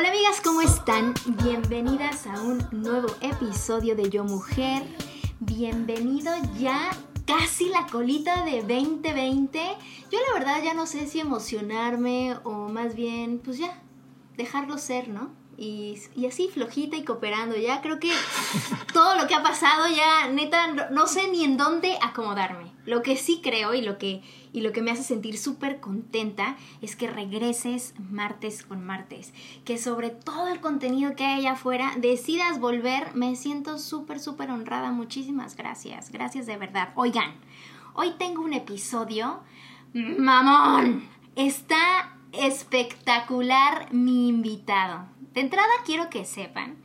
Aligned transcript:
Hola 0.00 0.08
amigas, 0.08 0.40
¿cómo 0.42 0.62
están? 0.62 1.12
Bienvenidas 1.44 2.26
a 2.26 2.40
un 2.40 2.66
nuevo 2.72 3.08
episodio 3.20 3.94
de 3.94 4.08
Yo 4.08 4.24
Mujer. 4.24 4.82
Bienvenido 5.40 6.32
ya 6.58 6.90
casi 7.26 7.68
la 7.68 7.84
colita 7.84 8.42
de 8.46 8.62
2020. 8.62 9.60
Yo 10.10 10.18
la 10.26 10.38
verdad 10.38 10.62
ya 10.64 10.72
no 10.72 10.86
sé 10.86 11.06
si 11.06 11.20
emocionarme 11.20 12.38
o 12.44 12.70
más 12.70 12.94
bien, 12.94 13.40
pues 13.44 13.58
ya, 13.58 13.82
dejarlo 14.38 14.78
ser, 14.78 15.08
¿no? 15.08 15.34
Y, 15.58 16.00
y 16.16 16.24
así 16.24 16.48
flojita 16.48 16.96
y 16.96 17.04
cooperando. 17.04 17.54
Ya 17.58 17.82
creo 17.82 18.00
que 18.00 18.10
todo 18.94 19.16
lo 19.16 19.26
que 19.26 19.34
ha 19.34 19.42
pasado 19.42 19.86
ya, 19.94 20.28
neta, 20.28 20.68
no, 20.68 20.88
no 20.88 21.06
sé 21.08 21.28
ni 21.28 21.44
en 21.44 21.58
dónde 21.58 21.98
acomodarme. 22.00 22.72
Lo 22.86 23.02
que 23.02 23.18
sí 23.18 23.42
creo 23.42 23.74
y 23.74 23.82
lo 23.82 23.98
que, 23.98 24.22
y 24.52 24.62
lo 24.62 24.72
que 24.72 24.82
me 24.82 24.90
hace 24.90 25.02
sentir 25.02 25.38
súper 25.38 25.80
contenta 25.80 26.56
es 26.82 26.96
que 26.96 27.08
regreses 27.08 27.94
martes 28.10 28.64
con 28.64 28.84
martes. 28.84 29.32
Que 29.64 29.78
sobre 29.78 30.10
todo 30.10 30.48
el 30.48 30.60
contenido 30.60 31.14
que 31.14 31.24
hay 31.24 31.40
allá 31.40 31.52
afuera 31.52 31.92
decidas 31.98 32.58
volver. 32.58 33.14
Me 33.14 33.36
siento 33.36 33.78
súper, 33.78 34.18
súper 34.18 34.50
honrada. 34.50 34.90
Muchísimas 34.92 35.56
gracias. 35.56 36.10
Gracias 36.10 36.46
de 36.46 36.56
verdad. 36.56 36.92
Oigan, 36.96 37.34
hoy 37.94 38.12
tengo 38.18 38.42
un 38.42 38.52
episodio. 38.52 39.40
¡Mamón! 39.92 41.08
Está 41.36 42.16
espectacular 42.32 43.92
mi 43.92 44.28
invitado. 44.28 45.06
De 45.32 45.40
entrada 45.40 45.70
quiero 45.84 46.10
que 46.10 46.24
sepan 46.24 46.76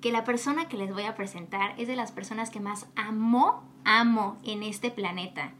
que 0.00 0.12
la 0.12 0.24
persona 0.24 0.68
que 0.68 0.78
les 0.78 0.92
voy 0.92 1.04
a 1.04 1.14
presentar 1.14 1.74
es 1.78 1.86
de 1.86 1.96
las 1.96 2.12
personas 2.12 2.50
que 2.50 2.60
más 2.60 2.86
amo, 2.96 3.62
amo 3.84 4.38
en 4.42 4.62
este 4.62 4.90
planeta. 4.90 5.52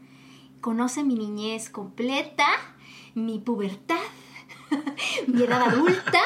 Conoce 0.61 1.03
mi 1.03 1.15
niñez 1.15 1.71
completa, 1.71 2.45
mi 3.15 3.39
pubertad, 3.39 3.97
mi 5.27 5.41
edad 5.41 5.63
adulta. 5.63 6.19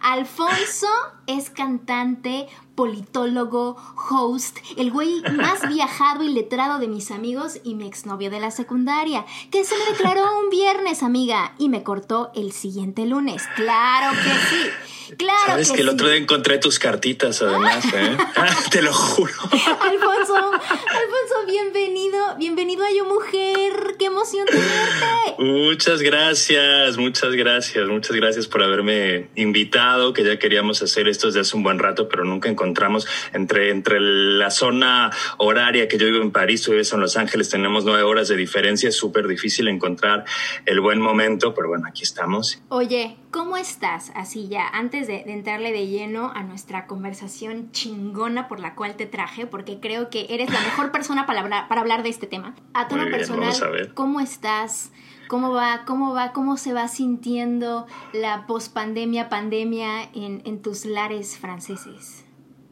Alfonso 0.00 0.86
es 1.26 1.50
cantante, 1.50 2.46
politólogo, 2.80 3.76
host, 4.08 4.56
el 4.78 4.90
güey 4.90 5.20
más 5.36 5.68
viajado 5.68 6.24
y 6.24 6.32
letrado 6.32 6.78
de 6.78 6.88
mis 6.88 7.10
amigos 7.10 7.58
y 7.62 7.74
mi 7.74 7.86
exnovio 7.86 8.30
de 8.30 8.40
la 8.40 8.50
secundaria, 8.50 9.26
que 9.50 9.66
se 9.66 9.76
me 9.76 9.84
declaró 9.84 10.22
un 10.38 10.48
viernes, 10.48 11.02
amiga, 11.02 11.52
y 11.58 11.68
me 11.68 11.82
cortó 11.82 12.30
el 12.34 12.52
siguiente 12.52 13.04
lunes. 13.04 13.42
Claro 13.54 14.16
que 14.16 14.30
sí. 14.48 14.70
Claro 15.18 15.40
Sabes 15.46 15.72
que, 15.72 15.80
el 15.80 15.88
sí. 15.88 15.94
otro 15.94 16.08
día 16.08 16.16
encontré 16.16 16.58
tus 16.58 16.78
cartitas, 16.78 17.42
además, 17.42 17.84
¿eh? 17.92 18.16
Te 18.70 18.80
lo 18.80 18.94
juro. 18.94 19.32
Alfonso, 19.42 20.36
Alfonso, 20.36 21.34
bienvenido, 21.46 22.36
bienvenido 22.38 22.84
a 22.84 22.92
Yo 22.92 23.04
Mujer. 23.04 23.96
Qué 23.98 24.06
emoción 24.06 24.46
tenerte. 24.46 25.34
Muchas 25.38 26.00
gracias, 26.00 26.96
muchas 26.96 27.32
gracias, 27.32 27.88
muchas 27.88 28.16
gracias 28.16 28.46
por 28.46 28.62
haberme 28.62 29.28
invitado, 29.34 30.12
que 30.12 30.24
ya 30.24 30.38
queríamos 30.38 30.80
hacer 30.80 31.08
esto 31.08 31.26
desde 31.26 31.40
hace 31.40 31.56
un 31.56 31.64
buen 31.64 31.78
rato, 31.78 32.08
pero 32.08 32.24
nunca 32.24 32.48
encontramos 32.70 33.06
entre, 33.32 33.70
entre 33.70 33.98
la 34.00 34.50
zona 34.50 35.10
horaria 35.38 35.88
que 35.88 35.98
yo 35.98 36.06
vivo 36.06 36.22
en 36.22 36.30
París, 36.30 36.62
tú 36.62 36.70
vives 36.70 36.92
en 36.92 37.00
Los 37.00 37.16
Ángeles, 37.16 37.50
tenemos 37.50 37.84
nueve 37.84 38.04
horas 38.04 38.28
de 38.28 38.36
diferencia, 38.36 38.88
es 38.88 38.96
súper 38.96 39.26
difícil 39.26 39.68
encontrar 39.68 40.24
el 40.66 40.80
buen 40.80 41.00
momento, 41.00 41.52
pero 41.52 41.68
bueno, 41.68 41.86
aquí 41.88 42.04
estamos. 42.04 42.62
Oye, 42.68 43.16
¿cómo 43.32 43.56
estás? 43.56 44.12
Así 44.14 44.48
ya, 44.48 44.68
antes 44.68 45.08
de, 45.08 45.24
de 45.24 45.32
entrarle 45.32 45.72
de 45.72 45.88
lleno 45.88 46.30
a 46.34 46.42
nuestra 46.44 46.86
conversación 46.86 47.72
chingona 47.72 48.46
por 48.46 48.60
la 48.60 48.74
cual 48.76 48.96
te 48.96 49.06
traje, 49.06 49.46
porque 49.46 49.80
creo 49.80 50.10
que 50.10 50.26
eres 50.30 50.50
la 50.52 50.60
mejor 50.60 50.92
persona 50.92 51.26
para 51.26 51.40
hablar, 51.40 51.68
para 51.68 51.80
hablar 51.80 52.02
de 52.02 52.10
este 52.10 52.26
tema. 52.26 52.54
A 52.72 52.86
tono 52.86 53.04
bien, 53.04 53.16
personal. 53.16 53.92
¿cómo 53.94 54.20
estás? 54.20 54.92
¿Cómo 55.28 55.52
va? 55.52 55.84
¿Cómo 55.86 56.12
va? 56.12 56.32
¿Cómo 56.32 56.56
se 56.56 56.72
va 56.72 56.88
sintiendo 56.88 57.86
la 58.12 58.46
pospandemia, 58.46 59.28
pandemia 59.28 60.02
en, 60.12 60.42
en 60.44 60.60
tus 60.60 60.84
lares 60.84 61.38
franceses? 61.38 62.24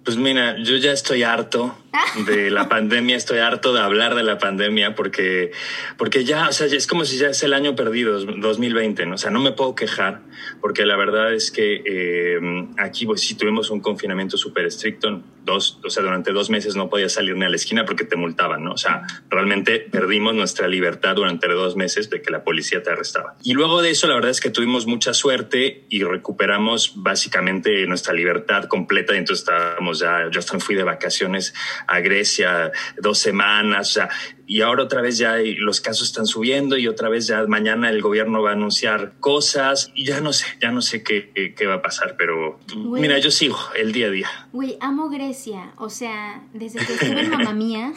Pues 0.08 0.16
mira, 0.16 0.56
yo 0.56 0.78
ya 0.78 0.92
estoy 0.92 1.22
harto 1.22 1.76
de 2.26 2.50
la 2.50 2.66
pandemia, 2.70 3.14
estoy 3.14 3.40
harto 3.40 3.74
de 3.74 3.80
hablar 3.80 4.14
de 4.14 4.22
la 4.22 4.38
pandemia 4.38 4.94
porque, 4.94 5.52
porque 5.98 6.24
ya, 6.24 6.48
o 6.48 6.52
sea, 6.52 6.66
es 6.66 6.86
como 6.86 7.04
si 7.04 7.18
ya 7.18 7.28
es 7.28 7.42
el 7.42 7.52
año 7.52 7.76
perdido, 7.76 8.18
2020, 8.18 9.04
¿no? 9.04 9.16
O 9.16 9.18
sea, 9.18 9.30
no 9.30 9.38
me 9.38 9.52
puedo 9.52 9.74
quejar 9.74 10.22
porque 10.62 10.86
la 10.86 10.96
verdad 10.96 11.34
es 11.34 11.50
que 11.50 11.82
eh, 11.84 12.40
aquí 12.78 13.04
pues 13.04 13.20
sí 13.20 13.34
tuvimos 13.34 13.68
un 13.68 13.80
confinamiento 13.80 14.38
súper 14.38 14.64
estricto, 14.64 15.22
dos, 15.44 15.78
o 15.84 15.90
sea, 15.90 16.02
durante 16.02 16.32
dos 16.32 16.48
meses 16.48 16.74
no 16.74 16.88
podías 16.88 17.12
salir 17.12 17.36
ni 17.36 17.44
a 17.44 17.48
la 17.48 17.56
esquina 17.56 17.84
porque 17.84 18.04
te 18.04 18.16
multaban, 18.16 18.64
¿no? 18.64 18.72
O 18.72 18.76
sea, 18.78 19.02
realmente 19.28 19.78
perdimos 19.78 20.34
nuestra 20.34 20.68
libertad 20.68 21.16
durante 21.16 21.48
dos 21.48 21.76
meses 21.76 22.08
de 22.08 22.22
que 22.22 22.30
la 22.30 22.44
policía 22.44 22.82
te 22.82 22.90
arrestaba. 22.90 23.36
Y 23.42 23.52
luego 23.52 23.82
de 23.82 23.90
eso, 23.90 24.06
la 24.08 24.14
verdad 24.14 24.30
es 24.30 24.40
que 24.40 24.50
tuvimos 24.50 24.86
mucha 24.86 25.12
suerte 25.12 25.84
y 25.88 26.02
recuperamos 26.02 26.92
básicamente 26.96 27.86
nuestra 27.86 28.14
libertad 28.14 28.64
completa 28.64 29.14
y 29.14 29.18
entonces 29.18 29.46
estábamos 29.46 29.97
ya, 30.00 30.28
yo 30.30 30.38
hasta 30.38 30.58
fui 30.60 30.74
de 30.74 30.82
vacaciones 30.82 31.54
a 31.86 32.00
Grecia 32.00 32.72
dos 32.98 33.18
semanas, 33.18 33.90
o 33.90 33.92
sea, 33.92 34.08
y 34.46 34.62
ahora 34.62 34.84
otra 34.84 35.02
vez 35.02 35.18
ya 35.18 35.36
los 35.58 35.80
casos 35.80 36.08
están 36.08 36.26
subiendo 36.26 36.78
y 36.78 36.88
otra 36.88 37.08
vez 37.08 37.26
ya 37.26 37.44
mañana 37.46 37.90
el 37.90 38.00
gobierno 38.00 38.42
va 38.42 38.50
a 38.50 38.52
anunciar 38.54 39.12
cosas 39.20 39.92
y 39.94 40.06
ya 40.06 40.20
no 40.20 40.32
sé, 40.32 40.46
ya 40.60 40.70
no 40.70 40.80
sé 40.80 41.02
qué, 41.02 41.30
qué, 41.34 41.54
qué 41.54 41.66
va 41.66 41.74
a 41.74 41.82
pasar, 41.82 42.16
pero 42.16 42.58
mira, 42.74 43.18
yo 43.18 43.30
sigo 43.30 43.58
el 43.76 43.92
día 43.92 44.06
a 44.06 44.10
día. 44.10 44.28
Güey, 44.52 44.78
amo 44.80 45.10
Grecia. 45.10 45.72
O 45.76 45.90
sea, 45.90 46.42
desde 46.54 46.78
que 46.78 46.94
estuve 46.94 47.20
en 47.20 47.30
Mamá 47.30 47.52
Mía. 47.52 47.92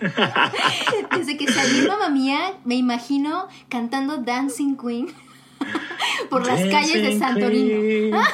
desde 1.16 1.36
que 1.36 1.50
salí 1.50 1.86
Mamá 1.86 2.10
Mía, 2.10 2.58
me 2.64 2.74
imagino 2.74 3.48
cantando 3.68 4.18
Dancing 4.18 4.76
Queen 4.76 5.08
por 6.30 6.46
las 6.46 6.60
calles 6.60 7.02
de 7.02 7.18
Santorino. 7.18 8.20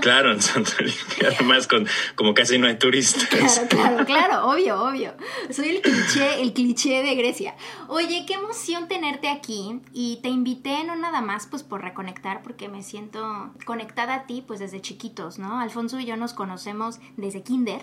Claro, 0.00 0.32
en 0.32 0.42
Santorini, 0.42 0.94
además 1.26 1.66
con, 1.66 1.86
como 2.14 2.34
casi 2.34 2.58
no 2.58 2.66
hay 2.66 2.78
turistas. 2.78 3.26
Claro, 3.28 3.68
claro, 3.68 4.04
claro, 4.04 4.50
obvio, 4.50 4.82
obvio. 4.82 5.14
Soy 5.48 5.68
el 5.68 5.80
cliché, 5.80 6.42
el 6.42 6.52
cliché 6.52 7.02
de 7.02 7.14
Grecia. 7.14 7.54
Oye, 7.88 8.26
qué 8.26 8.34
emoción 8.34 8.86
tenerte 8.86 9.28
aquí 9.28 9.80
y 9.94 10.18
te 10.22 10.28
invité 10.28 10.84
no 10.84 10.94
nada 10.94 11.22
más 11.22 11.46
pues 11.46 11.62
por 11.62 11.80
reconectar 11.80 12.42
porque 12.42 12.68
me 12.68 12.82
siento 12.82 13.54
conectada 13.64 14.14
a 14.14 14.26
ti 14.26 14.44
pues 14.46 14.60
desde 14.60 14.82
chiquitos, 14.82 15.38
¿no? 15.38 15.58
Alfonso 15.58 15.98
y 15.98 16.04
yo 16.04 16.18
nos 16.18 16.34
conocemos 16.34 16.98
desde 17.16 17.42
kinder. 17.42 17.80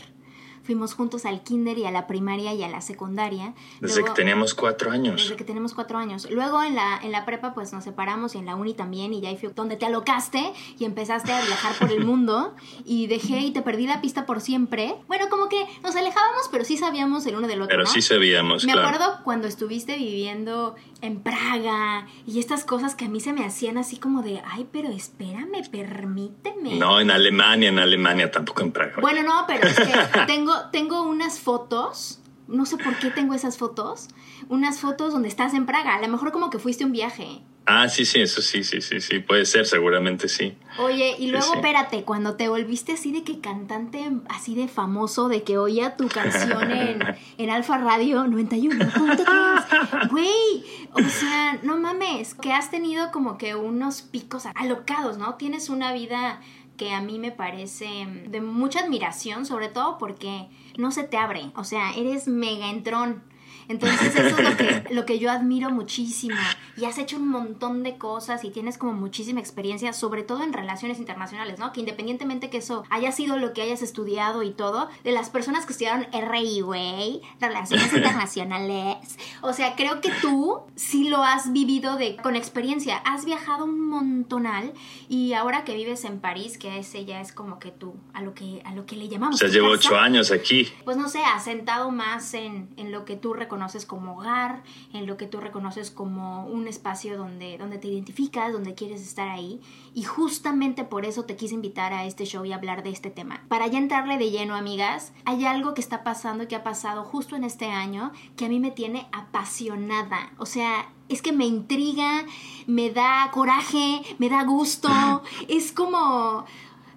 Fuimos 0.64 0.94
juntos 0.94 1.26
al 1.26 1.44
kinder 1.44 1.78
y 1.78 1.86
a 1.86 1.92
la 1.92 2.08
primaria 2.08 2.54
y 2.54 2.64
a 2.64 2.68
la 2.70 2.82
secundaria. 2.82 3.54
Desde 3.80 4.02
Luego- 4.02 4.14
que 4.14 4.22
teníamos 4.22 4.54
cuatro 4.54 4.92
años. 4.92 5.22
desde 5.24 5.36
que 5.36 5.44
tenemos 5.44 5.74
cuatro 5.74 5.98
años. 5.98 6.28
Luego 6.30 6.62
en 6.64 6.76
la, 6.76 7.00
en 7.02 7.12
la 7.12 7.26
prepa 7.26 7.54
pues 7.54 7.74
nos 7.74 7.84
separamos 7.84 8.36
y 8.36 8.38
en 8.38 8.46
la 8.46 8.56
uni 8.56 8.74
también 8.74 9.14
y 9.14 9.22
ya 9.22 9.30
ahí 9.30 9.38
fue 9.38 9.50
donde 9.50 9.76
te 9.76 9.86
alocaste 9.86 10.54
y 10.78 10.86
empezaste 10.86 11.32
a 11.34 11.44
viajar 11.46 11.74
por 11.80 11.92
el 11.92 12.06
mundo 12.06 12.54
y 12.86 13.08
dejé 13.08 13.40
y 13.40 13.52
te 13.52 13.62
perdí 13.62 13.88
la 13.88 14.02
pista 14.02 14.26
por 14.26 14.40
siempre. 14.42 14.96
Bueno, 15.08 15.30
como 15.30 15.50
que 15.50 15.66
nos 15.84 15.96
alejábamos 15.96 16.48
pero 16.52 16.64
sí 16.64 16.78
sabíamos 16.78 17.26
el 17.26 17.36
uno 17.36 17.48
del 17.48 17.62
otro. 17.62 17.70
Pero 17.70 17.84
¿no? 17.84 17.90
sí 17.90 18.02
sabíamos, 18.02 18.64
Me 18.66 18.74
claro. 18.74 18.88
acuerdo 18.88 19.20
cuando 19.24 19.48
estuviste 19.48 19.96
viviendo 19.98 20.76
en 21.02 21.22
Praga 21.22 22.08
y 22.26 22.40
estas 22.40 22.64
cosas 22.64 22.96
que 22.96 23.06
a 23.06 23.10
mí 23.10 23.20
se 23.20 23.34
me 23.34 23.46
hacían 23.46 23.78
así 23.78 23.98
como 23.98 24.22
de, 24.22 24.42
ay, 24.46 24.68
pero 24.72 24.90
espérame, 24.90 25.68
permíteme. 25.70 26.76
No, 26.78 27.00
en 27.00 27.12
Alemania, 27.12 27.70
en 27.70 27.80
Alemania, 27.80 28.32
tampoco 28.32 28.62
en 28.62 28.72
Praga. 28.72 28.96
Bueno, 29.02 29.24
no, 29.24 29.46
pero 29.48 29.68
es 29.68 29.80
que 29.80 29.94
tengo, 30.28 30.54
tengo 30.72 31.04
unas 31.04 31.40
fotos, 31.40 32.22
no 32.48 32.66
sé 32.66 32.78
por 32.78 32.96
qué 32.98 33.10
tengo 33.10 33.34
esas 33.34 33.58
fotos, 33.58 34.10
unas 34.48 34.80
fotos 34.80 35.14
donde 35.14 35.28
estás 35.28 35.54
en 35.54 35.66
Praga, 35.66 35.96
a 35.96 36.02
lo 36.02 36.08
mejor 36.08 36.32
como 36.32 36.50
que 36.50 36.60
fuiste 36.60 36.86
un 36.86 36.92
viaje 36.92 37.42
Ah, 37.66 37.88
sí, 37.88 38.06
sí, 38.06 38.20
eso 38.20 38.42
sí, 38.42 38.64
sí, 38.64 38.82
sí, 38.82 39.00
sí, 39.02 39.20
puede 39.20 39.46
ser, 39.46 39.68
seguramente 39.68 40.28
sí. 40.28 40.58
Oye, 40.80 41.16
y 41.20 41.28
luego 41.28 41.54
espérate, 41.54 42.04
cuando 42.04 42.36
te 42.36 42.50
volviste 42.50 42.94
así 42.94 43.12
de 43.12 43.24
que 43.24 43.40
cantante, 43.40 44.12
así 44.30 44.56
de 44.56 44.68
famoso, 44.68 45.30
de 45.30 45.44
que 45.44 45.60
oía 45.60 45.96
tu 45.96 46.08
canción 46.08 46.72
en, 46.72 47.04
en 47.38 47.50
Alfa 47.52 47.78
Radio 47.78 48.26
91.3, 48.26 50.10
güey, 50.10 50.66
o 50.94 51.08
sea, 51.08 51.60
no 51.62 51.78
mames, 51.78 52.34
que 52.34 52.52
has 52.52 52.72
tenido 52.72 53.12
como 53.12 53.38
que 53.38 53.54
unos 53.54 54.02
picos 54.02 54.48
alocados, 54.56 55.20
¿no? 55.20 55.36
Tienes 55.36 55.70
una 55.70 55.94
vida 55.94 56.42
que 56.78 56.92
a 56.94 57.02
mí 57.02 57.20
me 57.20 57.32
parece 57.32 58.08
de 58.28 58.42
mucha 58.42 58.80
admiración, 58.80 59.46
sobre 59.46 59.68
todo 59.68 60.00
porque 60.00 60.48
no 60.78 60.90
se 60.90 61.04
te 61.04 61.18
abre, 61.18 61.52
o 61.56 61.64
sea, 61.64 61.94
eres 61.96 62.28
mega 62.28 62.72
entrón. 62.72 63.22
Entonces 63.68 64.16
eso 64.16 64.38
es 64.38 64.50
lo 64.50 64.58
que, 64.58 64.84
lo 64.94 65.06
que 65.06 65.20
yo 65.20 65.32
admiro 65.32 65.70
muchísimo. 65.70 66.36
Y 66.78 66.86
has 66.86 66.98
hecho 66.98 67.18
un 67.18 67.28
montón 67.30 67.84
de 67.84 67.98
cosas 67.98 68.44
y 68.44 68.50
tienes 68.50 68.78
como 68.78 68.94
muchísima 68.94 69.40
experiencia, 69.40 69.94
sobre 69.94 70.24
todo 70.24 70.44
en 70.44 70.54
relaciones 70.54 71.00
internacionales, 71.00 71.60
¿no? 71.60 71.72
Que 71.72 71.80
independientemente 71.80 72.50
que 72.50 72.58
eso 72.58 72.84
haya 72.90 73.12
sido 73.12 73.38
lo 73.38 73.54
que 73.54 73.62
hayas 73.62 73.82
estudiado 73.82 74.44
y 74.44 74.52
todo, 74.52 74.90
de 75.04 75.12
las 75.12 75.30
personas 75.30 75.66
que 75.66 75.74
estudiaron 75.74 76.08
RI, 76.12 76.62
güey, 76.62 77.22
relaciones 77.40 77.94
internacionales. 77.94 78.98
O 79.42 79.54
sea, 79.54 79.76
creo 79.76 80.02
que 80.02 80.12
tú 80.22 80.62
sí 80.76 81.10
lo 81.10 81.24
has 81.24 81.54
vivido 81.54 81.98
de, 81.98 82.18
con 82.18 82.36
experiencia. 82.36 82.98
Has 82.98 83.26
viajado 83.26 83.66
un 83.66 83.88
montonal 83.88 84.74
y 85.10 85.34
ahora 85.34 85.64
que 85.64 85.76
vives 85.76 86.06
en 86.06 86.20
París, 86.20 86.58
que 86.58 86.80
ese 86.80 87.06
ya 87.06 87.22
es 87.22 87.32
como 87.32 87.60
que 87.60 87.72
tú, 87.72 87.96
a 88.14 88.22
lo 88.22 88.34
que, 88.34 88.62
a 88.66 88.74
lo 88.74 88.86
que 88.86 88.96
le 88.96 89.08
llamamos. 89.08 89.36
O 89.36 89.38
sea, 89.38 89.50
llevo 89.50 89.70
ocho 89.70 89.98
años 89.98 90.32
aquí. 90.32 90.68
Pues 90.84 90.98
no 90.98 91.10
sé, 91.10 91.20
has 91.24 91.44
sentado 91.44 91.92
más 91.92 92.34
en, 92.34 92.70
en 92.78 92.92
lo 92.92 93.06
que 93.06 93.16
tú 93.16 93.34
reconoces 93.34 93.61
reconoces 93.62 93.86
como 93.86 94.14
hogar, 94.14 94.64
en 94.92 95.06
lo 95.06 95.18
que 95.18 95.28
tú 95.28 95.40
reconoces 95.40 95.92
como 95.92 96.48
un 96.48 96.68
espacio 96.68 97.16
donde, 97.16 97.60
donde 97.60 97.78
te 97.78 97.90
identificas, 97.90 98.52
donde 98.52 98.74
quieres 98.74 99.02
estar 99.02 99.30
ahí. 99.30 99.62
Y 99.94 100.02
justamente 100.02 100.84
por 100.84 101.06
eso 101.06 101.26
te 101.26 101.36
quise 101.36 101.54
invitar 101.54 101.94
a 101.94 102.06
este 102.06 102.26
show 102.26 102.44
y 102.44 102.54
hablar 102.54 102.82
de 102.82 102.90
este 102.90 103.12
tema. 103.12 103.44
Para 103.50 103.68
ya 103.68 103.78
entrarle 103.78 104.18
de 104.18 104.32
lleno, 104.32 104.56
amigas, 104.56 105.14
hay 105.26 105.46
algo 105.46 105.76
que 105.76 105.82
está 105.82 106.04
pasando 106.04 106.44
y 106.44 106.48
que 106.48 106.56
ha 106.56 106.64
pasado 106.64 107.04
justo 107.04 107.36
en 107.36 107.44
este 107.44 107.68
año 107.68 108.12
que 108.36 108.46
a 108.46 108.50
mí 108.50 108.60
me 108.60 108.72
tiene 108.72 109.08
apasionada. 109.12 110.32
O 110.40 110.48
sea, 110.48 110.90
es 111.08 111.22
que 111.22 111.32
me 111.32 111.46
intriga, 111.46 112.26
me 112.66 112.90
da 112.90 113.30
coraje, 113.32 114.02
me 114.18 114.28
da 114.28 114.44
gusto. 114.44 114.90
es 115.48 115.72
como 115.72 116.46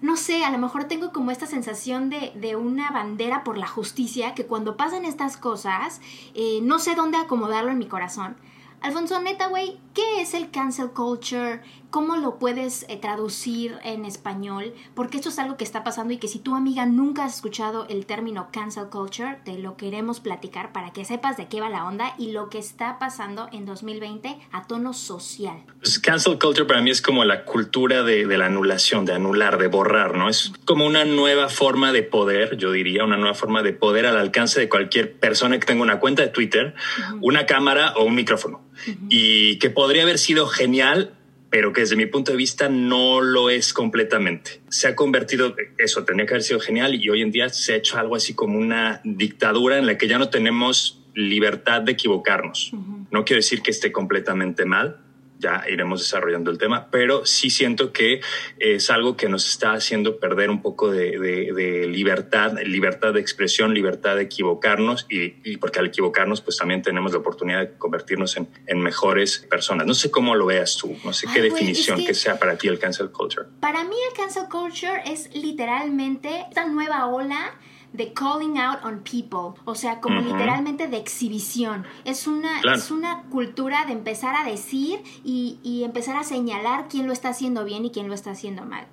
no 0.05 0.17
sé, 0.17 0.45
a 0.45 0.51
lo 0.51 0.59
mejor 0.59 0.83
tengo 0.83 1.11
como 1.11 1.31
esta 1.31 1.47
sensación 1.47 2.11
de, 2.11 2.31
de 2.35 2.55
una 2.55 2.91
bandera 2.91 3.43
por 3.43 3.57
la 3.57 3.65
justicia 3.65 4.35
que 4.35 4.45
cuando 4.45 4.77
pasan 4.77 5.03
estas 5.03 5.35
cosas, 5.35 5.99
eh, 6.35 6.59
no 6.61 6.77
sé 6.77 6.93
dónde 6.93 7.17
acomodarlo 7.17 7.71
en 7.71 7.79
mi 7.79 7.87
corazón. 7.87 8.37
Alfonso, 8.81 9.19
neta, 9.19 9.47
güey, 9.47 9.79
¿qué 9.95 10.21
es 10.21 10.35
el 10.35 10.51
cancel 10.51 10.91
culture? 10.91 11.63
¿Cómo 11.95 12.17
lo 12.17 12.39
puedes 12.39 12.85
eh, 12.89 12.97
traducir 12.97 13.77
en 13.85 14.03
español? 14.03 14.73
Porque 14.95 15.15
esto 15.15 15.29
es 15.29 15.39
algo 15.39 15.55
que 15.55 15.63
está 15.63 15.85
pasando 15.85 16.13
y 16.13 16.17
que 16.17 16.27
si 16.27 16.39
tu 16.39 16.53
amiga 16.53 16.85
nunca 16.85 17.23
has 17.23 17.35
escuchado 17.35 17.87
el 17.87 18.05
término 18.05 18.49
cancel 18.51 18.89
culture, 18.89 19.37
te 19.45 19.57
lo 19.57 19.77
queremos 19.77 20.19
platicar 20.19 20.73
para 20.73 20.91
que 20.91 21.05
sepas 21.05 21.37
de 21.37 21.47
qué 21.47 21.61
va 21.61 21.69
la 21.69 21.85
onda 21.85 22.13
y 22.17 22.33
lo 22.33 22.49
que 22.49 22.57
está 22.57 22.99
pasando 22.99 23.47
en 23.53 23.65
2020 23.65 24.37
a 24.51 24.67
tono 24.67 24.91
social. 24.91 25.63
Pues 25.79 25.97
cancel 25.99 26.37
culture 26.37 26.67
para 26.67 26.81
mí 26.81 26.89
es 26.89 27.01
como 27.01 27.23
la 27.23 27.45
cultura 27.45 28.03
de, 28.03 28.25
la 28.25 28.47
anulación, 28.47 29.05
de 29.05 29.13
anular, 29.13 29.57
de 29.57 29.67
borrar, 29.67 30.17
¿no? 30.17 30.27
Es 30.27 30.51
como 30.65 30.85
una 30.85 31.05
nueva 31.05 31.47
forma 31.47 31.93
de 31.93 32.03
poder, 32.03 32.57
yo 32.57 32.73
diría, 32.73 33.05
una 33.05 33.15
nueva 33.15 33.35
forma 33.35 33.63
de 33.63 33.71
poder 33.71 34.05
al 34.05 34.17
alcance 34.17 34.59
de 34.59 34.67
cualquier 34.67 35.17
persona 35.17 35.57
que 35.61 35.65
tenga 35.65 35.81
una 35.81 36.01
cuenta 36.01 36.23
de 36.23 36.27
Twitter, 36.27 36.75
una 37.21 37.45
cámara 37.45 37.93
o 37.95 38.03
un 38.03 38.15
micrófono. 38.15 38.65
Y 39.07 39.59
que 39.59 39.69
podría 39.69 40.03
haber 40.03 40.17
sido 40.17 40.47
genial 40.47 41.14
pero 41.55 41.71
que 41.71 41.79
desde 41.79 41.95
mi 41.95 42.05
punto 42.05 42.33
de 42.33 42.37
vista 42.37 42.67
no 42.67 43.21
lo 43.21 43.49
es 43.49 43.71
completamente. 43.71 44.59
Se 44.67 44.89
ha 44.89 44.95
convertido, 44.97 45.55
eso 45.77 46.03
tenía 46.03 46.25
que 46.25 46.33
haber 46.33 46.43
sido 46.43 46.59
genial 46.59 46.95
y 46.95 47.09
hoy 47.09 47.21
en 47.21 47.31
día 47.31 47.47
se 47.47 47.71
ha 47.71 47.75
hecho 47.77 47.97
algo 47.97 48.17
así 48.17 48.33
como 48.33 48.59
una 48.59 48.99
dictadura 49.05 49.77
en 49.77 49.85
la 49.85 49.97
que 49.97 50.09
ya 50.09 50.19
no 50.19 50.27
tenemos 50.27 51.01
libertad 51.13 51.81
de 51.81 51.93
equivocarnos. 51.93 52.73
No 53.09 53.23
quiero 53.23 53.37
decir 53.37 53.61
que 53.61 53.71
esté 53.71 53.93
completamente 53.93 54.65
mal, 54.65 54.97
ya 55.45 55.63
iremos 55.69 55.99
desarrollando 55.99 56.49
el 56.49 56.57
tema, 56.57 56.89
pero 56.89 57.25
sí 57.25 57.49
siento 57.49 57.93
que 57.93 58.21
es 58.57 58.89
algo 58.89 59.15
que 59.15 59.29
nos 59.29 59.47
está 59.47 59.73
haciendo 59.73 60.19
perder 60.19 60.49
un 60.49 60.61
poco 60.61 60.89
de, 60.89 61.87
libertad, 61.87 62.53
libertad 62.63 63.13
de 63.13 63.21
expresión, 63.21 63.73
libertad 63.73 64.15
de 64.15 64.23
equivocarnos 64.23 65.05
y, 65.09 65.57
porque 65.57 65.79
al 65.79 65.87
equivocarnos 65.87 66.41
pues 66.41 66.57
también 66.57 66.81
tenemos 66.81 67.11
la 67.11 67.19
oportunidad 67.19 67.59
de 67.59 67.77
convertirnos 67.77 68.37
en, 68.37 68.79
mejores 68.79 69.39
personas. 69.49 69.87
No 69.87 69.93
sé 69.93 70.11
cómo 70.11 70.35
lo 70.35 70.45
veas 70.45 70.77
tú, 70.77 70.95
no 71.03 71.13
sé 71.13 71.27
qué 71.33 71.41
definición 71.41 72.03
que, 72.03 72.13
sea 72.13 72.37
para 72.37 72.57
ti 72.57 72.67
el 72.67 72.77
cancel 72.77 73.11
culture. 73.11 73.47
Para 73.59 73.83
mí 73.83 73.95
el 74.09 74.15
cancel 74.15 74.43
culture 74.49 75.01
es 75.05 75.33
literalmente 75.33 76.45
esta 76.49 76.65
nueva 76.65 77.07
ola 77.07 77.57
de 77.93 78.13
calling 78.13 78.57
out 78.57 78.83
on 78.83 79.03
people, 79.03 79.59
o 79.65 79.75
sea, 79.75 80.01
como 80.01 80.19
literalmente 80.21 80.87
de 80.87 80.97
exhibición. 80.97 81.85
Es 82.03 82.27
una, 82.27 82.61
es 82.73 82.91
una 82.91 83.23
cultura 83.29 83.85
de 83.85 83.93
empezar 83.93 84.35
a 84.35 84.49
decir 84.49 85.01
y, 85.23 85.59
y 85.63 85.83
empezar 85.83 86.17
a 86.17 86.23
señalar 86.23 86.87
quién 86.89 87.07
lo 87.07 87.13
está 87.13 87.29
haciendo 87.29 87.63
bien 87.63 87.85
y 87.85 87.91
quién 87.91 88.07
lo 88.07 88.13
está 88.13 88.31
haciendo 88.31 88.65
mal. 88.65 88.87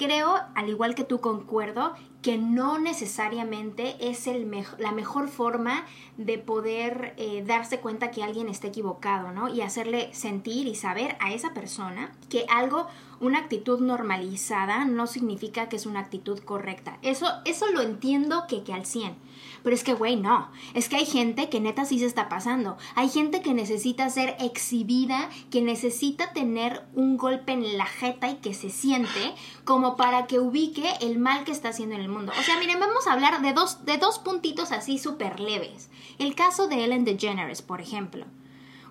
Creo, 0.00 0.34
al 0.54 0.70
igual 0.70 0.94
que 0.94 1.04
tú 1.04 1.20
concuerdo, 1.20 1.92
que 2.22 2.38
no 2.38 2.78
necesariamente 2.78 3.96
es 4.00 4.26
el 4.26 4.50
la 4.78 4.92
mejor 4.92 5.28
forma 5.28 5.84
de 6.16 6.38
poder 6.38 7.12
eh, 7.18 7.44
darse 7.46 7.80
cuenta 7.80 8.10
que 8.10 8.22
alguien 8.22 8.48
está 8.48 8.68
equivocado, 8.68 9.30
¿no? 9.30 9.48
Y 9.48 9.60
hacerle 9.60 10.08
sentir 10.14 10.66
y 10.66 10.74
saber 10.74 11.18
a 11.20 11.34
esa 11.34 11.52
persona 11.52 12.12
que 12.30 12.46
algo, 12.48 12.86
una 13.20 13.40
actitud 13.40 13.80
normalizada 13.80 14.86
no 14.86 15.06
significa 15.06 15.68
que 15.68 15.76
es 15.76 15.84
una 15.84 16.00
actitud 16.00 16.38
correcta. 16.38 16.96
Eso, 17.02 17.26
eso 17.44 17.66
lo 17.70 17.82
entiendo 17.82 18.46
que, 18.48 18.64
que 18.64 18.72
al 18.72 18.86
100 18.86 19.14
pero 19.62 19.74
es 19.74 19.84
que, 19.84 19.94
güey, 19.94 20.16
no. 20.16 20.50
Es 20.74 20.88
que 20.88 20.96
hay 20.96 21.06
gente 21.06 21.48
que 21.48 21.60
neta 21.60 21.84
sí 21.84 21.98
se 21.98 22.06
está 22.06 22.28
pasando. 22.28 22.76
Hay 22.94 23.08
gente 23.08 23.42
que 23.42 23.54
necesita 23.54 24.08
ser 24.10 24.36
exhibida, 24.40 25.28
que 25.50 25.62
necesita 25.62 26.32
tener 26.32 26.84
un 26.94 27.16
golpe 27.16 27.52
en 27.52 27.76
la 27.76 27.86
jeta 27.86 28.30
y 28.30 28.36
que 28.36 28.54
se 28.54 28.70
siente 28.70 29.34
como 29.64 29.96
para 29.96 30.26
que 30.26 30.38
ubique 30.38 30.90
el 31.00 31.18
mal 31.18 31.44
que 31.44 31.52
está 31.52 31.70
haciendo 31.70 31.94
en 31.94 32.02
el 32.02 32.08
mundo. 32.08 32.32
O 32.38 32.42
sea, 32.42 32.58
miren, 32.58 32.80
vamos 32.80 33.06
a 33.06 33.12
hablar 33.12 33.40
de 33.42 33.52
dos, 33.52 33.84
de 33.84 33.98
dos 33.98 34.18
puntitos 34.18 34.72
así 34.72 34.98
súper 34.98 35.40
leves. 35.40 35.90
El 36.18 36.34
caso 36.34 36.68
de 36.68 36.84
Ellen 36.84 37.04
DeGeneres, 37.04 37.62
por 37.62 37.80
ejemplo. 37.80 38.26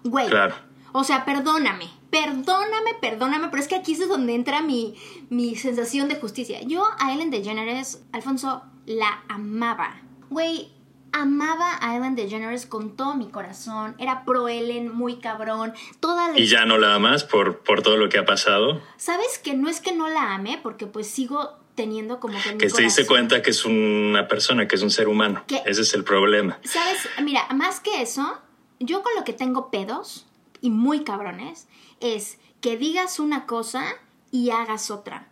Güey. 0.03 0.29
Claro. 0.29 0.55
O 0.91 1.03
sea, 1.03 1.23
perdóname, 1.23 1.87
perdóname, 2.09 2.95
perdóname, 2.99 3.49
pero 3.49 3.61
es 3.61 3.67
que 3.67 3.75
aquí 3.75 3.93
es 3.93 4.07
donde 4.09 4.33
entra 4.33 4.61
mi, 4.61 4.95
mi 5.29 5.55
sensación 5.55 6.07
de 6.07 6.15
justicia. 6.15 6.61
Yo 6.63 6.83
a 6.99 7.13
Ellen 7.13 7.29
DeGeneres, 7.29 8.03
Alfonso, 8.11 8.63
la 8.85 9.23
amaba. 9.27 10.01
Güey, 10.29 10.71
amaba 11.11 11.77
a 11.81 11.95
Ellen 11.95 12.15
DeGeneres 12.15 12.65
con 12.65 12.95
todo 12.95 13.15
mi 13.15 13.29
corazón. 13.29 13.95
Era 13.97 14.25
pro 14.25 14.47
Ellen, 14.47 14.93
muy 14.93 15.17
cabrón. 15.17 15.73
Toda 15.99 16.37
¿Y 16.37 16.47
ya 16.47 16.65
no 16.65 16.77
la 16.77 16.95
amas 16.95 17.23
por, 17.23 17.59
por 17.59 17.81
todo 17.81 17.97
lo 17.97 18.09
que 18.09 18.17
ha 18.17 18.25
pasado? 18.25 18.81
¿Sabes 18.97 19.39
que 19.39 19.53
no 19.53 19.69
es 19.69 19.81
que 19.81 19.93
no 19.93 20.07
la 20.09 20.33
ame? 20.33 20.59
Porque 20.61 20.85
pues 20.87 21.07
sigo 21.07 21.57
teniendo 21.75 22.19
como 22.19 22.37
que... 22.43 22.57
que 22.57 22.69
se 22.69 22.81
dice 22.81 23.05
cuenta 23.05 23.41
que 23.41 23.51
es 23.51 23.65
una 23.65 24.27
persona, 24.27 24.67
que 24.67 24.75
es 24.75 24.81
un 24.81 24.91
ser 24.91 25.07
humano. 25.07 25.43
Ese 25.65 25.81
es 25.81 25.93
el 25.93 26.03
problema. 26.03 26.59
¿Sabes? 26.63 27.07
Mira, 27.23 27.47
más 27.53 27.79
que 27.79 28.01
eso, 28.01 28.37
yo 28.79 29.01
con 29.01 29.15
lo 29.15 29.23
que 29.23 29.33
tengo 29.33 29.71
pedos, 29.71 30.25
y 30.61 30.69
muy 30.69 31.03
cabrones, 31.03 31.67
es 31.99 32.37
que 32.61 32.77
digas 32.77 33.19
una 33.19 33.45
cosa 33.45 33.83
y 34.31 34.49
hagas 34.49 34.91
otra. 34.91 35.29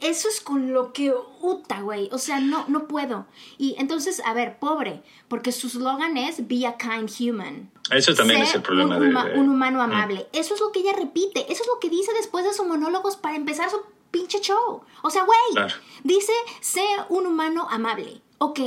Eso 0.00 0.28
es 0.28 0.40
con 0.40 0.72
lo 0.72 0.92
que 0.92 1.14
uta, 1.40 1.82
güey. 1.82 2.08
O 2.12 2.18
sea, 2.18 2.40
no, 2.40 2.64
no 2.68 2.88
puedo. 2.88 3.26
Y 3.58 3.76
entonces, 3.78 4.22
a 4.24 4.32
ver, 4.32 4.58
pobre, 4.58 5.02
porque 5.28 5.52
su 5.52 5.68
slogan 5.68 6.16
es 6.16 6.48
Be 6.48 6.66
a 6.66 6.76
kind 6.76 7.10
human. 7.18 7.70
Eso 7.90 8.14
también 8.14 8.42
es 8.42 8.54
el 8.54 8.62
problema 8.62 8.96
un, 8.96 9.12
de, 9.12 9.38
un 9.38 9.48
humano 9.48 9.82
amable. 9.82 10.26
Eso 10.32 10.54
es 10.54 10.60
lo 10.60 10.72
que 10.72 10.80
ella 10.80 10.94
repite. 10.94 11.52
Eso 11.52 11.62
es 11.62 11.68
lo 11.68 11.78
que 11.80 11.90
dice 11.90 12.12
después 12.14 12.44
de 12.44 12.52
sus 12.52 12.66
monólogos 12.66 13.16
para 13.16 13.36
empezar 13.36 13.70
su 13.70 13.80
pinche 14.10 14.40
show. 14.40 14.82
O 15.02 15.10
sea, 15.10 15.24
güey, 15.24 15.66
dice, 16.02 16.32
sé 16.60 16.84
un 17.08 17.26
humano 17.26 17.66
amable. 17.70 18.22
Ok. 18.38 18.60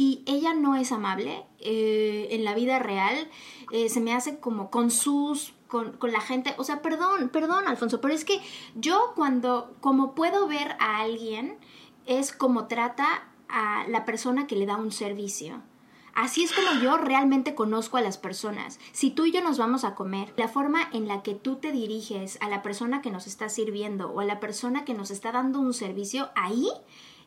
Y 0.00 0.22
ella 0.24 0.54
no 0.54 0.76
es 0.76 0.92
amable. 0.92 1.44
Eh, 1.58 2.28
en 2.30 2.42
la 2.42 2.54
vida 2.54 2.78
real 2.78 3.28
eh, 3.70 3.90
se 3.90 4.00
me 4.00 4.14
hace 4.14 4.40
como 4.40 4.70
con 4.70 4.90
sus 4.90 5.52
con, 5.68 5.98
la 6.10 6.22
gente. 6.22 6.54
O 6.56 6.64
sea, 6.64 6.80
perdón, 6.80 7.28
perdón, 7.28 7.68
Alfonso, 7.68 8.00
pero 8.00 8.14
es 8.14 8.24
que 8.24 8.40
yo 8.74 9.12
cuando, 9.14 9.76
como 9.82 10.14
puedo 10.14 10.48
ver 10.48 10.74
a 10.80 11.00
alguien, 11.00 11.58
es 12.06 12.32
como 12.32 12.66
trata 12.66 13.28
a 13.50 13.86
la 13.88 14.06
persona 14.06 14.46
que 14.46 14.56
le 14.56 14.64
da 14.64 14.76
un 14.76 14.90
servicio. 14.90 15.60
Así 16.14 16.44
es 16.44 16.52
como 16.52 16.80
yo 16.80 16.96
realmente 16.96 17.54
conozco 17.54 17.98
a 17.98 18.00
las 18.00 18.16
personas. 18.16 18.80
Si 18.92 19.10
tú 19.10 19.26
y 19.26 19.32
yo 19.32 19.42
nos 19.42 19.58
vamos 19.58 19.84
a 19.84 19.94
comer, 19.94 20.32
la 20.38 20.48
forma 20.48 20.80
en 20.94 21.08
la 21.08 21.22
que 21.22 21.34
tú 21.34 21.56
te 21.56 21.72
diriges 21.72 22.38
a 22.40 22.48
la 22.48 22.62
persona 22.62 23.02
que 23.02 23.10
nos 23.10 23.26
está 23.26 23.50
sirviendo 23.50 24.10
o 24.10 24.20
a 24.20 24.24
la 24.24 24.40
persona 24.40 24.86
que 24.86 24.94
nos 24.94 25.10
está 25.10 25.30
dando 25.30 25.60
un 25.60 25.74
servicio, 25.74 26.30
ahí 26.36 26.70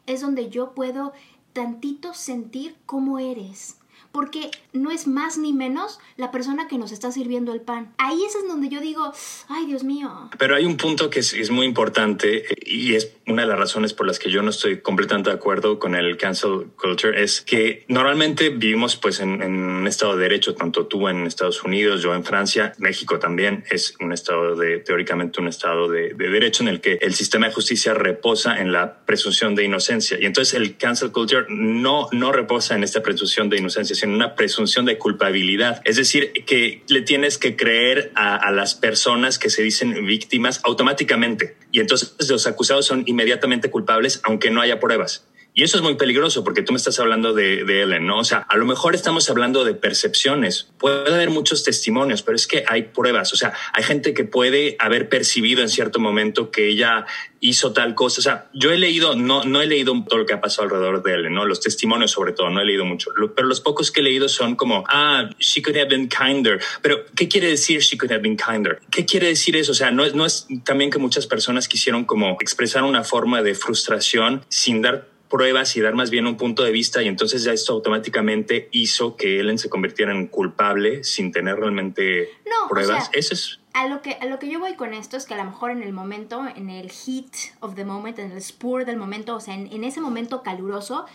es 0.05 0.21
donde 0.21 0.49
yo 0.49 0.73
puedo 0.73 1.13
tantito 1.53 2.13
sentir 2.13 2.75
cómo 2.85 3.19
eres. 3.19 3.77
Porque 4.13 4.51
no 4.73 4.91
es 4.91 5.07
más 5.07 5.37
ni 5.39 5.53
menos 5.53 5.99
la 6.17 6.31
persona 6.31 6.67
que 6.67 6.77
nos 6.77 6.91
está 6.91 7.11
sirviendo 7.11 7.51
el 7.51 7.61
pan. 7.61 7.93
Ahí 7.97 8.23
es 8.23 8.35
en 8.35 8.47
donde 8.47 8.69
yo 8.69 8.79
digo, 8.79 9.11
ay 9.49 9.65
Dios 9.65 9.83
mío. 9.83 10.29
Pero 10.37 10.55
hay 10.55 10.65
un 10.65 10.77
punto 10.77 11.09
que 11.09 11.19
es, 11.19 11.49
muy 11.49 11.65
importante 11.65 12.45
y 12.63 12.93
es 12.93 13.11
una 13.27 13.41
de 13.41 13.47
las 13.47 13.57
razones 13.57 13.93
por 13.93 14.05
las 14.05 14.19
que 14.19 14.29
yo 14.29 14.43
no 14.43 14.51
estoy 14.51 14.81
completamente 14.81 15.31
de 15.31 15.35
acuerdo 15.35 15.79
con 15.79 15.95
el 15.95 16.15
cancel 16.17 16.67
culture, 16.77 17.21
es 17.21 17.41
que 17.41 17.85
normalmente 17.87 18.49
vivimos 18.49 18.95
pues 18.95 19.19
en, 19.19 19.41
un 19.41 19.87
estado 19.87 20.15
de 20.15 20.23
derecho, 20.23 20.53
tanto 20.53 20.85
tú 20.85 21.07
en 21.09 21.25
Estados 21.25 21.63
Unidos, 21.63 22.03
yo 22.03 22.13
en 22.13 22.23
Francia, 22.23 22.73
México 22.77 23.17
también 23.17 23.63
es 23.71 23.95
un 23.99 24.13
estado 24.13 24.55
de, 24.55 24.77
teóricamente 24.79 25.41
un 25.41 25.47
estado 25.47 25.89
de, 25.89 26.13
de 26.13 26.29
derecho 26.29 26.61
en 26.61 26.69
el 26.69 26.81
que 26.81 26.99
el 27.01 27.15
sistema 27.15 27.47
de 27.47 27.53
justicia 27.53 27.95
reposa 27.95 28.59
en 28.59 28.71
la 28.71 29.05
presunción 29.05 29.55
de 29.55 29.63
inocencia. 29.63 30.17
Y 30.19 30.25
entonces 30.25 30.53
el 30.53 30.77
cancel 30.77 31.11
culture 31.11 31.45
no, 31.49 32.09
no 32.11 32.31
reposa 32.31 32.75
en 32.75 32.83
esta 32.83 33.01
presunción 33.01 33.49
de 33.49 33.57
inocencia, 33.57 33.95
en 34.03 34.11
una 34.11 34.35
presunción 34.35 34.85
de 34.85 34.97
culpabilidad. 34.97 35.81
Es 35.85 35.95
decir, 35.95 36.31
que 36.45 36.83
le 36.87 37.01
tienes 37.01 37.37
que 37.37 37.55
creer 37.55 38.11
a, 38.15 38.51
las 38.51 38.75
personas 38.75 39.39
que 39.39 39.49
se 39.49 39.63
dicen 39.63 40.05
víctimas 40.05 40.61
automáticamente. 40.63 41.55
Y 41.71 41.79
entonces 41.79 42.15
los 42.29 42.45
acusados 42.45 42.85
son 42.85 43.03
inmediatamente 43.07 43.69
culpables 43.69 44.21
aunque 44.23 44.51
no 44.51 44.61
haya 44.61 44.79
pruebas. 44.79 45.25
Y 45.55 45.63
eso 45.63 45.77
es 45.77 45.83
muy 45.83 45.95
peligroso 45.95 46.43
porque 46.43 46.63
tú 46.63 46.73
me 46.73 46.77
estás 46.77 46.99
hablando 46.99 47.33
de, 47.33 47.63
de, 47.63 47.83
Ellen, 47.83 48.07
¿no? 48.07 48.17
O 48.17 48.23
sea, 48.23 48.39
a 48.39 48.57
lo 48.57 48.65
mejor 48.65 48.95
estamos 48.95 49.29
hablando 49.29 49.63
de 49.63 49.75
percepciones. 49.75 50.69
Puede 50.79 51.13
haber 51.13 51.29
muchos 51.29 51.63
testimonios, 51.63 52.23
pero 52.23 52.35
es 52.35 52.47
que 52.47 52.63
hay 52.67 52.83
pruebas. 52.83 53.33
O 53.33 53.35
sea, 53.35 53.53
hay 53.71 53.83
gente 53.83 54.15
que 54.15 54.23
puede 54.23 54.75
haber 54.79 55.09
percibido 55.09 55.61
en 55.61 55.69
cierto 55.69 55.99
momento 55.99 56.49
que 56.49 56.69
ella 56.69 57.05
hizo 57.39 57.71
tal 57.71 57.93
cosa. 57.93 58.19
O 58.19 58.23
sea, 58.23 58.49
yo 58.53 58.71
he 58.71 58.77
leído, 58.77 59.15
no, 59.15 59.43
no 59.43 59.61
he 59.61 59.67
leído 59.67 59.93
todo 60.07 60.19
lo 60.19 60.25
que 60.25 60.33
ha 60.33 60.41
pasado 60.41 60.63
alrededor 60.63 61.03
de 61.03 61.13
Ellen, 61.13 61.35
¿no? 61.35 61.45
Los 61.45 61.59
testimonios 61.59 62.09
sobre 62.09 62.31
todo, 62.31 62.49
no 62.49 62.59
he 62.61 62.65
leído 62.65 62.85
mucho. 62.85 63.11
Pero 63.35 63.47
los 63.47 63.61
pocos 63.61 63.91
que 63.91 63.99
he 63.99 64.03
leído 64.03 64.29
son 64.29 64.55
como, 64.55 64.83
ah, 64.87 65.29
she 65.37 65.61
could 65.61 65.77
have 65.77 65.89
been 65.89 66.09
kinder. 66.09 66.59
Pero, 66.81 67.05
¿qué 67.15 67.27
quiere 67.27 67.49
decir 67.49 67.81
she 67.81 67.97
could 67.97 68.11
have 68.11 68.23
been 68.23 68.37
kinder? 68.37 68.79
¿Qué 68.89 69.05
quiere 69.05 69.27
decir 69.27 69.55
eso? 69.55 69.73
O 69.73 69.75
sea, 69.75 69.91
no, 69.91 70.07
no 70.09 70.25
es 70.25 70.47
también 70.63 70.89
que 70.89 70.97
muchas 70.97 71.27
personas 71.27 71.67
quisieron 71.67 72.05
como 72.05 72.37
expresar 72.39 72.83
una 72.83 73.03
forma 73.03 73.43
de 73.43 73.53
frustración 73.53 74.43
sin 74.49 74.81
dar 74.81 75.12
pruebas 75.33 75.75
y 75.75 75.81
dar 75.81 75.95
más 75.95 76.11
bien 76.11 76.27
un 76.27 76.37
punto 76.37 76.63
de 76.63 76.71
vista 76.71 77.01
y 77.01 77.07
entonces 77.07 77.43
ya 77.43 77.53
esto 77.53 77.73
automáticamente 77.73 78.69
hizo 78.71 79.15
que 79.15 79.39
Ellen 79.39 79.57
se 79.57 79.67
convirtiera 79.67 80.11
en 80.11 80.27
culpable 80.27 81.03
sin 81.03 81.31
tener 81.31 81.55
realmente 81.55 82.29
pruebas. 82.69 83.09
Eso 83.13 83.33
es 83.33 83.59
a 83.73 83.87
lo, 83.87 84.03
que, 84.03 84.11
a 84.21 84.27
lo 84.27 84.37
que 84.37 84.47
yo 84.47 84.59
voy 84.59 84.75
con 84.75 84.93
esto 84.93 85.17
es 85.17 85.25
que 85.25 85.33
a 85.33 85.37
lo 85.37 85.45
mejor 85.45 85.71
en 85.71 85.81
el 85.81 85.91
momento, 85.91 86.45
en 86.55 86.69
el 86.69 86.91
heat 86.91 87.33
of 87.61 87.73
the 87.73 87.83
moment, 87.83 88.19
en 88.19 88.31
el 88.31 88.43
spur 88.43 88.85
del 88.85 88.97
momento, 88.97 89.35
o 89.35 89.39
sea, 89.39 89.55
en 89.55 89.83
ese 89.83 90.01
momento 90.01 90.43
caluroso, 90.43 91.07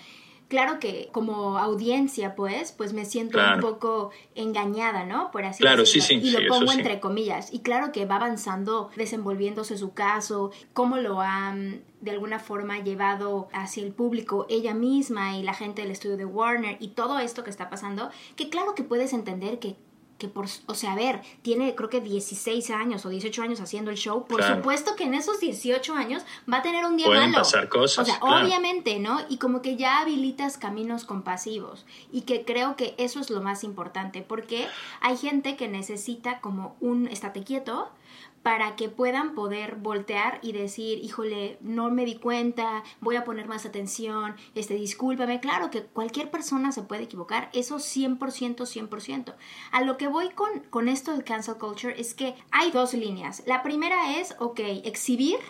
claro 0.49 0.81
que 0.81 1.09
como 1.13 1.59
audiencia, 1.59 2.35
pues, 2.35 2.73
pues 2.73 2.93
me 2.93 3.05
siento 3.05 3.39
un 3.39 3.61
poco 3.61 4.11
engañada, 4.35 5.05
¿no? 5.05 5.31
Por 5.31 5.45
así 5.45 5.63
claro, 5.63 5.83
decirlo. 5.83 6.07
Sí, 6.07 6.21
sí, 6.21 6.29
y 6.29 6.31
lo 6.31 6.49
pongo 6.49 6.73
entre 6.73 7.01
comillas. 7.01 7.53
Y 7.53 7.61
claro 7.61 7.93
que 7.93 8.07
va 8.07 8.17
avanzando, 8.17 8.91
desenvolviéndose 8.97 9.79
su 9.79 9.93
caso, 9.93 10.51
cómo 10.73 10.97
lo 10.97 11.21
han 11.21 11.83
de 12.01 12.13
alguna 12.13 12.39
forma 12.39 12.79
llevado 12.79 13.49
hacia 13.53 13.83
el 13.85 13.93
público 13.93 14.47
ella 14.49 14.73
misma 14.73 15.37
y 15.37 15.43
la 15.43 15.55
gente 15.55 15.83
del 15.83 15.91
estudio 15.91 16.17
de 16.17 16.25
Warner 16.25 16.77
y 16.81 16.89
todo 16.89 17.19
esto 17.19 17.45
que 17.45 17.51
está 17.51 17.69
pasando, 17.71 18.11
que 18.37 18.49
claro 18.49 18.75
que 18.75 18.85
puedes 18.85 19.13
entender 19.13 19.59
que 19.59 19.77
que 20.19 20.29
por, 20.29 20.47
o 20.67 20.75
sea, 20.75 20.93
a 20.93 20.97
ver, 20.97 21.23
tiene 21.43 21.75
creo 21.77 21.89
que 21.89 22.01
16 22.01 22.71
años 22.71 23.07
o 23.07 23.09
18 23.09 23.43
años 23.43 23.61
haciendo 23.61 23.91
el 23.91 23.97
show, 23.97 24.27
por 24.27 24.43
supuesto 24.43 24.97
que 24.97 25.05
en 25.05 25.15
esos 25.15 25.39
18 25.39 25.95
años 25.95 26.25
va 26.53 26.59
a 26.59 26.63
tener 26.63 26.85
un 26.85 26.97
día 26.97 27.07
Pueden 27.07 27.33
pasar 27.33 27.69
cosas. 27.69 28.07
O 28.09 28.11
sea, 28.11 28.19
obviamente, 28.21 28.99
¿no? 28.99 29.21
Y 29.29 29.39
como 29.39 29.63
que 29.63 29.77
ya 29.77 30.01
habilitas 30.01 30.59
caminos 30.59 31.05
compasivos 31.05 31.87
y 32.13 32.23
que 32.23 32.45
creo 32.45 32.77
que 32.77 32.95
eso 32.99 33.21
es 33.21 33.31
lo 33.31 33.41
más 33.41 33.63
importante, 33.63 34.23
porque 34.23 34.67
hay 35.01 35.17
gente 35.17 35.57
que 35.57 35.69
necesita 35.69 36.41
como 36.41 36.77
un 36.81 37.07
estate 37.07 37.45
quieto, 37.45 37.89
para 38.49 38.77
que 38.77 38.89
puedan 38.89 39.35
poder 39.35 39.77
voltear 39.77 40.39
y 40.41 40.53
decir, 40.53 41.05
híjole, 41.05 41.59
no 41.61 41.91
me 41.91 42.07
di 42.07 42.15
cuenta, 42.15 42.83
voy 42.99 43.17
a 43.17 43.25
poner 43.27 43.47
más 43.47 43.67
atención, 43.67 44.37
este, 44.55 44.73
discúlpame. 44.73 45.39
Claro 45.39 45.71
que 45.71 45.83
cualquier 45.83 46.31
persona 46.31 46.73
se 46.73 46.81
puede 46.81 47.03
equivocar, 47.03 47.51
eso 47.53 47.77
100%, 47.77 48.57
100%. 48.57 49.35
A 49.71 49.83
lo 49.83 49.99
que 49.99 50.09
voy 50.09 50.31
con, 50.31 50.61
con 50.71 50.89
esto 50.89 51.13
del 51.13 51.25
cancel 51.25 51.57
culture 51.57 52.01
es 52.01 52.15
que 52.15 52.37
hay 52.51 52.71
dos 52.71 52.95
líneas. 52.95 53.43
La 53.45 53.63
primera 53.63 54.19
es, 54.19 54.35
ok, 54.39 54.61
exhibir 54.85 55.41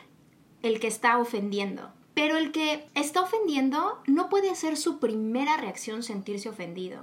el 0.63 0.81
que 0.81 0.89
está 0.89 1.19
ofendiendo. 1.19 1.93
Pero 2.15 2.37
el 2.37 2.51
que 2.51 2.85
está 2.97 3.23
ofendiendo 3.23 4.03
no 4.09 4.29
puede 4.29 4.57
ser 4.57 4.77
su 4.77 4.99
primera 4.99 5.57
reacción 5.57 6.03
sentirse 6.03 6.49
ofendido. 6.49 7.03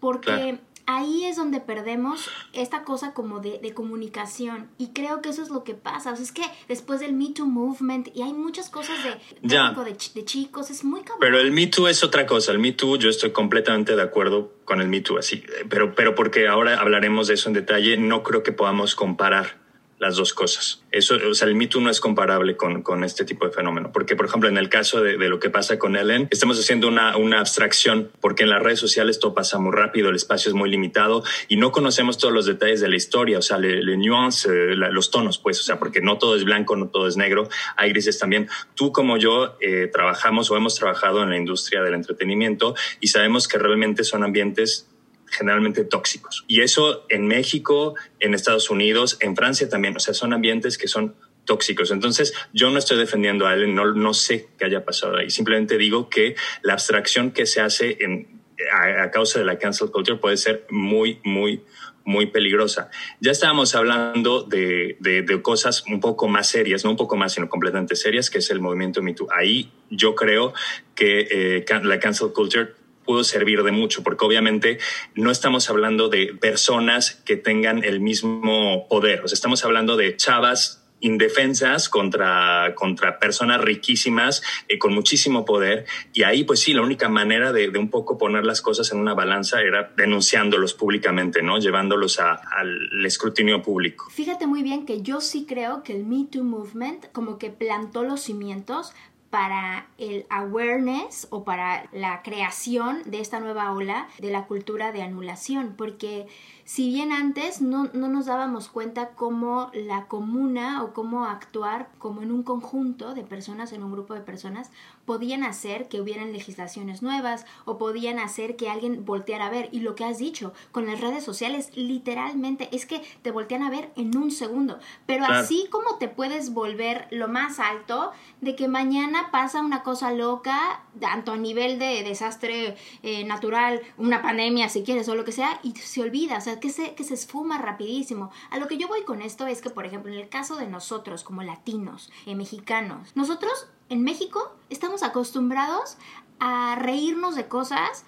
Porque 0.00 0.60
ahí 0.88 1.26
es 1.26 1.36
donde 1.36 1.60
perdemos 1.60 2.30
esta 2.54 2.82
cosa 2.82 3.12
como 3.12 3.40
de, 3.40 3.60
comunicación. 3.74 4.70
Y 4.78 4.88
creo 4.88 5.20
que 5.20 5.28
eso 5.28 5.42
es 5.42 5.50
lo 5.50 5.62
que 5.62 5.74
pasa. 5.74 6.12
O 6.12 6.16
sea, 6.16 6.24
es 6.24 6.32
que 6.32 6.42
después 6.66 6.98
del 6.98 7.12
Me 7.12 7.28
Too 7.32 7.46
Movement, 7.46 8.08
y 8.14 8.22
hay 8.22 8.32
muchas 8.32 8.70
cosas 8.70 8.96
de, 9.04 9.10
de, 9.42 9.96
de, 10.14 10.24
chicos, 10.24 10.70
es 10.70 10.84
muy 10.84 11.00
cabrón. 11.00 11.18
Pero 11.20 11.38
el 11.38 11.52
Me 11.52 11.66
Too 11.66 11.88
es 11.88 12.02
otra 12.02 12.26
cosa. 12.26 12.52
El 12.52 12.58
Me 12.58 12.72
Too, 12.72 12.96
yo 12.96 13.10
estoy 13.10 13.32
completamente 13.32 13.94
de 13.94 14.02
acuerdo 14.02 14.54
con 14.64 14.80
el 14.80 14.88
Me 14.88 15.02
Too, 15.02 15.18
así. 15.18 15.44
Pero, 15.68 15.94
pero 15.94 16.14
porque 16.14 16.48
ahora 16.48 16.80
hablaremos 16.80 17.28
de 17.28 17.34
eso 17.34 17.50
en 17.50 17.54
detalle, 17.54 17.98
no 17.98 18.22
creo 18.22 18.42
que 18.42 18.52
podamos 18.52 18.94
comparar 18.94 19.67
las 19.98 20.16
dos 20.16 20.32
cosas. 20.32 20.82
Eso, 20.90 21.16
o 21.28 21.34
sea, 21.34 21.48
el 21.48 21.54
Me 21.54 21.68
no 21.80 21.90
es 21.90 22.00
comparable 22.00 22.56
con, 22.56 22.82
con, 22.82 23.04
este 23.04 23.24
tipo 23.24 23.46
de 23.46 23.52
fenómeno, 23.52 23.90
porque, 23.92 24.16
por 24.16 24.26
ejemplo, 24.26 24.48
en 24.48 24.56
el 24.56 24.68
caso 24.68 25.02
de, 25.02 25.18
de, 25.18 25.28
lo 25.28 25.38
que 25.38 25.50
pasa 25.50 25.78
con 25.78 25.96
Ellen, 25.96 26.28
estamos 26.30 26.58
haciendo 26.58 26.88
una, 26.88 27.16
una 27.16 27.40
abstracción, 27.40 28.10
porque 28.20 28.44
en 28.44 28.50
las 28.50 28.62
redes 28.62 28.78
sociales 28.78 29.18
todo 29.18 29.34
pasa 29.34 29.58
muy 29.58 29.72
rápido, 29.72 30.08
el 30.08 30.16
espacio 30.16 30.48
es 30.48 30.54
muy 30.54 30.70
limitado 30.70 31.24
y 31.48 31.56
no 31.56 31.72
conocemos 31.72 32.16
todos 32.16 32.32
los 32.32 32.46
detalles 32.46 32.80
de 32.80 32.88
la 32.88 32.96
historia, 32.96 33.38
o 33.38 33.42
sea, 33.42 33.58
le, 33.58 33.96
nuance, 33.96 34.48
eh, 34.48 34.76
los 34.76 35.10
tonos, 35.10 35.38
pues, 35.38 35.60
o 35.60 35.62
sea, 35.62 35.78
porque 35.78 36.00
no 36.00 36.18
todo 36.18 36.36
es 36.36 36.44
blanco, 36.44 36.76
no 36.76 36.88
todo 36.88 37.06
es 37.06 37.16
negro, 37.16 37.48
hay 37.76 37.90
grises 37.90 38.18
también. 38.18 38.48
Tú 38.74 38.92
como 38.92 39.16
yo 39.16 39.56
eh, 39.60 39.88
trabajamos 39.92 40.50
o 40.50 40.56
hemos 40.56 40.74
trabajado 40.74 41.22
en 41.22 41.30
la 41.30 41.36
industria 41.36 41.82
del 41.82 41.94
entretenimiento 41.94 42.74
y 43.00 43.08
sabemos 43.08 43.48
que 43.48 43.58
realmente 43.58 44.04
son 44.04 44.24
ambientes 44.24 44.88
generalmente 45.30 45.84
tóxicos. 45.84 46.44
Y 46.48 46.62
eso 46.62 47.04
en 47.08 47.26
México, 47.26 47.94
en 48.20 48.34
Estados 48.34 48.70
Unidos, 48.70 49.18
en 49.20 49.36
Francia 49.36 49.68
también, 49.68 49.96
o 49.96 50.00
sea, 50.00 50.14
son 50.14 50.32
ambientes 50.32 50.78
que 50.78 50.88
son 50.88 51.14
tóxicos. 51.44 51.90
Entonces, 51.90 52.34
yo 52.52 52.70
no 52.70 52.78
estoy 52.78 52.98
defendiendo 52.98 53.46
a 53.46 53.54
él, 53.54 53.74
no, 53.74 53.94
no 53.94 54.14
sé 54.14 54.48
qué 54.58 54.66
haya 54.66 54.84
pasado 54.84 55.16
ahí. 55.16 55.30
Simplemente 55.30 55.78
digo 55.78 56.08
que 56.08 56.36
la 56.62 56.74
abstracción 56.74 57.32
que 57.32 57.46
se 57.46 57.60
hace 57.60 57.96
en, 58.00 58.38
a, 58.72 59.10
causa 59.10 59.38
de 59.38 59.44
la 59.44 59.58
cancel 59.58 59.90
culture 59.90 60.18
puede 60.18 60.36
ser 60.36 60.66
muy, 60.70 61.20
muy, 61.24 61.62
muy 62.04 62.26
peligrosa. 62.26 62.90
Ya 63.20 63.30
estábamos 63.30 63.74
hablando 63.74 64.42
de, 64.42 64.96
de, 65.00 65.42
cosas 65.42 65.84
un 65.86 66.00
poco 66.00 66.28
más 66.28 66.48
serias, 66.48 66.84
no 66.84 66.90
un 66.90 66.96
poco 66.96 67.16
más, 67.16 67.32
sino 67.34 67.48
completamente 67.48 67.96
serias, 67.96 68.30
que 68.30 68.38
es 68.38 68.50
el 68.50 68.60
movimiento 68.60 69.02
Me 69.02 69.14
Ahí 69.36 69.72
yo 69.90 70.14
creo 70.14 70.52
que 70.94 71.28
eh, 71.30 71.64
la 71.82 71.98
cancel 71.98 72.32
culture 72.32 72.74
pudo 73.08 73.24
servir 73.24 73.62
de 73.62 73.72
mucho, 73.72 74.02
porque 74.02 74.26
obviamente 74.26 74.78
no 75.14 75.30
estamos 75.30 75.70
hablando 75.70 76.10
de 76.10 76.34
personas 76.38 77.22
que 77.24 77.36
tengan 77.36 77.82
el 77.82 78.00
mismo 78.00 78.86
poder, 78.86 79.22
o 79.24 79.28
sea, 79.28 79.34
estamos 79.34 79.64
hablando 79.64 79.96
de 79.96 80.14
chavas 80.16 80.84
indefensas 81.00 81.88
contra, 81.88 82.74
contra 82.74 83.18
personas 83.18 83.60
riquísimas 83.60 84.42
eh, 84.68 84.78
con 84.78 84.94
muchísimo 84.94 85.44
poder. 85.44 85.86
Y 86.12 86.24
ahí, 86.24 86.44
pues 86.44 86.60
sí, 86.60 86.72
la 86.72 86.82
única 86.82 87.08
manera 87.08 87.52
de, 87.52 87.68
un 87.78 87.90
poco 87.90 88.18
poner 88.18 88.44
las 88.44 88.60
cosas 88.60 88.90
en 88.92 88.98
una 88.98 89.14
balanza 89.14 89.60
era 89.60 89.92
denunciándolos 89.96 90.74
públicamente, 90.74 91.42
¿no? 91.42 91.58
Llevándolos 91.58 92.18
al 92.18 93.06
escrutinio 93.06 93.62
público. 93.62 94.10
Fíjate 94.10 94.46
muy 94.46 94.62
bien 94.62 94.84
que 94.84 95.02
yo 95.02 95.20
sí 95.20 95.46
creo 95.48 95.82
que 95.82 95.94
el 95.94 96.04
Me 96.04 96.26
Too 96.30 96.44
Movement 96.44 97.06
como 97.12 97.38
que 97.38 97.50
plantó 97.50 98.02
los 98.02 98.20
cimientos 98.22 98.92
para 99.30 99.88
el 99.98 100.26
awareness 100.30 101.26
o 101.30 101.44
para 101.44 101.88
la 101.92 102.22
creación 102.22 103.02
de 103.04 103.20
esta 103.20 103.40
nueva 103.40 103.72
ola 103.72 104.08
de 104.18 104.30
la 104.30 104.46
cultura 104.46 104.90
de 104.92 105.02
anulación, 105.02 105.74
porque 105.76 106.26
si 106.64 106.88
bien 106.88 107.12
antes 107.12 107.60
no, 107.60 107.90
no, 107.92 108.08
nos 108.08 108.26
dábamos 108.26 108.68
cuenta 108.68 109.10
cómo 109.10 109.70
la 109.72 110.06
comuna 110.06 110.82
o 110.82 110.92
cómo 110.92 111.24
actuar 111.24 111.88
como 111.98 112.22
en 112.22 112.30
un 112.30 112.42
conjunto 112.42 113.14
de 113.14 113.22
personas, 113.22 113.72
en 113.72 113.82
un 113.82 113.92
grupo 113.92 114.14
de 114.14 114.20
personas, 114.20 114.70
podían 115.04 115.44
hacer 115.44 115.88
que 115.88 116.00
hubieran 116.00 116.32
legislaciones 116.32 117.00
nuevas 117.00 117.46
o 117.64 117.78
podían 117.78 118.18
hacer 118.18 118.56
que 118.56 118.68
alguien 118.68 119.06
volteara 119.06 119.46
a 119.46 119.50
ver. 119.50 119.70
Y 119.72 119.80
lo 119.80 119.94
que 119.94 120.04
has 120.04 120.18
dicho, 120.18 120.52
con 120.70 120.86
las 120.86 121.00
redes 121.00 121.24
sociales, 121.24 121.70
literalmente 121.74 122.68
es 122.72 122.84
que 122.84 123.02
te 123.22 123.30
voltean 123.30 123.62
a 123.62 123.70
ver 123.70 123.90
en 123.96 124.14
un 124.16 124.30
segundo. 124.30 124.78
Pero 125.06 125.24
así 125.24 125.66
como 125.70 125.96
te 125.96 126.08
puedes 126.08 126.52
volver 126.52 127.08
lo 127.10 127.28
más 127.28 127.58
alto 127.58 128.12
de 128.42 128.54
que 128.54 128.68
mañana 128.68 129.17
pasa 129.30 129.60
una 129.60 129.82
cosa 129.82 130.12
loca, 130.12 130.82
tanto 131.00 131.32
a 131.32 131.36
nivel 131.36 131.78
de 131.78 132.02
desastre 132.02 132.76
eh, 133.02 133.24
natural, 133.24 133.80
una 133.96 134.22
pandemia 134.22 134.68
si 134.68 134.82
quieres 134.82 135.08
o 135.08 135.14
lo 135.14 135.24
que 135.24 135.32
sea, 135.32 135.60
y 135.62 135.72
se 135.72 136.02
olvida, 136.02 136.38
o 136.38 136.40
sea, 136.40 136.60
que 136.60 136.70
se, 136.70 136.94
que 136.94 137.04
se 137.04 137.14
esfuma 137.14 137.58
rapidísimo. 137.58 138.30
A 138.50 138.58
lo 138.58 138.68
que 138.68 138.78
yo 138.78 138.88
voy 138.88 139.04
con 139.04 139.22
esto 139.22 139.46
es 139.46 139.60
que, 139.60 139.70
por 139.70 139.86
ejemplo, 139.86 140.12
en 140.12 140.18
el 140.18 140.28
caso 140.28 140.56
de 140.56 140.66
nosotros 140.66 141.24
como 141.24 141.42
latinos, 141.42 142.10
eh, 142.26 142.34
mexicanos, 142.34 143.14
nosotros 143.14 143.68
en 143.88 144.02
México 144.02 144.56
estamos 144.70 145.02
acostumbrados 145.02 145.96
a 146.40 146.76
reírnos 146.76 147.34
de 147.34 147.48
cosas 147.48 148.04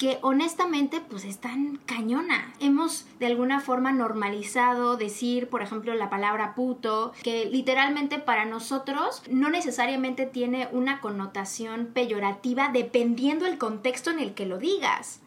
que 0.00 0.18
honestamente 0.22 1.02
pues 1.10 1.26
están 1.26 1.78
cañona. 1.84 2.54
Hemos 2.58 3.04
de 3.18 3.26
alguna 3.26 3.60
forma 3.60 3.92
normalizado 3.92 4.96
decir, 4.96 5.50
por 5.50 5.60
ejemplo, 5.60 5.92
la 5.92 6.08
palabra 6.08 6.54
puto, 6.54 7.12
que 7.22 7.44
literalmente 7.44 8.18
para 8.18 8.46
nosotros 8.46 9.22
no 9.30 9.50
necesariamente 9.50 10.24
tiene 10.24 10.68
una 10.72 11.02
connotación 11.02 11.90
peyorativa 11.92 12.70
dependiendo 12.72 13.44
el 13.44 13.58
contexto 13.58 14.10
en 14.10 14.20
el 14.20 14.32
que 14.32 14.46
lo 14.46 14.56
digas. 14.56 15.19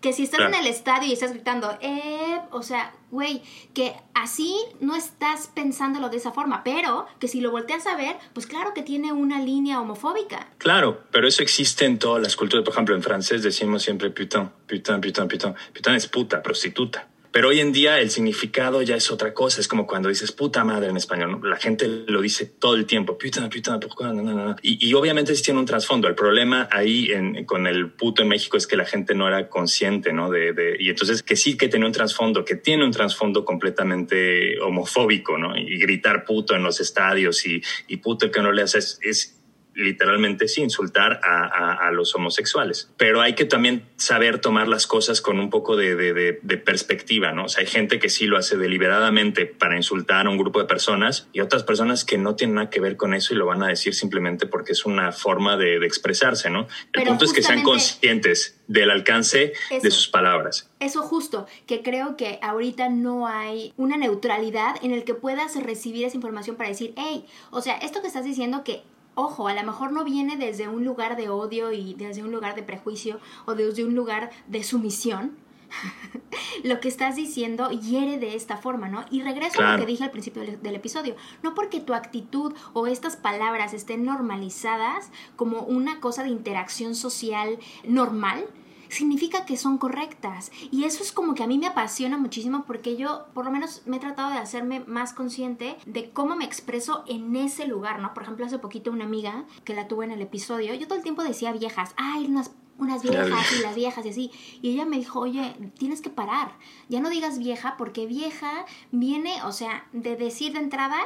Que 0.00 0.12
si 0.14 0.22
estás 0.22 0.40
en 0.40 0.54
el 0.54 0.66
estadio 0.66 1.08
y 1.08 1.12
estás 1.12 1.32
gritando, 1.32 1.76
eh, 1.82 2.40
o 2.52 2.62
sea, 2.62 2.94
güey, 3.10 3.42
que 3.74 3.94
así 4.14 4.56
no 4.80 4.96
estás 4.96 5.48
pensándolo 5.48 6.08
de 6.08 6.16
esa 6.16 6.32
forma, 6.32 6.64
pero 6.64 7.06
que 7.18 7.28
si 7.28 7.42
lo 7.42 7.50
volteas 7.50 7.86
a 7.86 7.96
ver, 7.96 8.16
pues 8.32 8.46
claro 8.46 8.72
que 8.72 8.82
tiene 8.82 9.12
una 9.12 9.40
línea 9.40 9.78
homofóbica. 9.78 10.48
Claro, 10.56 11.04
pero 11.10 11.28
eso 11.28 11.42
existe 11.42 11.84
en 11.84 11.98
todas 11.98 12.22
las 12.22 12.34
culturas. 12.34 12.64
Por 12.64 12.72
ejemplo, 12.72 12.94
en 12.94 13.02
francés 13.02 13.42
decimos 13.42 13.82
siempre 13.82 14.10
putain, 14.10 14.50
putain, 14.66 15.02
putain, 15.02 15.28
putain. 15.28 15.54
Putain 15.74 15.96
es 15.96 16.06
puta, 16.06 16.42
prostituta. 16.42 17.09
Pero 17.32 17.48
hoy 17.48 17.60
en 17.60 17.72
día 17.72 18.00
el 18.00 18.10
significado 18.10 18.82
ya 18.82 18.96
es 18.96 19.10
otra 19.10 19.34
cosa. 19.34 19.60
Es 19.60 19.68
como 19.68 19.86
cuando 19.86 20.08
dices 20.08 20.32
puta 20.32 20.64
madre 20.64 20.88
en 20.88 20.96
español. 20.96 21.40
La 21.44 21.56
gente 21.56 21.86
lo 22.06 22.20
dice 22.20 22.46
todo 22.46 22.74
el 22.74 22.86
tiempo. 22.86 23.16
Puta, 23.18 23.48
puta, 23.48 23.78
no, 24.12 24.22
no. 24.22 24.56
Y, 24.62 24.88
y, 24.88 24.94
obviamente 24.94 25.34
sí 25.36 25.42
tiene 25.42 25.60
un 25.60 25.66
trasfondo. 25.66 26.08
El 26.08 26.14
problema 26.14 26.68
ahí 26.72 27.10
en, 27.12 27.44
con 27.44 27.66
el 27.66 27.90
puto 27.92 28.22
en 28.22 28.28
México 28.28 28.56
es 28.56 28.66
que 28.66 28.76
la 28.76 28.84
gente 28.84 29.14
no 29.14 29.28
era 29.28 29.48
consciente, 29.48 30.12
¿no? 30.12 30.30
De, 30.30 30.52
de, 30.52 30.76
y 30.78 30.88
entonces 30.88 31.22
que 31.22 31.36
sí 31.36 31.56
que 31.56 31.68
tiene 31.68 31.86
un 31.86 31.92
trasfondo, 31.92 32.44
que 32.44 32.56
tiene 32.56 32.84
un 32.84 32.90
trasfondo 32.90 33.44
completamente 33.44 34.60
homofóbico, 34.60 35.38
¿no? 35.38 35.56
Y 35.56 35.78
gritar 35.78 36.24
puto 36.24 36.56
en 36.56 36.62
los 36.62 36.80
estadios 36.80 37.46
y, 37.46 37.62
y 37.86 37.98
puto 37.98 38.30
que 38.30 38.40
no 38.40 38.52
le 38.52 38.62
haces 38.62 38.98
es 39.02 39.39
literalmente 39.74 40.48
sí, 40.48 40.62
insultar 40.62 41.20
a, 41.22 41.44
a, 41.44 41.88
a, 41.88 41.90
los 41.90 42.14
homosexuales. 42.14 42.90
Pero 42.96 43.20
hay 43.20 43.34
que 43.34 43.44
también 43.44 43.88
saber 43.96 44.40
tomar 44.40 44.68
las 44.68 44.86
cosas 44.86 45.20
con 45.20 45.38
un 45.38 45.50
poco 45.50 45.76
de, 45.76 45.94
de, 45.94 46.38
de, 46.42 46.56
perspectiva, 46.58 47.32
¿no? 47.32 47.44
O 47.44 47.48
sea, 47.48 47.60
hay 47.62 47.66
gente 47.66 47.98
que 47.98 48.08
sí 48.08 48.26
lo 48.26 48.36
hace 48.36 48.56
deliberadamente 48.56 49.46
para 49.46 49.76
insultar 49.76 50.26
a 50.26 50.30
un 50.30 50.38
grupo 50.38 50.60
de 50.60 50.66
personas 50.66 51.28
y 51.32 51.40
otras 51.40 51.62
personas 51.62 52.04
que 52.04 52.18
no 52.18 52.36
tienen 52.36 52.56
nada 52.56 52.70
que 52.70 52.80
ver 52.80 52.96
con 52.96 53.14
eso 53.14 53.34
y 53.34 53.36
lo 53.36 53.46
van 53.46 53.62
a 53.62 53.68
decir 53.68 53.94
simplemente 53.94 54.46
porque 54.46 54.72
es 54.72 54.84
una 54.84 55.12
forma 55.12 55.56
de, 55.56 55.80
expresarse, 55.80 56.50
¿no? 56.50 56.68
El 56.92 57.04
punto 57.04 57.24
es 57.24 57.32
que 57.32 57.42
sean 57.42 57.62
conscientes 57.62 58.60
del 58.68 58.90
alcance 58.90 59.54
eso, 59.70 59.82
de 59.82 59.90
sus 59.90 60.08
palabras. 60.08 60.70
Eso 60.78 61.02
justo, 61.02 61.46
que 61.66 61.82
creo 61.82 62.16
que 62.16 62.38
ahorita 62.42 62.88
no 62.88 63.26
hay 63.26 63.72
una 63.76 63.96
neutralidad 63.96 64.76
en 64.82 64.92
el 64.92 65.04
que 65.04 65.14
puedas 65.14 65.60
recibir 65.60 66.04
esa 66.04 66.16
información 66.16 66.56
para 66.56 66.68
decir, 66.68 66.92
hey, 66.96 67.24
o 67.50 67.62
sea, 67.62 67.76
esto 67.78 68.00
que 68.02 68.08
estás 68.08 68.24
diciendo 68.24 68.62
que 68.62 68.82
ojo, 69.14 69.48
a 69.48 69.54
lo 69.54 69.62
mejor 69.62 69.92
no 69.92 70.04
viene 70.04 70.36
desde 70.36 70.68
un 70.68 70.84
lugar 70.84 71.16
de 71.16 71.28
odio 71.28 71.72
y 71.72 71.94
desde 71.94 72.22
un 72.22 72.32
lugar 72.32 72.54
de 72.54 72.62
prejuicio 72.62 73.20
o 73.46 73.54
desde 73.54 73.84
un 73.84 73.94
lugar 73.94 74.30
de 74.46 74.62
sumisión. 74.62 75.36
lo 76.64 76.80
que 76.80 76.88
estás 76.88 77.16
diciendo 77.16 77.70
hiere 77.70 78.18
de 78.18 78.34
esta 78.34 78.56
forma, 78.56 78.88
¿no? 78.88 79.04
Y 79.10 79.22
regreso 79.22 79.58
claro. 79.58 79.68
a 79.68 79.76
lo 79.76 79.80
que 79.80 79.92
dije 79.92 80.04
al 80.04 80.10
principio 80.10 80.42
del, 80.42 80.60
del, 80.60 80.74
episodio. 80.74 81.14
No 81.42 81.54
porque 81.54 81.80
tu 81.80 81.94
actitud 81.94 82.54
o 82.72 82.88
estas 82.88 83.16
palabras 83.16 83.72
estén 83.72 84.04
normalizadas 84.04 85.10
como 85.36 85.60
una 85.60 86.00
cosa 86.00 86.24
de 86.24 86.30
interacción 86.30 86.94
social 86.94 87.58
normal, 87.84 88.46
significa 88.90 89.46
que 89.46 89.56
son 89.56 89.78
correctas. 89.78 90.50
Y 90.70 90.84
eso 90.84 91.02
es 91.02 91.12
como 91.12 91.34
que 91.34 91.42
a 91.42 91.46
mí 91.46 91.58
me 91.58 91.66
apasiona 91.66 92.18
muchísimo 92.18 92.64
porque 92.66 92.96
yo 92.96 93.26
por 93.34 93.44
lo 93.44 93.50
menos 93.50 93.82
me 93.86 93.96
he 93.96 94.00
tratado 94.00 94.30
de 94.30 94.38
hacerme 94.38 94.80
más 94.80 95.12
consciente 95.12 95.76
de 95.86 96.10
cómo 96.10 96.36
me 96.36 96.44
expreso 96.44 97.04
en 97.06 97.34
ese 97.36 97.66
lugar, 97.66 98.00
¿no? 98.00 98.12
Por 98.14 98.24
ejemplo, 98.24 98.44
hace 98.44 98.58
poquito 98.58 98.90
una 98.90 99.04
amiga 99.04 99.44
que 99.64 99.74
la 99.74 99.88
tuve 99.88 100.04
en 100.04 100.12
el 100.12 100.22
episodio, 100.22 100.74
yo 100.74 100.86
todo 100.86 100.98
el 100.98 101.04
tiempo 101.04 101.22
decía 101.22 101.52
viejas, 101.52 101.94
ay, 101.96 102.26
unas 102.26 102.50
unas 102.80 103.02
viejas 103.02 103.52
y 103.52 103.62
las 103.62 103.74
viejas 103.74 104.06
y 104.06 104.08
así. 104.08 104.30
Y 104.62 104.70
ella 104.70 104.86
me 104.86 104.96
dijo, 104.96 105.20
oye, 105.20 105.54
tienes 105.78 106.00
que 106.00 106.10
parar. 106.10 106.56
Ya 106.88 107.00
no 107.00 107.10
digas 107.10 107.38
vieja 107.38 107.76
porque 107.76 108.06
vieja 108.06 108.64
viene, 108.90 109.42
o 109.44 109.52
sea, 109.52 109.86
de 109.92 110.16
decir 110.16 110.54
de 110.54 110.60
entrada 110.60 110.98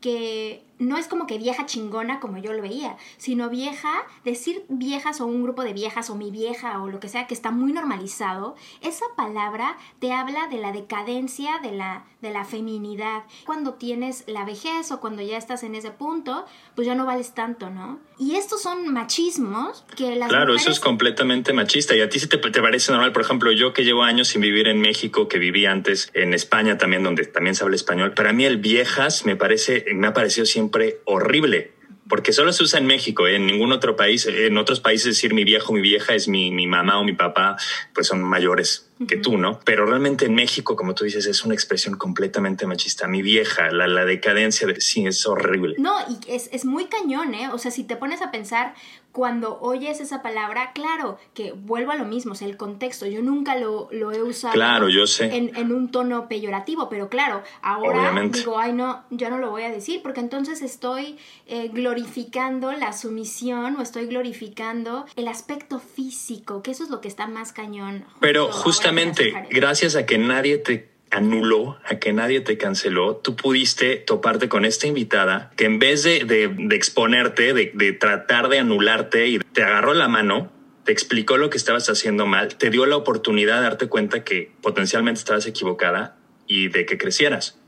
que 0.00 0.64
no 0.80 0.96
es 0.96 1.06
como 1.06 1.26
que 1.26 1.36
vieja 1.36 1.66
chingona 1.66 2.20
como 2.20 2.38
yo 2.38 2.54
lo 2.54 2.62
veía, 2.62 2.96
sino 3.18 3.50
vieja, 3.50 3.92
decir 4.24 4.64
viejas 4.68 5.20
o 5.20 5.26
un 5.26 5.42
grupo 5.42 5.62
de 5.62 5.74
viejas 5.74 6.08
o 6.08 6.16
mi 6.16 6.30
vieja 6.30 6.82
o 6.82 6.88
lo 6.88 7.00
que 7.00 7.08
sea 7.08 7.26
que 7.26 7.34
está 7.34 7.50
muy 7.50 7.72
normalizado, 7.72 8.56
esa 8.80 9.04
palabra 9.14 9.76
te 10.00 10.12
habla 10.12 10.48
de 10.48 10.56
la 10.56 10.72
decadencia 10.72 11.58
de 11.62 11.72
la, 11.72 12.06
de 12.22 12.30
la 12.30 12.46
feminidad. 12.46 13.24
Cuando 13.44 13.74
tienes 13.74 14.24
la 14.26 14.46
vejez 14.46 14.90
o 14.90 15.00
cuando 15.00 15.20
ya 15.20 15.36
estás 15.36 15.62
en 15.64 15.74
ese 15.74 15.90
punto, 15.90 16.46
pues 16.74 16.86
ya 16.86 16.94
no 16.94 17.04
vales 17.04 17.34
tanto, 17.34 17.68
¿no? 17.68 18.00
Y 18.18 18.36
estos 18.36 18.62
son 18.62 18.88
machismos 18.88 19.84
que 19.96 20.16
las 20.16 20.30
Claro, 20.30 20.52
mujeres... 20.52 20.62
eso 20.62 20.70
es 20.70 20.80
completamente 20.80 21.52
machista 21.52 21.94
y 21.94 22.00
a 22.00 22.08
ti 22.08 22.20
sí 22.20 22.26
te, 22.26 22.38
te 22.38 22.62
parece 22.62 22.90
normal, 22.90 23.12
por 23.12 23.20
ejemplo, 23.22 23.52
yo 23.52 23.74
que 23.74 23.84
llevo 23.84 24.02
años 24.02 24.28
sin 24.28 24.40
vivir 24.40 24.66
en 24.66 24.80
México, 24.80 25.28
que 25.28 25.38
viví 25.38 25.66
antes 25.66 26.10
en 26.14 26.32
España 26.32 26.78
también, 26.78 27.02
donde 27.02 27.26
también 27.26 27.54
se 27.54 27.64
habla 27.64 27.76
español, 27.76 28.14
para 28.14 28.32
mí 28.32 28.46
el 28.46 28.56
viejas 28.56 29.26
me 29.26 29.36
parece 29.36 29.89
me 29.94 30.06
ha 30.06 30.12
parecido 30.12 30.46
siempre 30.46 31.00
horrible, 31.04 31.72
porque 32.10 32.32
solo 32.32 32.52
se 32.52 32.64
usa 32.64 32.80
en 32.80 32.86
México, 32.86 33.28
¿eh? 33.28 33.36
en 33.36 33.46
ningún 33.46 33.72
otro 33.72 33.94
país, 33.94 34.26
en 34.26 34.58
otros 34.58 34.80
países 34.80 35.14
decir 35.14 35.32
mi 35.32 35.44
viejo, 35.44 35.72
mi 35.72 35.80
vieja 35.80 36.14
es 36.14 36.26
mi, 36.26 36.50
mi 36.50 36.66
mamá 36.66 36.98
o 36.98 37.04
mi 37.04 37.12
papá, 37.12 37.56
pues 37.94 38.08
son 38.08 38.22
mayores 38.22 38.90
que 39.08 39.16
tú, 39.16 39.38
¿no? 39.38 39.60
Pero 39.64 39.86
realmente 39.86 40.26
en 40.26 40.34
México, 40.34 40.76
como 40.76 40.94
tú 40.94 41.04
dices, 41.04 41.24
es 41.26 41.44
una 41.44 41.54
expresión 41.54 41.96
completamente 41.96 42.66
machista. 42.66 43.06
Mi 43.06 43.22
vieja, 43.22 43.70
la, 43.70 43.86
la 43.86 44.04
decadencia 44.04 44.66
de 44.66 44.80
sí, 44.80 45.06
es 45.06 45.24
horrible. 45.26 45.76
No, 45.78 45.94
y 46.08 46.18
es, 46.30 46.50
es 46.52 46.64
muy 46.64 46.86
cañón, 46.86 47.32
¿eh? 47.34 47.48
O 47.52 47.58
sea, 47.58 47.70
si 47.70 47.84
te 47.84 47.96
pones 47.96 48.20
a 48.20 48.30
pensar, 48.30 48.74
cuando 49.12 49.58
oyes 49.60 50.00
esa 50.00 50.22
palabra, 50.22 50.72
claro, 50.72 51.18
que 51.34 51.52
vuelvo 51.52 51.92
a 51.92 51.96
lo 51.96 52.04
mismo, 52.04 52.32
o 52.32 52.34
sea, 52.34 52.48
el 52.48 52.56
contexto, 52.56 53.06
yo 53.06 53.22
nunca 53.22 53.56
lo, 53.56 53.88
lo 53.90 54.12
he 54.12 54.22
usado 54.22 54.54
claro, 54.54 54.88
yo 54.88 55.06
sé. 55.06 55.36
En, 55.36 55.56
en, 55.56 55.72
un 55.72 55.90
tono 55.90 56.28
peyorativo, 56.28 56.88
pero 56.88 57.08
claro, 57.08 57.42
ahora 57.62 58.00
Obviamente. 58.00 58.38
digo, 58.38 58.58
ay, 58.58 58.72
no, 58.72 59.04
yo 59.10 59.30
no 59.30 59.38
lo 59.38 59.50
voy 59.50 59.62
a 59.62 59.70
decir, 59.70 60.02
porque 60.02 60.20
entonces 60.20 60.62
estoy 60.62 61.18
eh, 61.46 61.68
glorificando 61.68 62.72
la 62.72 62.92
sumisión 62.92 63.76
o 63.76 63.82
estoy 63.82 64.06
glorificando 64.06 65.06
el 65.16 65.28
aspecto 65.28 65.80
físico, 65.80 66.62
que 66.62 66.70
eso 66.70 66.84
es 66.84 66.90
lo 66.90 67.00
que 67.00 67.08
está 67.08 67.26
más 67.26 67.52
cañón. 67.52 68.04
Pero 68.20 68.52
justamente 68.52 69.34
gracias 69.50 69.96
a 69.96 70.06
que 70.06 70.18
nadie 70.18 70.58
te 70.58 70.90
anuló, 71.10 71.78
a 71.84 71.98
que 71.98 72.12
nadie 72.12 72.40
te 72.40 72.56
canceló, 72.56 73.16
tú 73.16 73.36
pudiste 73.36 73.96
toparte 73.96 74.48
con 74.48 74.64
esta 74.64 74.86
invitada 74.86 75.50
que 75.56 75.64
en 75.64 75.78
vez 75.78 76.04
de, 76.04 76.24
de, 76.24 76.76
exponerte, 76.76 77.52
de, 77.52 77.72
de, 77.74 77.92
tratar 77.92 78.48
de 78.48 78.60
anularte 78.60 79.26
y 79.26 79.38
te 79.38 79.62
agarró 79.62 79.92
la 79.94 80.08
mano, 80.08 80.52
te 80.84 80.92
explicó 80.92 81.36
lo 81.36 81.50
que 81.50 81.58
estabas 81.58 81.88
haciendo 81.90 82.26
mal, 82.26 82.56
te 82.56 82.70
dio 82.70 82.86
la 82.86 82.96
oportunidad 82.96 83.56
de 83.56 83.62
darte 83.62 83.88
cuenta 83.88 84.24
que 84.24 84.52
potencialmente 84.62 85.18
estabas 85.18 85.46
equivocada 85.46 86.16
y 86.46 86.68
de 86.68 86.86
que 86.86 86.96
crecieras. 86.96 87.58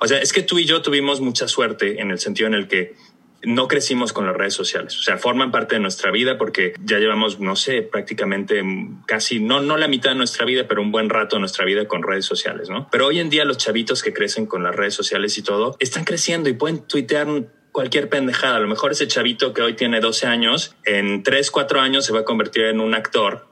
O 0.00 0.06
sea, 0.06 0.18
es 0.18 0.32
que 0.32 0.42
tú 0.42 0.58
y 0.58 0.66
yo 0.66 0.82
tuvimos 0.82 1.20
mucha 1.20 1.48
suerte 1.48 2.00
en 2.00 2.10
el 2.10 2.18
sentido 2.18 2.48
en 2.48 2.54
el 2.54 2.68
que 2.68 2.94
no 3.42 3.68
crecimos 3.68 4.12
con 4.12 4.26
las 4.26 4.36
redes 4.36 4.54
sociales. 4.54 4.98
O 4.98 5.02
sea, 5.02 5.18
forman 5.18 5.50
parte 5.50 5.76
de 5.76 5.80
nuestra 5.80 6.10
vida 6.10 6.36
porque 6.38 6.74
ya 6.84 6.98
llevamos, 6.98 7.40
no 7.40 7.56
sé, 7.56 7.82
prácticamente 7.82 8.62
casi, 9.06 9.40
no, 9.40 9.60
no 9.60 9.76
la 9.76 9.88
mitad 9.88 10.10
de 10.10 10.16
nuestra 10.16 10.44
vida, 10.44 10.66
pero 10.68 10.82
un 10.82 10.92
buen 10.92 11.08
rato 11.08 11.36
de 11.36 11.40
nuestra 11.40 11.64
vida 11.64 11.86
con 11.86 12.02
redes 12.02 12.26
sociales, 12.26 12.68
¿no? 12.68 12.88
Pero 12.90 13.06
hoy 13.06 13.18
en 13.18 13.30
día 13.30 13.44
los 13.44 13.58
chavitos 13.58 14.02
que 14.02 14.12
crecen 14.12 14.46
con 14.46 14.62
las 14.62 14.74
redes 14.74 14.94
sociales 14.94 15.36
y 15.38 15.42
todo, 15.42 15.76
están 15.78 16.04
creciendo 16.04 16.48
y 16.48 16.54
pueden 16.54 16.86
tuitear 16.86 17.28
cualquier 17.72 18.08
pendejada. 18.08 18.56
A 18.56 18.60
lo 18.60 18.68
mejor 18.68 18.92
ese 18.92 19.06
chavito 19.08 19.52
que 19.52 19.62
hoy 19.62 19.74
tiene 19.74 20.00
12 20.00 20.26
años, 20.26 20.76
en 20.84 21.22
3, 21.22 21.50
4 21.50 21.80
años 21.80 22.04
se 22.04 22.12
va 22.12 22.20
a 22.20 22.24
convertir 22.24 22.64
en 22.64 22.80
un 22.80 22.94
actor 22.94 23.48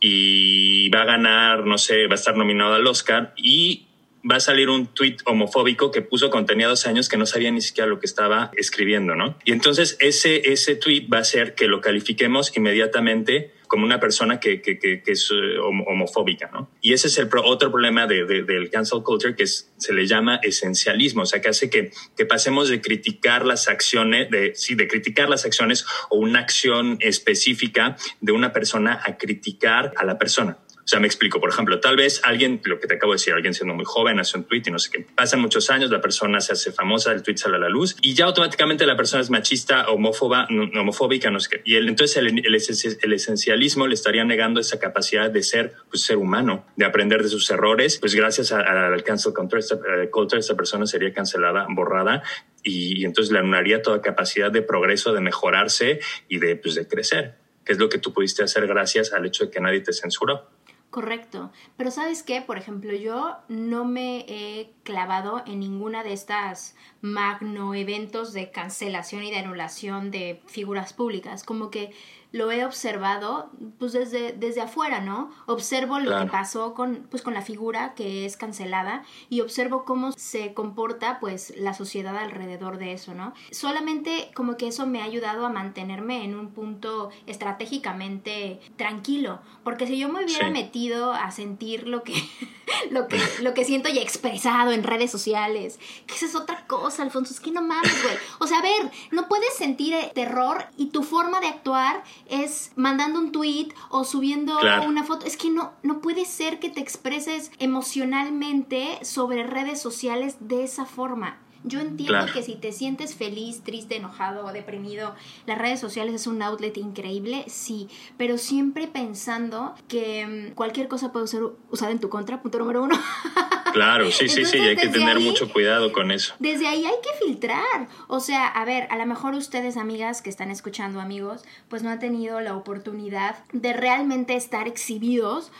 y 0.00 0.88
va 0.90 1.02
a 1.02 1.06
ganar, 1.06 1.66
no 1.66 1.78
sé, 1.78 2.06
va 2.06 2.12
a 2.12 2.14
estar 2.14 2.36
nominado 2.36 2.74
al 2.74 2.86
Oscar 2.86 3.34
y 3.36 3.87
va 4.28 4.36
a 4.36 4.40
salir 4.40 4.68
un 4.68 4.86
tweet 4.86 5.16
homofóbico 5.24 5.90
que 5.90 6.02
puso 6.02 6.30
cuando 6.30 6.46
tenía 6.46 6.68
dos 6.68 6.86
años 6.86 7.08
que 7.08 7.16
no 7.16 7.26
sabía 7.26 7.50
ni 7.50 7.60
siquiera 7.60 7.88
lo 7.88 8.00
que 8.00 8.06
estaba 8.06 8.50
escribiendo, 8.56 9.14
¿no? 9.14 9.36
Y 9.44 9.52
entonces 9.52 9.96
ese, 10.00 10.52
ese 10.52 10.76
tweet 10.76 11.08
va 11.12 11.18
a 11.18 11.24
ser 11.24 11.54
que 11.54 11.66
lo 11.66 11.80
califiquemos 11.80 12.56
inmediatamente 12.56 13.52
como 13.68 13.84
una 13.84 14.00
persona 14.00 14.40
que, 14.40 14.62
que, 14.62 14.78
que, 14.78 15.02
es 15.06 15.30
homofóbica, 15.30 16.50
¿no? 16.52 16.70
Y 16.80 16.94
ese 16.94 17.08
es 17.08 17.18
el 17.18 17.28
otro 17.44 17.70
problema 17.70 18.06
de, 18.06 18.24
de, 18.24 18.42
del 18.42 18.70
cancel 18.70 19.02
culture 19.02 19.36
que 19.36 19.46
se 19.46 19.92
le 19.92 20.06
llama 20.06 20.40
esencialismo, 20.42 21.22
o 21.22 21.26
sea, 21.26 21.40
que 21.40 21.50
hace 21.50 21.68
que, 21.68 21.92
que 22.16 22.24
pasemos 22.24 22.70
de 22.70 22.80
criticar 22.80 23.44
las 23.44 23.68
acciones, 23.68 24.30
de, 24.30 24.54
sí, 24.54 24.74
de 24.74 24.88
criticar 24.88 25.28
las 25.28 25.44
acciones 25.44 25.84
o 26.08 26.16
una 26.16 26.40
acción 26.40 26.96
específica 27.00 27.96
de 28.20 28.32
una 28.32 28.52
persona 28.52 29.00
a 29.04 29.18
criticar 29.18 29.92
a 29.96 30.04
la 30.04 30.18
persona. 30.18 30.58
O 30.88 30.90
sea, 30.90 31.00
me 31.00 31.06
explico, 31.06 31.38
por 31.38 31.50
ejemplo, 31.50 31.80
tal 31.80 31.96
vez 31.96 32.22
alguien, 32.24 32.62
lo 32.64 32.80
que 32.80 32.86
te 32.86 32.94
acabo 32.94 33.12
de 33.12 33.16
decir, 33.16 33.34
alguien 33.34 33.52
siendo 33.52 33.74
muy 33.74 33.84
joven 33.84 34.18
hace 34.20 34.38
un 34.38 34.44
tweet 34.44 34.62
y 34.64 34.70
no 34.70 34.78
sé 34.78 34.90
qué, 34.90 35.06
pasan 35.14 35.38
muchos 35.38 35.68
años, 35.68 35.90
la 35.90 36.00
persona 36.00 36.40
se 36.40 36.54
hace 36.54 36.72
famosa, 36.72 37.12
el 37.12 37.22
tweet 37.22 37.36
sale 37.36 37.56
a 37.56 37.58
la 37.58 37.68
luz 37.68 37.94
y 38.00 38.14
ya 38.14 38.24
automáticamente 38.24 38.86
la 38.86 38.96
persona 38.96 39.20
es 39.20 39.28
machista, 39.28 39.90
homófoba, 39.90 40.48
homofóbica, 40.48 41.30
no 41.30 41.40
sé 41.40 41.50
qué. 41.50 41.62
Y 41.66 41.74
el, 41.74 41.90
entonces 41.90 42.16
el, 42.16 42.28
el, 42.28 42.42
el, 42.46 43.12
esencialismo 43.12 43.86
le 43.86 43.92
estaría 43.92 44.24
negando 44.24 44.60
esa 44.60 44.78
capacidad 44.78 45.30
de 45.30 45.42
ser 45.42 45.74
pues, 45.90 46.04
ser 46.04 46.16
humano, 46.16 46.64
de 46.76 46.86
aprender 46.86 47.22
de 47.22 47.28
sus 47.28 47.50
errores. 47.50 47.98
Pues 47.98 48.14
gracias 48.14 48.50
al 48.52 49.04
cancel 49.04 49.34
culture, 49.34 49.60
esta, 49.60 49.76
culture, 50.10 50.40
esta 50.40 50.56
persona 50.56 50.86
sería 50.86 51.12
cancelada, 51.12 51.66
borrada 51.68 52.22
y, 52.62 52.98
y 52.98 53.04
entonces 53.04 53.30
le 53.30 53.40
anularía 53.40 53.82
toda 53.82 54.00
capacidad 54.00 54.50
de 54.50 54.62
progreso, 54.62 55.12
de 55.12 55.20
mejorarse 55.20 56.00
y 56.30 56.38
de, 56.38 56.56
pues, 56.56 56.76
de 56.76 56.88
crecer 56.88 57.34
que 57.68 57.74
es 57.74 57.78
lo 57.78 57.90
que 57.90 57.98
tú 57.98 58.14
pudiste 58.14 58.42
hacer 58.42 58.66
gracias 58.66 59.12
al 59.12 59.26
hecho 59.26 59.44
de 59.44 59.50
que 59.50 59.60
nadie 59.60 59.82
te 59.82 59.92
censuró. 59.92 60.48
Correcto. 60.90 61.52
Pero 61.76 61.90
sabes 61.90 62.22
qué, 62.22 62.40
por 62.40 62.56
ejemplo, 62.56 62.94
yo 62.94 63.36
no 63.48 63.84
me 63.84 64.20
he 64.20 64.72
clavado 64.84 65.42
en 65.46 65.60
ninguna 65.60 66.02
de 66.02 66.14
estas 66.14 66.76
magno 67.02 67.74
eventos 67.74 68.32
de 68.32 68.50
cancelación 68.50 69.22
y 69.22 69.30
de 69.30 69.38
anulación 69.38 70.10
de 70.10 70.40
figuras 70.46 70.94
públicas. 70.94 71.44
Como 71.44 71.70
que 71.70 71.92
lo 72.30 72.50
he 72.50 72.64
observado 72.64 73.50
pues 73.78 73.92
desde, 73.92 74.32
desde 74.32 74.60
afuera, 74.60 75.00
¿no? 75.00 75.30
Observo 75.46 75.98
lo 75.98 76.18
que 76.18 76.26
pasó 76.26 76.74
con, 76.74 77.06
pues, 77.10 77.22
con 77.22 77.32
la 77.32 77.42
figura 77.42 77.94
que 77.94 78.26
es 78.26 78.36
cancelada 78.36 79.02
y 79.30 79.40
observo 79.40 79.84
cómo 79.84 80.12
se 80.12 80.52
comporta 80.52 81.20
pues 81.20 81.54
la 81.56 81.72
sociedad 81.72 82.16
alrededor 82.16 82.78
de 82.78 82.92
eso, 82.92 83.14
¿no? 83.14 83.32
Solamente 83.50 84.30
como 84.34 84.56
que 84.56 84.68
eso 84.68 84.86
me 84.86 85.00
ha 85.00 85.04
ayudado 85.04 85.46
a 85.46 85.48
mantenerme 85.48 86.24
en 86.24 86.34
un 86.34 86.50
punto 86.50 87.10
estratégicamente 87.26 88.60
tranquilo, 88.76 89.40
porque 89.64 89.86
si 89.86 89.98
yo 89.98 90.08
me 90.08 90.24
hubiera 90.24 90.50
metido 90.50 91.12
a 91.12 91.30
sentir 91.30 91.88
lo 91.88 92.02
que, 92.02 92.14
lo 92.90 93.08
que, 93.08 93.20
lo 93.40 93.54
que 93.54 93.64
siento 93.64 93.88
y 93.88 93.98
expresado 93.98 94.72
en 94.72 94.82
redes 94.82 95.10
sociales, 95.10 95.78
que 96.06 96.14
esa 96.14 96.26
es 96.26 96.34
otra 96.34 96.66
cosa, 96.66 97.02
Alfonso, 97.02 97.32
es 97.32 97.40
que 97.40 97.52
no 97.52 97.62
mames, 97.62 98.02
güey. 98.02 98.16
O 98.38 98.46
sea, 98.46 98.58
a 98.58 98.62
ver, 98.62 98.90
no 99.12 99.28
puedes 99.28 99.54
sentir 99.54 99.94
terror 100.14 100.66
y 100.76 100.86
tu 100.86 101.02
forma 101.02 101.40
de 101.40 101.48
actuar 101.48 102.02
es 102.28 102.72
mandando 102.76 103.18
un 103.18 103.32
tweet 103.32 103.68
o 103.90 104.04
subiendo 104.04 104.58
una 104.86 105.04
foto. 105.04 105.26
Es 105.26 105.36
que 105.36 105.50
no, 105.50 105.72
no 105.82 106.00
puede 106.00 106.24
ser 106.24 106.58
que 106.58 106.70
te 106.70 106.80
expreses 106.80 107.50
emocionalmente 107.58 108.98
sobre 109.02 109.42
redes 109.42 109.80
sociales 109.80 110.36
de 110.40 110.64
esa 110.64 110.86
forma. 110.86 111.38
Yo 111.64 111.80
entiendo 111.80 112.26
que 112.32 112.42
si 112.42 112.54
te 112.54 112.72
sientes 112.72 113.14
feliz, 113.14 113.62
triste, 113.62 113.96
enojado 113.96 114.46
o 114.46 114.52
deprimido, 114.52 115.14
las 115.46 115.58
redes 115.58 115.80
sociales 115.80 116.14
es 116.14 116.26
un 116.26 116.40
outlet 116.42 116.76
increíble, 116.76 117.44
sí, 117.48 117.88
pero 118.16 118.38
siempre 118.38 118.86
pensando 118.86 119.74
que 119.88 120.26
mm, 120.26 120.54
cualquier 120.54 120.88
cosa 120.88 121.12
puede 121.12 121.26
ser 121.26 121.42
usada 121.70 121.90
en 121.90 121.98
tu 121.98 122.08
contra, 122.08 122.40
punto 122.42 122.58
número 122.58 122.82
uno. 122.82 122.98
Claro, 123.72 124.10
sí, 124.10 124.28
sí, 124.28 124.44
sí, 124.44 124.58
hay 124.58 124.76
que 124.76 124.88
tener 124.88 125.20
mucho 125.20 125.52
cuidado 125.52 125.92
con 125.92 126.10
eso. 126.10 126.34
Desde 126.38 126.66
ahí 126.66 126.84
hay 126.84 126.96
que 127.02 127.24
filtrar. 127.24 127.88
O 128.06 128.20
sea, 128.20 128.46
a 128.46 128.64
ver, 128.64 128.88
a 128.90 128.96
lo 128.96 129.06
mejor 129.06 129.34
ustedes, 129.34 129.76
amigas 129.76 130.22
que 130.22 130.30
están 130.30 130.50
escuchando, 130.50 131.00
amigos, 131.00 131.44
pues 131.68 131.82
no 131.82 131.90
han 131.90 131.98
tenido 131.98 132.40
la 132.40 132.56
oportunidad 132.56 133.36
de 133.52 133.72
realmente 133.72 134.36
estar 134.36 134.66
exhibidos 134.66 135.52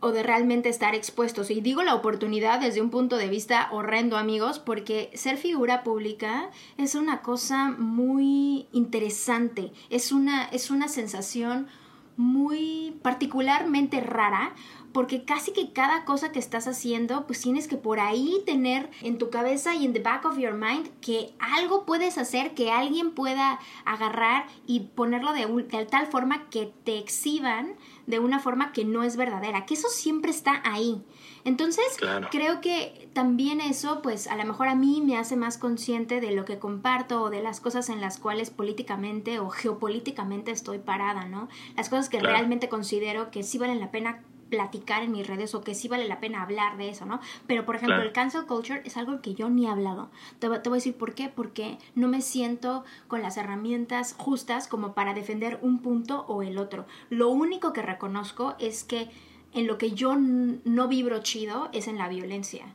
o 0.00 0.12
de 0.12 0.22
realmente 0.22 0.68
estar 0.68 0.94
expuestos. 0.94 1.50
Y 1.50 1.60
digo 1.60 1.82
la 1.82 1.94
oportunidad 1.94 2.60
desde 2.60 2.80
un 2.80 2.90
punto 2.90 3.16
de 3.16 3.28
vista 3.28 3.68
horrendo, 3.70 4.16
amigos, 4.16 4.58
porque 4.58 5.10
ser 5.14 5.36
figura 5.36 5.82
pública 5.82 6.50
es 6.76 6.94
una 6.94 7.22
cosa 7.22 7.70
muy 7.70 8.66
interesante, 8.72 9.72
es 9.90 10.12
una, 10.12 10.44
es 10.46 10.70
una 10.70 10.88
sensación 10.88 11.68
muy 12.16 12.98
particularmente 13.02 14.00
rara 14.00 14.54
porque 14.92 15.24
casi 15.24 15.52
que 15.52 15.72
cada 15.72 16.04
cosa 16.04 16.32
que 16.32 16.38
estás 16.38 16.66
haciendo, 16.66 17.26
pues 17.26 17.40
tienes 17.40 17.68
que 17.68 17.76
por 17.76 18.00
ahí 18.00 18.42
tener 18.44 18.90
en 19.02 19.18
tu 19.18 19.30
cabeza 19.30 19.74
y 19.74 19.84
en 19.84 19.92
the 19.92 20.00
back 20.00 20.24
of 20.24 20.38
your 20.38 20.54
mind 20.54 20.88
que 21.00 21.32
algo 21.38 21.86
puedes 21.86 22.18
hacer, 22.18 22.54
que 22.54 22.70
alguien 22.70 23.12
pueda 23.12 23.60
agarrar 23.84 24.46
y 24.66 24.80
ponerlo 24.80 25.32
de, 25.32 25.46
de 25.46 25.86
tal 25.86 26.06
forma 26.06 26.48
que 26.50 26.72
te 26.84 26.98
exhiban 26.98 27.76
de 28.10 28.18
una 28.18 28.40
forma 28.40 28.72
que 28.72 28.84
no 28.84 29.02
es 29.02 29.16
verdadera, 29.16 29.64
que 29.64 29.74
eso 29.74 29.88
siempre 29.88 30.30
está 30.30 30.60
ahí. 30.64 31.02
Entonces, 31.44 31.84
creo 32.30 32.60
que 32.60 33.08
también 33.14 33.60
eso, 33.60 34.02
pues 34.02 34.26
a 34.26 34.36
lo 34.36 34.44
mejor 34.44 34.68
a 34.68 34.74
mí 34.74 35.00
me 35.00 35.16
hace 35.16 35.36
más 35.36 35.56
consciente 35.56 36.20
de 36.20 36.32
lo 36.32 36.44
que 36.44 36.58
comparto 36.58 37.22
o 37.22 37.30
de 37.30 37.42
las 37.42 37.60
cosas 37.60 37.88
en 37.88 38.00
las 38.00 38.18
cuales 38.18 38.50
políticamente 38.50 39.38
o 39.38 39.48
geopolíticamente 39.48 40.50
estoy 40.50 40.78
parada, 40.78 41.24
¿no? 41.24 41.48
Las 41.76 41.88
cosas 41.88 42.10
que 42.10 42.20
realmente 42.20 42.68
considero 42.68 43.30
que 43.30 43.42
sí 43.42 43.56
valen 43.56 43.80
la 43.80 43.90
pena 43.90 44.22
platicar 44.50 45.02
en 45.02 45.12
mis 45.12 45.26
redes 45.26 45.54
o 45.54 45.62
que 45.62 45.74
sí 45.74 45.88
vale 45.88 46.06
la 46.08 46.20
pena 46.20 46.42
hablar 46.42 46.76
de 46.76 46.90
eso, 46.90 47.06
¿no? 47.06 47.20
Pero, 47.46 47.64
por 47.64 47.76
ejemplo, 47.76 48.02
el 48.02 48.12
cancel 48.12 48.46
culture 48.46 48.82
es 48.84 48.96
algo 48.96 49.22
que 49.22 49.34
yo 49.34 49.48
ni 49.48 49.66
he 49.66 49.68
hablado. 49.70 50.10
Te, 50.38 50.48
te, 50.48 50.68
voy 50.68 50.76
a 50.76 50.80
decir 50.80 50.94
por 50.94 51.14
qué. 51.14 51.28
Porque 51.28 51.78
no 51.94 52.08
me 52.08 52.20
siento 52.20 52.84
con 53.08 53.22
las 53.22 53.36
herramientas 53.36 54.14
justas 54.18 54.68
como 54.68 54.92
para 54.92 55.14
defender 55.14 55.58
un 55.62 55.78
punto 55.78 56.24
o 56.28 56.42
el 56.42 56.58
otro. 56.58 56.86
Lo 57.08 57.28
único 57.28 57.72
que 57.72 57.82
reconozco 57.82 58.56
es 58.58 58.84
que 58.84 59.10
en 59.52 59.66
lo 59.66 59.78
que 59.78 59.92
yo 59.92 60.16
no 60.16 60.88
vibro 60.88 61.20
chido 61.22 61.68
es 61.72 61.88
en 61.88 61.98
la 61.98 62.08
violencia. 62.08 62.66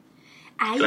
Ahí 0.57 0.79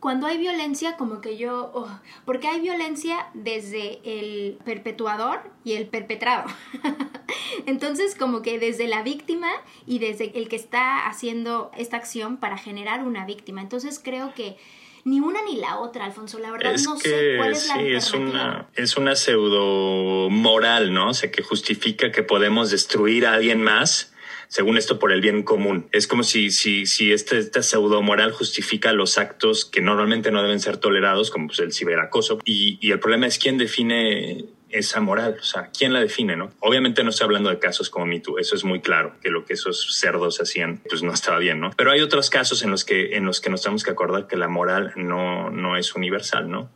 cuando 0.00 0.26
hay 0.26 0.38
violencia, 0.38 0.96
como 0.96 1.20
que 1.20 1.36
yo, 1.36 1.70
oh, 1.74 1.88
porque 2.24 2.46
hay 2.48 2.60
violencia 2.60 3.26
desde 3.34 4.00
el 4.04 4.58
perpetuador 4.64 5.40
y 5.64 5.72
el 5.72 5.86
perpetrado. 5.86 6.48
Entonces, 7.66 8.14
como 8.14 8.42
que 8.42 8.58
desde 8.58 8.86
la 8.86 9.02
víctima 9.02 9.48
y 9.86 9.98
desde 9.98 10.38
el 10.38 10.48
que 10.48 10.56
está 10.56 11.06
haciendo 11.08 11.70
esta 11.76 11.96
acción 11.96 12.36
para 12.36 12.58
generar 12.58 13.02
una 13.02 13.26
víctima. 13.26 13.60
Entonces, 13.60 14.00
creo 14.02 14.32
que 14.34 14.56
ni 15.04 15.20
una 15.20 15.42
ni 15.42 15.56
la 15.56 15.78
otra, 15.78 16.04
Alfonso. 16.04 16.38
La 16.38 16.50
verdad 16.50 16.76
no 16.84 16.96
sé 16.96 17.34
cuál 17.36 17.52
es 17.52 17.66
la 17.66 17.74
sí, 17.74 17.86
es 17.88 18.12
una, 18.12 18.68
es 18.74 18.96
una 18.96 19.16
pseudo 19.16 20.30
moral, 20.30 20.92
¿no? 20.92 21.10
O 21.10 21.14
sea, 21.14 21.30
que 21.30 21.42
justifica 21.42 22.12
que 22.12 22.22
podemos 22.22 22.70
destruir 22.70 23.26
a 23.26 23.34
alguien 23.34 23.62
más 23.62 24.12
según 24.48 24.76
esto, 24.76 24.98
por 24.98 25.12
el 25.12 25.20
bien 25.20 25.42
común. 25.42 25.88
Es 25.92 26.06
como 26.06 26.22
si, 26.22 26.50
si, 26.50 26.86
si 26.86 27.12
este, 27.12 27.38
esta 27.38 27.62
pseudo 27.62 28.02
moral 28.02 28.32
justifica 28.32 28.92
los 28.92 29.18
actos 29.18 29.64
que 29.64 29.80
normalmente 29.80 30.30
no 30.30 30.42
deben 30.42 30.60
ser 30.60 30.78
tolerados, 30.78 31.30
como 31.30 31.48
pues, 31.48 31.60
el 31.60 31.72
ciberacoso. 31.72 32.38
Y, 32.44 32.78
y 32.80 32.90
el 32.90 33.00
problema 33.00 33.26
es 33.26 33.38
quién 33.38 33.58
define 33.58 34.46
esa 34.70 35.00
moral, 35.00 35.36
o 35.40 35.44
sea, 35.44 35.70
¿quién 35.76 35.92
la 35.92 36.00
define, 36.00 36.36
no? 36.36 36.50
Obviamente 36.60 37.02
no 37.02 37.10
estoy 37.10 37.24
hablando 37.24 37.50
de 37.50 37.58
casos 37.58 37.88
como 37.90 38.06
MeToo, 38.06 38.38
eso 38.38 38.54
es 38.54 38.64
muy 38.64 38.80
claro, 38.80 39.14
que 39.22 39.30
lo 39.30 39.44
que 39.44 39.54
esos 39.54 39.96
cerdos 39.98 40.40
hacían, 40.40 40.82
pues 40.88 41.02
no 41.02 41.12
estaba 41.12 41.38
bien, 41.38 41.60
¿no? 41.60 41.70
Pero 41.76 41.90
hay 41.90 42.00
otros 42.00 42.28
casos 42.28 42.62
en 42.62 42.70
los 42.70 42.84
que, 42.84 43.16
en 43.16 43.24
los 43.24 43.40
que 43.40 43.50
nos 43.50 43.62
tenemos 43.62 43.82
que 43.82 43.90
acordar 43.90 44.26
que 44.26 44.36
la 44.36 44.48
moral 44.48 44.92
no, 44.96 45.50
no 45.50 45.76
es 45.76 45.94
universal, 45.94 46.50
¿no? 46.50 46.70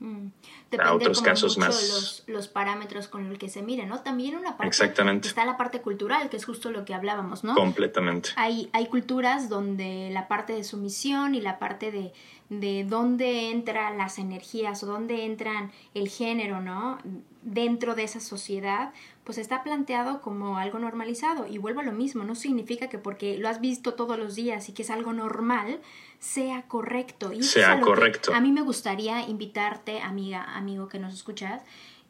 Mm. 0.00 0.28
Depende 0.76 0.94
otros 0.94 1.22
casos 1.22 1.58
mucho 1.58 1.68
más. 1.68 1.88
Los, 1.88 2.24
los, 2.26 2.48
parámetros 2.48 3.08
con 3.08 3.28
los 3.28 3.38
que 3.38 3.48
se 3.48 3.62
miren, 3.62 3.88
¿no? 3.88 4.00
También 4.00 4.36
una 4.36 4.56
parte. 4.56 4.68
Exactamente. 4.68 5.28
Está 5.28 5.44
la 5.44 5.56
parte 5.56 5.80
cultural, 5.80 6.28
que 6.30 6.36
es 6.36 6.44
justo 6.44 6.70
lo 6.70 6.84
que 6.84 6.94
hablábamos, 6.94 7.44
¿no? 7.44 7.54
Completamente. 7.54 8.30
Hay, 8.36 8.70
hay 8.72 8.86
culturas 8.86 9.48
donde 9.48 10.10
la 10.12 10.28
parte 10.28 10.52
de 10.54 10.64
sumisión 10.64 11.34
y 11.34 11.40
la 11.40 11.58
parte 11.58 11.92
de, 11.92 12.12
de 12.48 12.84
dónde 12.84 13.50
entran 13.50 13.98
las 13.98 14.18
energías 14.18 14.82
o 14.82 14.86
dónde 14.86 15.24
entran 15.24 15.72
el 15.94 16.08
género, 16.08 16.60
¿no? 16.60 16.98
Dentro 17.42 17.94
de 17.94 18.04
esa 18.04 18.20
sociedad, 18.20 18.92
pues 19.24 19.36
está 19.36 19.62
planteado 19.64 20.20
como 20.20 20.58
algo 20.58 20.78
normalizado. 20.78 21.46
Y 21.46 21.58
vuelvo 21.58 21.80
a 21.80 21.84
lo 21.84 21.92
mismo, 21.92 22.24
no 22.24 22.34
significa 22.34 22.88
que 22.88 22.98
porque 22.98 23.36
lo 23.36 23.48
has 23.48 23.60
visto 23.60 23.94
todos 23.94 24.18
los 24.18 24.34
días 24.34 24.68
y 24.68 24.72
que 24.72 24.82
es 24.82 24.90
algo 24.90 25.12
normal, 25.12 25.80
sea 26.20 26.62
correcto. 26.62 27.32
Y 27.32 27.42
sea 27.42 27.80
correcto. 27.80 28.32
A 28.34 28.40
mí 28.40 28.52
me 28.52 28.62
gustaría 28.62 29.26
invitarte, 29.28 30.00
amiga, 30.00 30.56
amigo 30.56 30.88
que 30.88 30.98
nos 30.98 31.14
escuchas, 31.14 31.62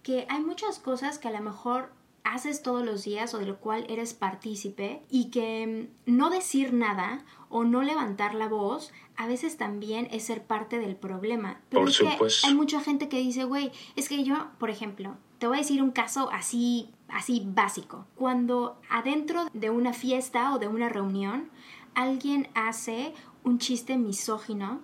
que 0.03 0.27
hay 0.29 0.40
muchas 0.40 0.79
cosas 0.79 1.18
que 1.18 1.29
a 1.29 1.33
lo 1.33 1.40
mejor 1.40 1.90
haces 2.33 2.62
todos 2.62 2.85
los 2.85 3.05
días 3.05 3.35
o 3.35 3.38
de 3.38 3.47
lo 3.47 3.59
cual 3.59 3.85
eres 3.90 4.14
partícipe 4.14 5.03
y 5.11 5.31
que 5.31 5.88
mm, 6.07 6.16
no 6.16 6.31
decir 6.31 6.73
nada 6.73 7.25
o 7.51 7.64
no 7.64 7.83
levantar 7.83 8.35
la 8.35 8.49
voz 8.49 8.90
a 9.16 9.27
veces 9.27 9.59
también 9.59 10.09
es 10.11 10.25
ser 10.25 10.42
parte 10.42 10.79
del 10.79 10.97
problema. 10.97 11.61
Pero 11.68 11.83
por 11.83 11.92
supuesto. 11.92 12.47
hay 12.47 12.55
mucha 12.55 12.81
gente 12.81 13.11
que 13.11 13.18
dice, 13.18 13.45
güey, 13.45 13.71
es 13.97 14.09
que 14.09 14.25
yo, 14.25 14.47
por 14.59 14.71
ejemplo, 14.71 15.16
te 15.38 15.47
voy 15.47 15.59
a 15.59 15.61
decir 15.61 15.83
un 15.83 15.90
caso 15.90 16.31
así, 16.33 16.88
así 17.09 17.42
básico. 17.45 18.07
Cuando 18.16 18.81
adentro 18.88 19.45
de 19.53 19.68
una 19.68 19.92
fiesta 19.92 20.55
o 20.55 20.59
de 20.59 20.68
una 20.68 20.88
reunión 20.88 21.51
alguien 21.95 22.49
hace 22.55 23.12
un 23.45 23.59
chiste 23.59 23.99
misógino 23.99 24.81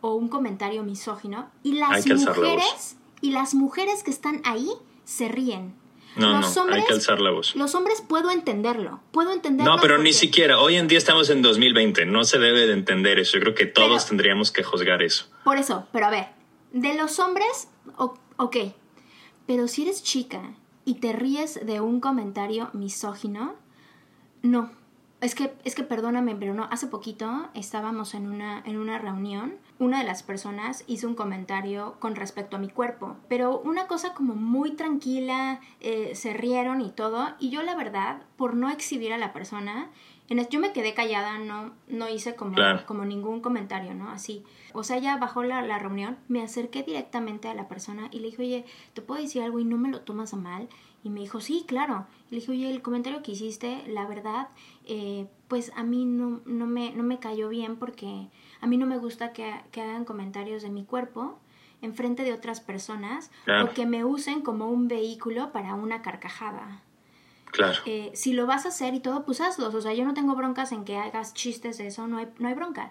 o 0.00 0.14
un 0.14 0.28
comentario 0.28 0.82
misógino 0.82 1.50
y 1.62 1.74
las 1.74 2.06
mujeres 2.06 2.96
y 3.20 3.32
las 3.32 3.54
mujeres 3.54 4.02
que 4.02 4.10
están 4.10 4.40
ahí 4.44 4.70
se 5.04 5.28
ríen. 5.28 5.74
No, 6.16 6.40
los 6.40 6.56
no, 6.56 6.62
hombres, 6.62 6.80
hay 6.80 6.86
que 6.86 6.92
alzar 6.94 7.20
la 7.20 7.30
voz. 7.30 7.54
Los 7.56 7.74
hombres 7.74 8.02
puedo 8.06 8.30
entenderlo, 8.30 9.00
puedo 9.12 9.32
entenderlo. 9.32 9.76
No, 9.76 9.80
pero 9.80 9.98
ni 9.98 10.12
siquiera. 10.12 10.58
Hoy 10.58 10.76
en 10.76 10.88
día 10.88 10.98
estamos 10.98 11.28
en 11.30 11.42
2020, 11.42 12.06
no 12.06 12.24
se 12.24 12.38
debe 12.38 12.66
de 12.66 12.72
entender 12.72 13.18
eso. 13.18 13.36
Yo 13.36 13.40
creo 13.40 13.54
que 13.54 13.66
todos 13.66 14.06
tendríamos 14.06 14.50
que 14.50 14.62
juzgar 14.62 15.02
eso. 15.02 15.26
Por 15.44 15.58
eso, 15.58 15.86
pero 15.92 16.06
a 16.06 16.10
ver, 16.10 16.26
de 16.72 16.94
los 16.94 17.18
hombres, 17.18 17.68
ok, 17.96 18.56
pero 19.46 19.68
si 19.68 19.82
eres 19.82 20.02
chica 20.02 20.54
y 20.84 20.94
te 20.94 21.12
ríes 21.12 21.64
de 21.64 21.80
un 21.80 22.00
comentario 22.00 22.70
misógino, 22.72 23.54
no, 24.42 24.70
es 25.20 25.34
que, 25.34 25.54
es 25.64 25.74
que 25.74 25.82
perdóname, 25.82 26.36
pero 26.36 26.52
no, 26.52 26.68
hace 26.70 26.88
poquito 26.88 27.48
estábamos 27.54 28.14
en 28.14 28.28
una, 28.28 28.62
en 28.66 28.76
una 28.76 28.98
reunión, 28.98 29.56
una 29.78 29.98
de 29.98 30.04
las 30.04 30.22
personas 30.22 30.84
hizo 30.86 31.08
un 31.08 31.14
comentario 31.14 31.96
con 32.00 32.16
respecto 32.16 32.56
a 32.56 32.58
mi 32.58 32.68
cuerpo, 32.68 33.16
pero 33.28 33.58
una 33.60 33.86
cosa 33.86 34.12
como 34.12 34.34
muy 34.34 34.72
tranquila, 34.72 35.60
eh, 35.80 36.14
se 36.14 36.34
rieron 36.34 36.82
y 36.82 36.90
todo, 36.90 37.34
y 37.38 37.50
yo 37.50 37.62
la 37.62 37.74
verdad, 37.74 38.22
por 38.36 38.54
no 38.54 38.68
exhibir 38.70 39.12
a 39.12 39.18
la 39.18 39.32
persona, 39.32 39.90
yo 40.50 40.60
me 40.60 40.72
quedé 40.72 40.92
callada, 40.92 41.38
no, 41.38 41.72
no 41.88 42.08
hice 42.08 42.34
como, 42.34 42.56
como 42.86 43.04
ningún 43.04 43.40
comentario, 43.40 43.94
¿no? 43.94 44.10
Así. 44.10 44.44
O 44.72 44.82
sea, 44.82 44.98
ya 44.98 45.16
bajó 45.16 45.44
la, 45.44 45.62
la, 45.62 45.78
reunión, 45.78 46.18
me 46.28 46.42
acerqué 46.42 46.82
directamente 46.82 47.48
a 47.48 47.54
la 47.54 47.68
persona 47.68 48.08
y 48.10 48.18
le 48.18 48.26
dije, 48.26 48.42
oye, 48.42 48.64
¿te 48.92 49.02
puedo 49.02 49.22
decir 49.22 49.42
algo 49.42 49.60
y 49.60 49.64
no 49.64 49.76
me 49.78 49.88
lo 49.88 50.00
tomas 50.00 50.34
a 50.34 50.36
mal? 50.36 50.68
Y 51.06 51.08
me 51.08 51.20
dijo, 51.20 51.40
sí, 51.40 51.64
claro. 51.68 52.04
Y 52.28 52.34
le 52.34 52.40
dije, 52.40 52.50
oye, 52.50 52.68
el 52.68 52.82
comentario 52.82 53.22
que 53.22 53.30
hiciste, 53.30 53.84
la 53.86 54.08
verdad, 54.08 54.48
eh, 54.86 55.28
pues 55.46 55.70
a 55.76 55.84
mí 55.84 56.04
no, 56.04 56.40
no, 56.46 56.66
me, 56.66 56.90
no 56.90 57.04
me 57.04 57.20
cayó 57.20 57.48
bien 57.48 57.76
porque 57.76 58.26
a 58.60 58.66
mí 58.66 58.76
no 58.76 58.86
me 58.86 58.98
gusta 58.98 59.32
que, 59.32 59.54
que 59.70 59.82
hagan 59.82 60.04
comentarios 60.04 60.64
de 60.64 60.68
mi 60.68 60.84
cuerpo 60.84 61.38
en 61.80 61.94
frente 61.94 62.24
de 62.24 62.32
otras 62.32 62.58
personas 62.60 63.30
o 63.64 63.72
que 63.72 63.86
me 63.86 64.04
usen 64.04 64.40
como 64.40 64.68
un 64.68 64.88
vehículo 64.88 65.52
para 65.52 65.74
una 65.74 66.02
carcajada. 66.02 66.82
Claro. 67.52 67.78
Eh, 67.86 68.10
si 68.14 68.32
lo 68.32 68.46
vas 68.46 68.66
a 68.66 68.70
hacer 68.70 68.92
y 68.94 68.98
todo, 68.98 69.24
pues 69.24 69.40
hazlos. 69.40 69.76
O 69.76 69.80
sea, 69.80 69.94
yo 69.94 70.04
no 70.04 70.12
tengo 70.12 70.34
broncas 70.34 70.72
en 70.72 70.84
que 70.84 70.96
hagas 70.96 71.34
chistes 71.34 71.78
de 71.78 71.86
eso, 71.86 72.08
no 72.08 72.18
hay, 72.18 72.26
no 72.40 72.48
hay 72.48 72.54
bronca. 72.54 72.90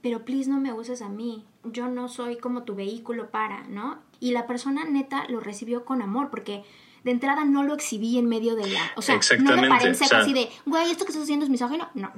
Pero 0.00 0.24
please 0.24 0.48
no 0.48 0.60
me 0.60 0.72
uses 0.72 1.02
a 1.02 1.08
mí. 1.08 1.44
Yo 1.64 1.88
no 1.88 2.06
soy 2.06 2.36
como 2.36 2.62
tu 2.62 2.76
vehículo 2.76 3.32
para, 3.32 3.64
¿no? 3.64 3.98
Y 4.20 4.30
la 4.30 4.46
persona 4.46 4.84
neta 4.84 5.26
lo 5.28 5.40
recibió 5.40 5.84
con 5.84 6.02
amor 6.02 6.30
porque 6.30 6.62
de 7.04 7.10
entrada 7.10 7.44
no 7.44 7.62
lo 7.62 7.74
exhibí 7.74 8.18
en 8.18 8.26
medio 8.26 8.54
de 8.54 8.68
la... 8.68 8.92
O 8.96 9.02
sea, 9.02 9.18
no 9.38 9.68
paré 9.68 9.90
así 9.90 10.32
de, 10.32 10.48
güey, 10.66 10.90
esto 10.90 11.04
que 11.04 11.10
estás 11.10 11.24
haciendo 11.24 11.44
es 11.44 11.50
misógino. 11.50 11.88
No. 11.94 12.12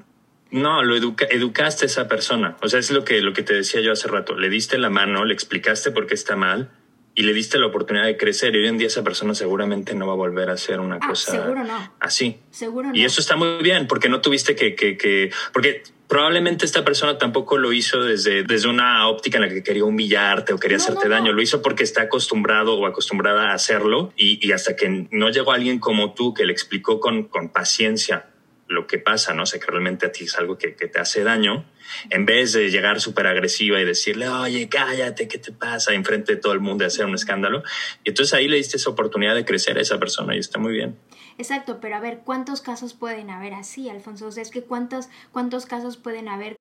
No, 0.50 0.82
lo 0.82 0.96
educaste 0.96 1.84
a 1.84 1.86
esa 1.86 2.08
persona. 2.08 2.56
O 2.60 2.68
sea, 2.68 2.80
es 2.80 2.90
lo 2.90 3.04
que, 3.04 3.20
lo 3.20 3.32
que 3.32 3.42
te 3.42 3.54
decía 3.54 3.80
yo 3.80 3.92
hace 3.92 4.08
rato. 4.08 4.34
Le 4.34 4.48
diste 4.48 4.78
la 4.78 4.90
mano, 4.90 5.24
le 5.24 5.32
explicaste 5.32 5.92
por 5.92 6.06
qué 6.06 6.14
está 6.14 6.34
mal 6.34 6.70
y 7.14 7.22
le 7.22 7.32
diste 7.32 7.58
la 7.58 7.66
oportunidad 7.66 8.06
de 8.06 8.16
crecer. 8.16 8.54
Y 8.54 8.58
hoy 8.58 8.66
en 8.66 8.78
día 8.78 8.88
esa 8.88 9.04
persona 9.04 9.34
seguramente 9.34 9.94
no 9.94 10.06
va 10.06 10.14
a 10.14 10.16
volver 10.16 10.50
a 10.50 10.54
hacer 10.54 10.80
una 10.80 10.96
ah, 10.96 11.06
cosa 11.06 11.32
seguro 11.32 11.64
no. 11.64 11.92
así. 12.00 12.38
Seguro 12.50 12.88
no. 12.88 12.96
Y 12.96 13.04
eso 13.04 13.20
está 13.20 13.36
muy 13.36 13.62
bien, 13.62 13.86
porque 13.86 14.08
no 14.08 14.20
tuviste 14.20 14.56
que, 14.56 14.74
que, 14.74 14.96
que, 14.96 15.30
porque 15.52 15.84
probablemente 16.10 16.66
esta 16.66 16.84
persona 16.84 17.16
tampoco 17.16 17.56
lo 17.56 17.72
hizo 17.72 18.02
desde, 18.02 18.42
desde 18.42 18.68
una 18.68 19.08
óptica 19.08 19.38
en 19.38 19.44
la 19.44 19.48
que 19.48 19.62
quería 19.62 19.84
humillarte 19.84 20.52
o 20.52 20.58
quería 20.58 20.76
hacerte 20.76 21.08
daño. 21.08 21.32
Lo 21.32 21.40
hizo 21.40 21.62
porque 21.62 21.84
está 21.84 22.02
acostumbrado 22.02 22.74
o 22.74 22.84
acostumbrada 22.84 23.52
a 23.52 23.54
hacerlo. 23.54 24.12
Y, 24.16 24.44
y, 24.46 24.50
hasta 24.50 24.74
que 24.74 25.06
no 25.12 25.30
llegó 25.30 25.52
alguien 25.52 25.78
como 25.78 26.12
tú 26.12 26.34
que 26.34 26.44
le 26.44 26.52
explicó 26.52 26.98
con, 26.98 27.28
con 27.28 27.50
paciencia 27.50 28.29
lo 28.70 28.86
que 28.86 28.98
pasa, 28.98 29.34
¿no? 29.34 29.42
O 29.42 29.46
sea, 29.46 29.58
que 29.58 29.66
realmente 29.66 30.06
a 30.06 30.12
ti 30.12 30.24
es 30.24 30.36
algo 30.36 30.56
que, 30.56 30.76
que 30.76 30.86
te 30.86 31.00
hace 31.00 31.24
daño, 31.24 31.64
en 32.08 32.24
vez 32.24 32.52
de 32.52 32.70
llegar 32.70 33.00
súper 33.00 33.26
agresiva 33.26 33.80
y 33.80 33.84
decirle, 33.84 34.28
oye, 34.28 34.68
cállate, 34.68 35.26
¿qué 35.26 35.38
te 35.38 35.50
pasa? 35.50 35.92
Enfrente 35.92 36.36
de 36.36 36.40
todo 36.40 36.52
el 36.52 36.60
mundo 36.60 36.84
y 36.84 36.86
hacer 36.86 37.04
un 37.04 37.14
escándalo. 37.14 37.64
Y 38.04 38.10
entonces 38.10 38.32
ahí 38.32 38.46
le 38.46 38.56
diste 38.56 38.76
esa 38.76 38.90
oportunidad 38.90 39.34
de 39.34 39.44
crecer 39.44 39.76
a 39.76 39.80
esa 39.80 39.98
persona 39.98 40.36
y 40.36 40.38
está 40.38 40.58
muy 40.58 40.72
bien. 40.72 40.96
Exacto, 41.36 41.80
pero 41.80 41.96
a 41.96 42.00
ver, 42.00 42.20
¿cuántos 42.24 42.60
casos 42.60 42.94
pueden 42.94 43.30
haber 43.30 43.54
así, 43.54 43.88
Alfonso? 43.88 44.28
O 44.28 44.30
sea, 44.30 44.42
es 44.42 44.50
que 44.50 44.62
¿cuántos, 44.62 45.08
cuántos 45.32 45.66
casos 45.66 45.96
pueden 45.96 46.28
haber? 46.28 46.56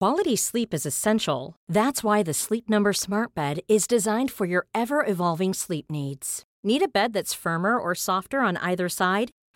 Quality 0.00 0.36
sleep 0.36 0.72
is 0.72 0.86
essential. 0.86 1.56
That's 1.68 2.04
why 2.04 2.22
the 2.22 2.32
Sleep 2.32 2.70
Number 2.70 2.92
Smart 2.92 3.34
Bed 3.34 3.60
is 3.66 3.88
designed 3.88 4.30
for 4.30 4.46
your 4.46 4.66
ever-evolving 4.72 5.54
sleep 5.54 5.90
needs. 5.90 6.44
Need 6.62 6.82
a 6.82 6.88
bed 6.88 7.12
that's 7.12 7.34
firmer 7.34 7.76
or 7.76 7.96
softer 7.96 8.38
on 8.40 8.56
either 8.58 8.88
side? 8.88 9.32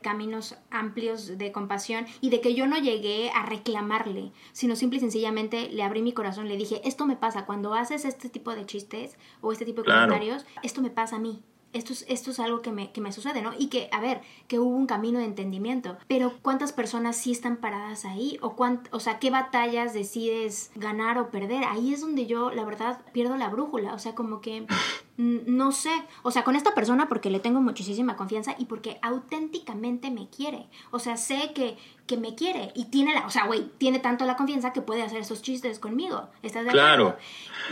caminos 0.00 0.56
amplios 0.70 1.38
de 1.38 1.52
compasión 1.52 2.06
y 2.20 2.30
de 2.30 2.40
que 2.40 2.54
yo 2.54 2.66
no 2.66 2.78
llegué 2.78 3.30
a 3.30 3.46
reclamarle, 3.46 4.32
sino 4.52 4.76
simple 4.76 4.98
y 4.98 5.00
sencillamente 5.00 5.68
le 5.70 5.82
abrí 5.82 6.02
mi 6.02 6.12
corazón, 6.12 6.48
le 6.48 6.56
dije, 6.56 6.80
esto 6.84 7.06
me 7.06 7.16
pasa 7.16 7.46
cuando 7.46 7.74
haces 7.74 8.04
este 8.04 8.28
tipo 8.28 8.54
de 8.54 8.66
chistes 8.66 9.16
o 9.40 9.52
este 9.52 9.64
tipo 9.64 9.82
de 9.82 9.92
comentarios, 9.92 10.46
esto 10.62 10.82
me 10.82 10.90
pasa 10.90 11.16
a 11.16 11.20
mí 11.20 11.42
esto 11.72 11.92
es, 11.92 12.04
esto 12.08 12.30
es 12.30 12.40
algo 12.40 12.62
que 12.62 12.72
me, 12.72 12.90
que 12.92 13.00
me 13.00 13.12
sucede, 13.12 13.42
¿no? 13.42 13.52
Y 13.56 13.68
que, 13.68 13.88
a 13.92 14.00
ver, 14.00 14.22
que 14.48 14.58
hubo 14.58 14.74
un 14.74 14.86
camino 14.86 15.18
de 15.18 15.24
entendimiento, 15.24 15.96
pero 16.08 16.32
¿cuántas 16.42 16.72
personas 16.72 17.16
sí 17.16 17.30
están 17.30 17.58
paradas 17.58 18.04
ahí? 18.04 18.38
O, 18.42 18.56
cuánt, 18.56 18.88
o 18.92 19.00
sea, 19.00 19.18
¿qué 19.18 19.30
batallas 19.30 19.94
decides 19.94 20.72
ganar 20.74 21.18
o 21.18 21.30
perder? 21.30 21.64
Ahí 21.64 21.92
es 21.94 22.00
donde 22.00 22.26
yo, 22.26 22.50
la 22.50 22.64
verdad, 22.64 23.00
pierdo 23.12 23.36
la 23.36 23.48
brújula, 23.48 23.94
o 23.94 23.98
sea, 23.98 24.14
como 24.14 24.40
que 24.40 24.66
no 25.16 25.72
sé, 25.72 25.90
o 26.22 26.30
sea, 26.30 26.44
con 26.44 26.56
esta 26.56 26.74
persona 26.74 27.08
porque 27.08 27.30
le 27.30 27.40
tengo 27.40 27.60
muchísima 27.60 28.16
confianza 28.16 28.54
y 28.58 28.64
porque 28.64 28.98
auténticamente 29.02 30.10
me 30.10 30.28
quiere, 30.30 30.66
o 30.90 30.98
sea, 30.98 31.16
sé 31.18 31.52
que, 31.54 31.76
que 32.06 32.16
me 32.16 32.34
quiere 32.34 32.72
y 32.74 32.86
tiene 32.86 33.12
la, 33.14 33.26
o 33.26 33.30
sea, 33.30 33.46
güey, 33.46 33.70
tiene 33.78 33.98
tanto 33.98 34.24
la 34.24 34.36
confianza 34.36 34.72
que 34.72 34.80
puede 34.80 35.02
hacer 35.02 35.18
esos 35.18 35.42
chistes 35.42 35.78
conmigo, 35.78 36.30
¿estás 36.42 36.64
de 36.64 36.70
acuerdo? 36.70 36.86
Claro. 36.86 37.18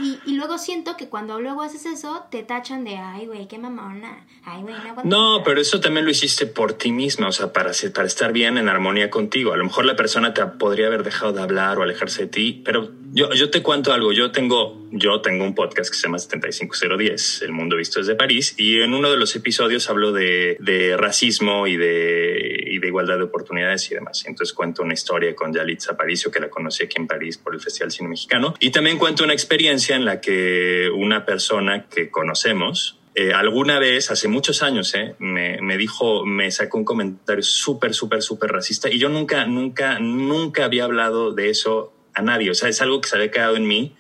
Y, 0.02 0.18
y 0.30 0.34
luego 0.34 0.58
siento 0.58 0.96
que 0.96 1.08
cuando 1.08 1.40
luego 1.40 1.62
haces 1.62 1.86
eso, 1.86 2.24
te 2.30 2.42
tachan 2.42 2.84
de, 2.84 2.98
ay, 2.98 3.26
güey, 3.26 3.48
qué 3.48 3.58
mamona. 3.58 4.26
Ay, 4.44 4.62
güey, 4.62 4.74
no, 5.04 5.38
no 5.38 5.42
pero 5.44 5.60
eso 5.60 5.80
también 5.80 6.04
lo 6.04 6.10
hiciste 6.10 6.46
por 6.46 6.74
ti 6.74 6.92
misma, 6.92 7.28
o 7.28 7.32
sea, 7.32 7.52
para, 7.52 7.72
para 7.94 8.06
estar 8.06 8.32
bien 8.32 8.58
en 8.58 8.68
armonía 8.68 9.10
contigo. 9.10 9.52
A 9.52 9.56
lo 9.56 9.64
mejor 9.64 9.86
la 9.86 9.96
persona 9.96 10.34
te 10.34 10.44
podría 10.44 10.86
haber 10.86 11.02
dejado 11.02 11.32
de 11.32 11.42
hablar 11.42 11.78
o 11.78 11.82
alejarse 11.82 12.22
de 12.22 12.28
ti, 12.28 12.62
pero 12.64 12.90
yo, 13.12 13.32
yo 13.32 13.50
te 13.50 13.62
cuento 13.62 13.92
algo. 13.92 14.12
Yo 14.12 14.32
tengo, 14.32 14.87
yo 14.90 15.20
tengo 15.20 15.44
un 15.44 15.54
podcast 15.54 15.90
que 15.90 15.96
se 15.96 16.02
llama 16.02 16.18
75010, 16.18 17.42
El 17.42 17.52
Mundo 17.52 17.76
Visto 17.76 18.00
desde 18.00 18.14
París, 18.14 18.54
y 18.56 18.80
en 18.80 18.94
uno 18.94 19.10
de 19.10 19.16
los 19.16 19.34
episodios 19.36 19.88
hablo 19.90 20.12
de, 20.12 20.56
racismo 20.98 21.66
y 21.66 21.76
de, 21.76 22.64
y 22.66 22.78
de 22.78 22.86
igualdad 22.86 23.18
de 23.18 23.24
oportunidades 23.24 23.90
y 23.90 23.94
demás. 23.94 24.24
Entonces 24.26 24.54
cuento 24.54 24.82
una 24.82 24.94
historia 24.94 25.34
con 25.34 25.52
Yalitza 25.52 25.92
Aparicio, 25.92 26.30
que 26.30 26.40
la 26.40 26.48
conocí 26.48 26.84
aquí 26.84 26.96
en 26.98 27.06
París 27.06 27.38
por 27.38 27.54
el 27.54 27.60
Festival 27.60 27.90
Cine 27.90 28.08
Mexicano, 28.08 28.54
y 28.60 28.70
también 28.70 28.98
cuento 28.98 29.24
una 29.24 29.32
experiencia 29.32 29.96
en 29.96 30.04
la 30.04 30.20
que 30.20 30.90
una 30.94 31.24
persona 31.24 31.86
que 31.88 32.10
conocemos, 32.10 32.98
eh, 33.14 33.32
alguna 33.32 33.78
vez, 33.80 34.10
hace 34.12 34.28
muchos 34.28 34.62
años, 34.62 34.94
eh, 34.94 35.16
me, 35.18 35.60
me, 35.60 35.76
dijo, 35.76 36.24
me 36.24 36.50
sacó 36.52 36.78
un 36.78 36.84
comentario 36.84 37.42
súper, 37.42 37.92
súper, 37.92 38.22
súper 38.22 38.52
racista 38.52 38.88
y 38.88 38.98
yo 38.98 39.08
nunca, 39.08 39.44
nunca, 39.44 39.98
nunca 39.98 40.64
había 40.64 40.84
hablado 40.84 41.32
de 41.32 41.50
eso 41.50 41.92
a 42.14 42.22
nadie. 42.22 42.50
O 42.50 42.54
sea, 42.54 42.68
es 42.68 42.80
algo 42.80 43.00
que 43.00 43.08
se 43.08 43.16
había 43.16 43.30
quedado 43.30 43.56
en 43.56 43.66
mí, 43.66 43.96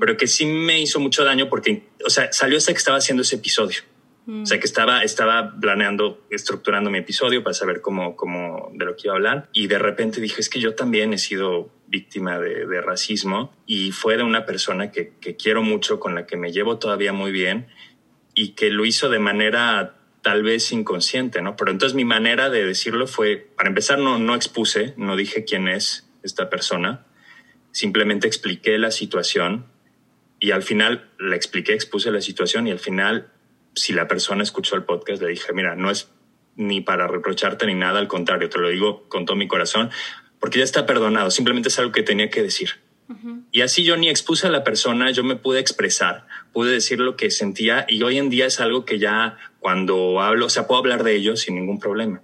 pero 0.00 0.16
que 0.16 0.26
sí 0.26 0.46
me 0.46 0.80
hizo 0.80 1.00
mucho 1.00 1.24
daño 1.24 1.48
porque, 1.48 1.84
o 2.04 2.10
sea, 2.10 2.32
salió 2.32 2.58
hasta 2.58 2.72
que 2.72 2.78
estaba 2.78 2.98
haciendo 2.98 3.22
ese 3.22 3.36
episodio. 3.36 3.82
O 4.28 4.46
sea, 4.46 4.60
que 4.60 4.66
estaba, 4.66 5.02
estaba 5.02 5.52
planeando, 5.60 6.24
estructurando 6.30 6.90
mi 6.90 6.98
episodio 6.98 7.42
para 7.42 7.54
saber 7.54 7.80
cómo, 7.80 8.14
cómo, 8.14 8.70
de 8.72 8.84
lo 8.84 8.94
que 8.94 9.08
iba 9.08 9.14
a 9.14 9.16
hablar. 9.16 9.48
Y 9.52 9.66
de 9.66 9.80
repente 9.80 10.20
dije, 10.20 10.40
es 10.40 10.48
que 10.48 10.60
yo 10.60 10.76
también 10.76 11.12
he 11.12 11.18
sido 11.18 11.70
víctima 11.88 12.38
de, 12.38 12.66
de 12.66 12.80
racismo 12.80 13.52
y 13.66 13.90
fue 13.90 14.16
de 14.16 14.22
una 14.22 14.46
persona 14.46 14.92
que, 14.92 15.12
que, 15.20 15.34
quiero 15.34 15.62
mucho, 15.62 15.98
con 15.98 16.14
la 16.14 16.24
que 16.24 16.36
me 16.36 16.52
llevo 16.52 16.78
todavía 16.78 17.12
muy 17.12 17.32
bien 17.32 17.66
y 18.32 18.50
que 18.50 18.70
lo 18.70 18.84
hizo 18.84 19.10
de 19.10 19.18
manera 19.18 19.96
tal 20.22 20.44
vez 20.44 20.70
inconsciente, 20.70 21.42
¿no? 21.42 21.56
Pero 21.56 21.72
entonces 21.72 21.96
mi 21.96 22.04
manera 22.04 22.48
de 22.48 22.64
decirlo 22.64 23.08
fue, 23.08 23.48
para 23.56 23.68
empezar, 23.68 23.98
no, 23.98 24.20
no 24.20 24.36
expuse, 24.36 24.94
no 24.96 25.16
dije 25.16 25.44
quién 25.44 25.66
es 25.66 26.08
esta 26.22 26.48
persona, 26.48 27.06
simplemente 27.72 28.26
expliqué 28.26 28.78
la 28.78 28.90
situación 28.90 29.66
y 30.38 30.52
al 30.52 30.62
final 30.62 31.10
la 31.18 31.36
expliqué, 31.36 31.72
expuse 31.72 32.10
la 32.10 32.20
situación 32.20 32.66
y 32.66 32.70
al 32.70 32.78
final 32.78 33.30
si 33.74 33.92
la 33.92 34.08
persona 34.08 34.42
escuchó 34.42 34.76
el 34.76 34.84
podcast, 34.84 35.22
le 35.22 35.28
dije, 35.28 35.52
mira, 35.52 35.74
no 35.74 35.90
es 35.90 36.10
ni 36.56 36.80
para 36.80 37.06
reprocharte 37.06 37.66
ni 37.66 37.74
nada, 37.74 37.98
al 37.98 38.08
contrario, 38.08 38.48
te 38.48 38.58
lo 38.58 38.68
digo 38.68 39.08
con 39.08 39.24
todo 39.24 39.36
mi 39.36 39.48
corazón, 39.48 39.90
porque 40.38 40.58
ya 40.58 40.64
está 40.64 40.86
perdonado, 40.86 41.30
simplemente 41.30 41.68
es 41.68 41.78
algo 41.78 41.92
que 41.92 42.02
tenía 42.02 42.30
que 42.30 42.42
decir. 42.42 42.80
Y 43.50 43.60
así 43.60 43.84
yo 43.84 43.96
ni 43.98 44.08
expuse 44.08 44.46
a 44.46 44.50
la 44.50 44.64
persona, 44.64 45.10
yo 45.10 45.22
me 45.22 45.36
pude 45.36 45.60
expresar, 45.60 46.26
pude 46.52 46.72
decir 46.72 46.98
lo 46.98 47.14
que 47.14 47.30
sentía 47.30 47.84
y 47.86 48.02
hoy 48.02 48.16
en 48.16 48.30
día 48.30 48.46
es 48.46 48.58
algo 48.58 48.86
que 48.86 48.98
ya 48.98 49.36
cuando 49.60 50.22
hablo, 50.22 50.46
o 50.46 50.48
sea, 50.48 50.66
puedo 50.66 50.80
hablar 50.80 51.04
de 51.04 51.14
ello 51.14 51.36
sin 51.36 51.56
ningún 51.56 51.78
problema. 51.78 52.22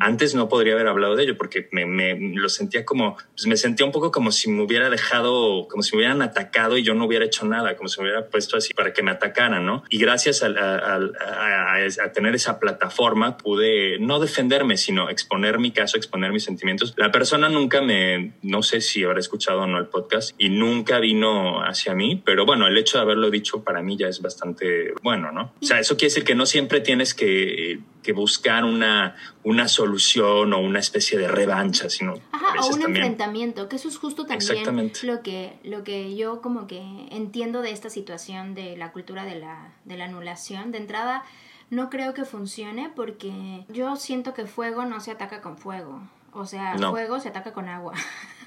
Antes 0.00 0.34
no 0.34 0.48
podría 0.48 0.74
haber 0.74 0.88
hablado 0.88 1.16
de 1.16 1.24
ello 1.24 1.36
porque 1.36 1.68
me, 1.72 1.86
me, 1.86 2.16
lo 2.34 2.48
sentía 2.48 2.84
como, 2.84 3.16
pues 3.16 3.46
me 3.46 3.56
sentía 3.56 3.84
un 3.86 3.92
poco 3.92 4.10
como 4.10 4.32
si 4.32 4.50
me 4.50 4.62
hubiera 4.62 4.90
dejado, 4.90 5.66
como 5.68 5.82
si 5.82 5.94
me 5.94 5.98
hubieran 5.98 6.22
atacado 6.22 6.76
y 6.76 6.82
yo 6.82 6.94
no 6.94 7.04
hubiera 7.06 7.24
hecho 7.24 7.46
nada, 7.46 7.76
como 7.76 7.88
si 7.88 8.00
me 8.00 8.08
hubiera 8.08 8.28
puesto 8.28 8.56
así 8.56 8.74
para 8.74 8.92
que 8.92 9.02
me 9.02 9.10
atacaran, 9.10 9.64
¿no? 9.64 9.84
Y 9.88 9.98
gracias 9.98 10.42
a, 10.42 10.46
a, 10.48 10.96
a, 10.96 11.76
a, 11.76 12.12
tener 12.12 12.34
esa 12.34 12.58
plataforma 12.58 13.36
pude 13.36 13.98
no 13.98 14.20
defenderme, 14.20 14.76
sino 14.76 15.08
exponer 15.08 15.58
mi 15.58 15.72
caso, 15.72 15.96
exponer 15.96 16.32
mis 16.32 16.44
sentimientos. 16.44 16.94
La 16.96 17.10
persona 17.10 17.48
nunca 17.48 17.80
me, 17.80 18.32
no 18.42 18.62
sé 18.62 18.80
si 18.80 19.04
habrá 19.04 19.20
escuchado 19.20 19.62
o 19.62 19.66
no 19.66 19.78
el 19.78 19.86
podcast 19.86 20.34
y 20.38 20.48
nunca 20.48 20.98
vino 21.00 21.62
hacia 21.62 21.94
mí, 21.94 22.22
pero 22.24 22.46
bueno, 22.46 22.66
el 22.66 22.76
hecho 22.76 22.98
de 22.98 23.02
haberlo 23.02 23.30
dicho 23.30 23.62
para 23.62 23.82
mí 23.82 23.96
ya 23.96 24.08
es 24.08 24.20
bastante 24.20 24.94
bueno, 25.02 25.32
¿no? 25.32 25.52
O 25.60 25.64
sea, 25.64 25.80
eso 25.80 25.96
quiere 25.96 26.10
decir 26.10 26.24
que 26.24 26.34
no 26.34 26.46
siempre 26.46 26.80
tienes 26.80 27.14
que 27.14 27.80
que 28.02 28.12
buscar 28.12 28.64
una, 28.64 29.16
una 29.44 29.68
solución 29.72 30.52
o 30.52 30.58
una 30.60 30.78
especie 30.78 31.18
de 31.18 31.26
revancha, 31.26 31.90
sino 31.90 32.14
Ajá, 32.30 32.60
o 32.60 32.74
un 32.74 32.82
enfrentamiento, 32.82 33.68
que 33.68 33.76
eso 33.76 33.88
es 33.88 33.98
justo 33.98 34.26
también 34.26 34.92
lo 35.02 35.22
que, 35.22 35.58
lo 35.64 35.82
que 35.82 36.14
yo 36.14 36.40
como 36.40 36.66
que 36.66 36.80
entiendo 37.10 37.62
de 37.62 37.72
esta 37.72 37.90
situación 37.90 38.54
de 38.54 38.76
la 38.76 38.92
cultura 38.92 39.24
de 39.24 39.40
la, 39.40 39.72
de 39.84 39.96
la 39.96 40.04
anulación. 40.04 40.70
De 40.70 40.78
entrada, 40.78 41.24
no 41.70 41.90
creo 41.90 42.14
que 42.14 42.24
funcione 42.24 42.90
porque 42.94 43.64
yo 43.68 43.96
siento 43.96 44.34
que 44.34 44.46
fuego 44.46 44.84
no 44.84 45.00
se 45.00 45.10
ataca 45.10 45.40
con 45.40 45.56
fuego. 45.56 46.00
O 46.32 46.46
sea, 46.46 46.76
fuego 46.78 47.20
se 47.20 47.28
ataca 47.28 47.52
con 47.52 47.68
agua. 47.68 47.94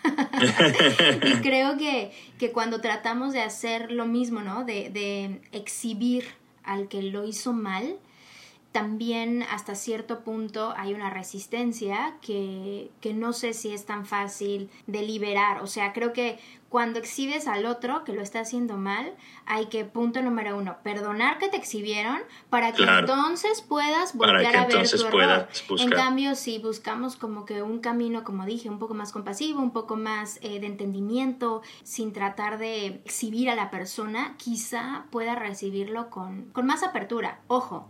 y 1.24 1.34
creo 1.42 1.78
que, 1.78 2.12
que, 2.40 2.52
cuando 2.52 2.82
tratamos 2.82 3.34
de 3.34 3.42
hacer 3.42 3.92
lo 3.92 4.06
mismo, 4.06 4.42
¿no? 4.42 4.64
De, 4.64 4.90
de 4.90 5.42
exhibir 5.52 6.26
al 6.64 6.88
que 6.88 7.02
lo 7.04 7.26
hizo 7.26 7.54
mal, 7.54 7.98
también 8.76 9.44
hasta 9.44 9.74
cierto 9.74 10.20
punto 10.26 10.74
hay 10.76 10.94
una 10.94 11.10
resistencia 11.10 12.18
que, 12.22 12.92
que, 13.00 13.14
no 13.14 13.32
sé 13.32 13.54
si 13.54 13.74
es 13.74 13.86
tan 13.86 14.06
fácil 14.06 14.70
de 14.86 15.02
liberar. 15.02 15.62
O 15.62 15.68
sea, 15.68 15.94
creo 15.94 16.12
que 16.12 16.40
cuando 16.68 17.00
exhibes 17.00 17.48
al 17.48 17.68
otro 17.68 18.04
que 18.04 18.12
lo 18.12 18.22
está 18.22 18.42
haciendo 18.42 18.76
mal, 18.76 19.14
hay 19.46 19.68
que, 19.68 19.86
punto 19.86 20.22
número 20.22 20.58
uno, 20.58 20.76
perdonar 20.84 21.38
que 21.38 21.48
te 21.48 21.56
exhibieron 21.56 22.20
para 22.50 22.74
que 22.74 22.84
entonces 22.84 23.62
puedas 23.62 24.14
volver 24.14 24.54
a 24.58 24.66
ver 24.66 24.90
tu 24.90 25.08
error. 25.08 25.48
En 25.80 25.90
cambio, 25.92 26.36
si 26.36 26.60
buscamos 26.60 27.16
como 27.16 27.46
que 27.46 27.62
un 27.62 27.80
camino, 27.80 28.26
como 28.26 28.46
dije, 28.46 28.70
un 28.70 28.78
poco 28.78 28.94
más 28.94 29.14
compasivo, 29.14 29.62
un 29.62 29.72
poco 29.72 29.96
más 29.96 30.38
eh, 30.42 30.60
de 30.60 30.68
entendimiento, 30.68 31.62
sin 31.84 32.12
tratar 32.12 32.58
de 32.58 32.88
exhibir 33.06 33.50
a 33.50 33.56
la 33.56 33.72
persona, 33.72 34.36
quizá 34.36 35.06
pueda 35.12 35.34
recibirlo 35.36 36.10
con, 36.10 36.52
con 36.52 36.66
más 36.66 36.84
apertura. 36.84 37.40
Ojo, 37.48 37.88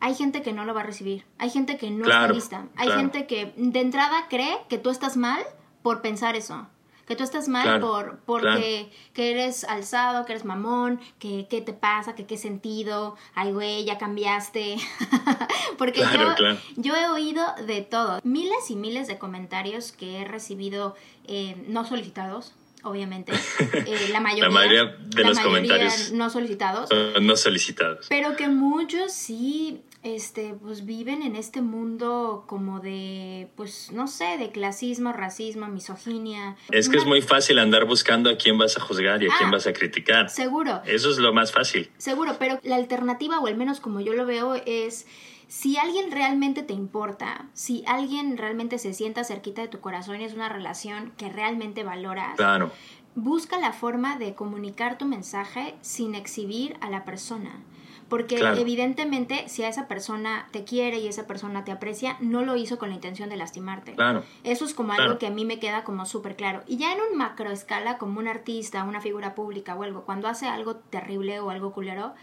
hay 0.00 0.14
gente 0.14 0.42
que 0.42 0.52
no 0.52 0.64
lo 0.64 0.74
va 0.74 0.80
a 0.80 0.84
recibir, 0.84 1.24
hay 1.38 1.50
gente 1.50 1.76
que 1.76 1.90
no 1.90 2.04
está 2.04 2.28
lista, 2.28 2.66
hay 2.76 2.90
gente 2.90 3.26
que 3.26 3.52
de 3.56 3.80
entrada 3.80 4.26
cree 4.28 4.58
que 4.68 4.78
tú 4.78 4.90
estás 4.90 5.16
mal 5.16 5.42
por 5.82 6.02
pensar 6.02 6.36
eso, 6.36 6.66
que 7.06 7.14
tú 7.14 7.22
estás 7.22 7.48
mal 7.48 7.80
por 7.80 8.18
porque 8.26 8.90
que 9.14 9.30
eres 9.30 9.64
alzado, 9.64 10.24
que 10.26 10.32
eres 10.32 10.44
mamón, 10.44 11.00
que 11.18 11.46
qué 11.48 11.60
te 11.60 11.72
pasa, 11.72 12.14
que 12.14 12.26
qué 12.26 12.36
sentido, 12.36 13.16
ay 13.34 13.52
güey, 13.52 13.84
ya 13.84 13.96
cambiaste. 13.96 14.76
porque 15.78 16.00
yo, 16.00 16.54
yo 16.76 16.96
he 16.96 17.08
oído 17.08 17.44
de 17.66 17.82
todo, 17.82 18.20
miles 18.24 18.70
y 18.70 18.76
miles 18.76 19.06
de 19.06 19.18
comentarios 19.18 19.92
que 19.92 20.20
he 20.20 20.24
recibido 20.24 20.96
eh, 21.26 21.64
no 21.68 21.84
solicitados, 21.84 22.54
obviamente. 22.88 23.32
Eh, 23.86 24.08
la, 24.10 24.20
mayoría, 24.20 24.96
de 24.98 25.24
los 25.24 25.38
comentarios 25.38 26.12
no 26.12 26.30
solicitados. 26.30 26.88
no 27.20 27.36
solicitados. 27.36 28.06
Pero 28.08 28.36
que 28.36 28.48
muchos 28.48 29.12
sí 29.12 29.82
este, 30.14 30.54
pues 30.60 30.86
viven 30.86 31.22
en 31.22 31.34
este 31.36 31.60
mundo 31.62 32.44
como 32.46 32.80
de, 32.80 33.48
pues 33.56 33.90
no 33.92 34.06
sé, 34.06 34.38
de 34.38 34.50
clasismo, 34.50 35.12
racismo, 35.12 35.66
misoginia. 35.66 36.56
Es 36.70 36.88
que 36.88 36.96
es 36.96 37.04
muy 37.04 37.22
fácil 37.22 37.58
andar 37.58 37.86
buscando 37.86 38.30
a 38.30 38.36
quién 38.36 38.56
vas 38.56 38.76
a 38.76 38.80
juzgar 38.80 39.22
y 39.22 39.26
a 39.26 39.34
quién 39.36 39.48
ah, 39.48 39.52
vas 39.52 39.66
a 39.66 39.72
criticar. 39.72 40.30
Seguro. 40.30 40.80
Eso 40.86 41.10
es 41.10 41.18
lo 41.18 41.32
más 41.32 41.52
fácil. 41.52 41.90
Seguro, 41.98 42.36
pero 42.38 42.60
la 42.62 42.76
alternativa, 42.76 43.40
o 43.40 43.46
al 43.46 43.56
menos 43.56 43.80
como 43.80 44.00
yo 44.00 44.12
lo 44.12 44.26
veo, 44.26 44.54
es 44.54 45.06
si 45.48 45.76
alguien 45.76 46.10
realmente 46.10 46.62
te 46.62 46.72
importa, 46.72 47.46
si 47.52 47.84
alguien 47.86 48.36
realmente 48.36 48.78
se 48.78 48.92
sienta 48.92 49.24
cerquita 49.24 49.62
de 49.62 49.68
tu 49.68 49.80
corazón 49.80 50.20
y 50.20 50.24
es 50.24 50.34
una 50.34 50.48
relación 50.48 51.12
que 51.16 51.28
realmente 51.28 51.84
valoras, 51.84 52.36
claro. 52.36 52.72
busca 53.14 53.58
la 53.58 53.72
forma 53.72 54.16
de 54.18 54.34
comunicar 54.34 54.98
tu 54.98 55.04
mensaje 55.04 55.74
sin 55.82 56.14
exhibir 56.14 56.76
a 56.80 56.90
la 56.90 57.04
persona. 57.04 57.60
Porque 58.08 58.38
evidentemente 58.38 59.48
si 59.48 59.64
a 59.64 59.68
esa 59.68 59.88
persona 59.88 60.46
te 60.52 60.62
quiere 60.62 60.98
y 61.00 61.08
esa 61.08 61.26
persona 61.26 61.64
te 61.64 61.72
aprecia, 61.72 62.16
no 62.20 62.44
lo 62.44 62.54
hizo 62.54 62.78
con 62.78 62.90
la 62.90 62.94
intención 62.94 63.28
de 63.28 63.36
lastimarte. 63.36 63.94
Claro. 63.94 64.22
Eso 64.44 64.64
es 64.64 64.74
como 64.74 64.92
algo 64.92 65.18
que 65.18 65.26
a 65.26 65.30
mí 65.30 65.44
me 65.44 65.58
queda 65.58 65.82
como 65.82 66.06
súper 66.06 66.36
claro. 66.36 66.62
Y 66.68 66.76
ya 66.76 66.92
en 66.92 67.00
un 67.00 67.18
macro 67.18 67.50
escala, 67.50 67.98
como 67.98 68.20
un 68.20 68.28
artista, 68.28 68.84
una 68.84 69.00
figura 69.00 69.34
pública 69.34 69.74
o 69.74 69.82
algo, 69.82 70.04
cuando 70.04 70.28
hace 70.28 70.46
algo 70.46 70.76
terrible 70.76 71.40
o 71.40 71.50
algo 71.50 71.72
culero, 71.72 72.14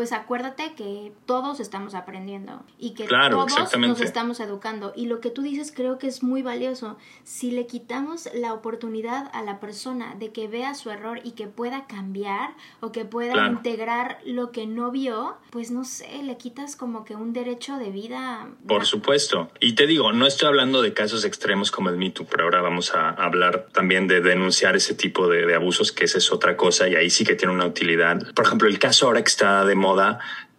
pues 0.00 0.12
acuérdate 0.12 0.72
que 0.78 1.12
todos 1.26 1.60
estamos 1.60 1.94
aprendiendo 1.94 2.64
y 2.78 2.94
que 2.94 3.04
todos 3.04 3.76
nos 3.76 4.00
estamos 4.00 4.40
educando. 4.40 4.94
Y 4.96 5.08
lo 5.08 5.20
que 5.20 5.28
tú 5.28 5.42
dices 5.42 5.74
creo 5.76 5.98
que 5.98 6.06
es 6.06 6.22
muy 6.22 6.40
valioso. 6.40 6.96
Si 7.22 7.50
le 7.50 7.66
quitamos 7.66 8.26
la 8.32 8.54
oportunidad 8.54 9.30
a 9.34 9.42
la 9.42 9.60
persona 9.60 10.14
de 10.18 10.32
que 10.32 10.48
vea 10.48 10.72
su 10.72 10.88
error 10.88 11.20
y 11.22 11.32
que 11.32 11.48
pueda 11.48 11.86
cambiar 11.86 12.54
o 12.80 12.92
que 12.92 13.04
pueda 13.04 13.46
integrar 13.46 14.20
lo 14.24 14.52
que 14.52 14.66
no 14.66 14.90
vio, 14.90 15.36
pues 15.50 15.70
no 15.70 15.84
sé, 15.84 16.22
le 16.22 16.38
quitas 16.38 16.76
como 16.76 17.04
que 17.04 17.14
un 17.14 17.34
derecho 17.34 17.76
de 17.76 17.90
vida. 17.90 18.48
Por 18.66 18.86
supuesto. 18.86 19.50
Y 19.60 19.74
te 19.74 19.86
digo, 19.86 20.12
no 20.12 20.26
estoy 20.26 20.48
hablando 20.48 20.80
de 20.80 20.94
casos 20.94 21.26
extremos 21.26 21.70
como 21.70 21.90
el 21.90 21.98
Me 21.98 22.10
pero 22.10 22.44
ahora 22.44 22.62
vamos 22.62 22.94
a 22.94 23.10
hablar 23.10 23.66
también 23.74 24.08
de 24.08 24.22
denunciar 24.22 24.76
ese 24.76 24.94
tipo 24.94 25.28
de, 25.28 25.44
de 25.44 25.54
abusos, 25.54 25.92
que 25.92 26.06
esa 26.06 26.16
es 26.16 26.32
otra 26.32 26.56
cosa 26.56 26.88
y 26.88 26.94
ahí 26.94 27.10
sí 27.10 27.26
que 27.26 27.34
tiene 27.34 27.52
una 27.52 27.66
utilidad. 27.66 28.32
Por 28.32 28.46
ejemplo, 28.46 28.66
el 28.66 28.78
caso 28.78 29.04
ahora 29.04 29.22
que 29.22 29.28
está 29.28 29.66
de 29.66 29.74
moda 29.74 29.89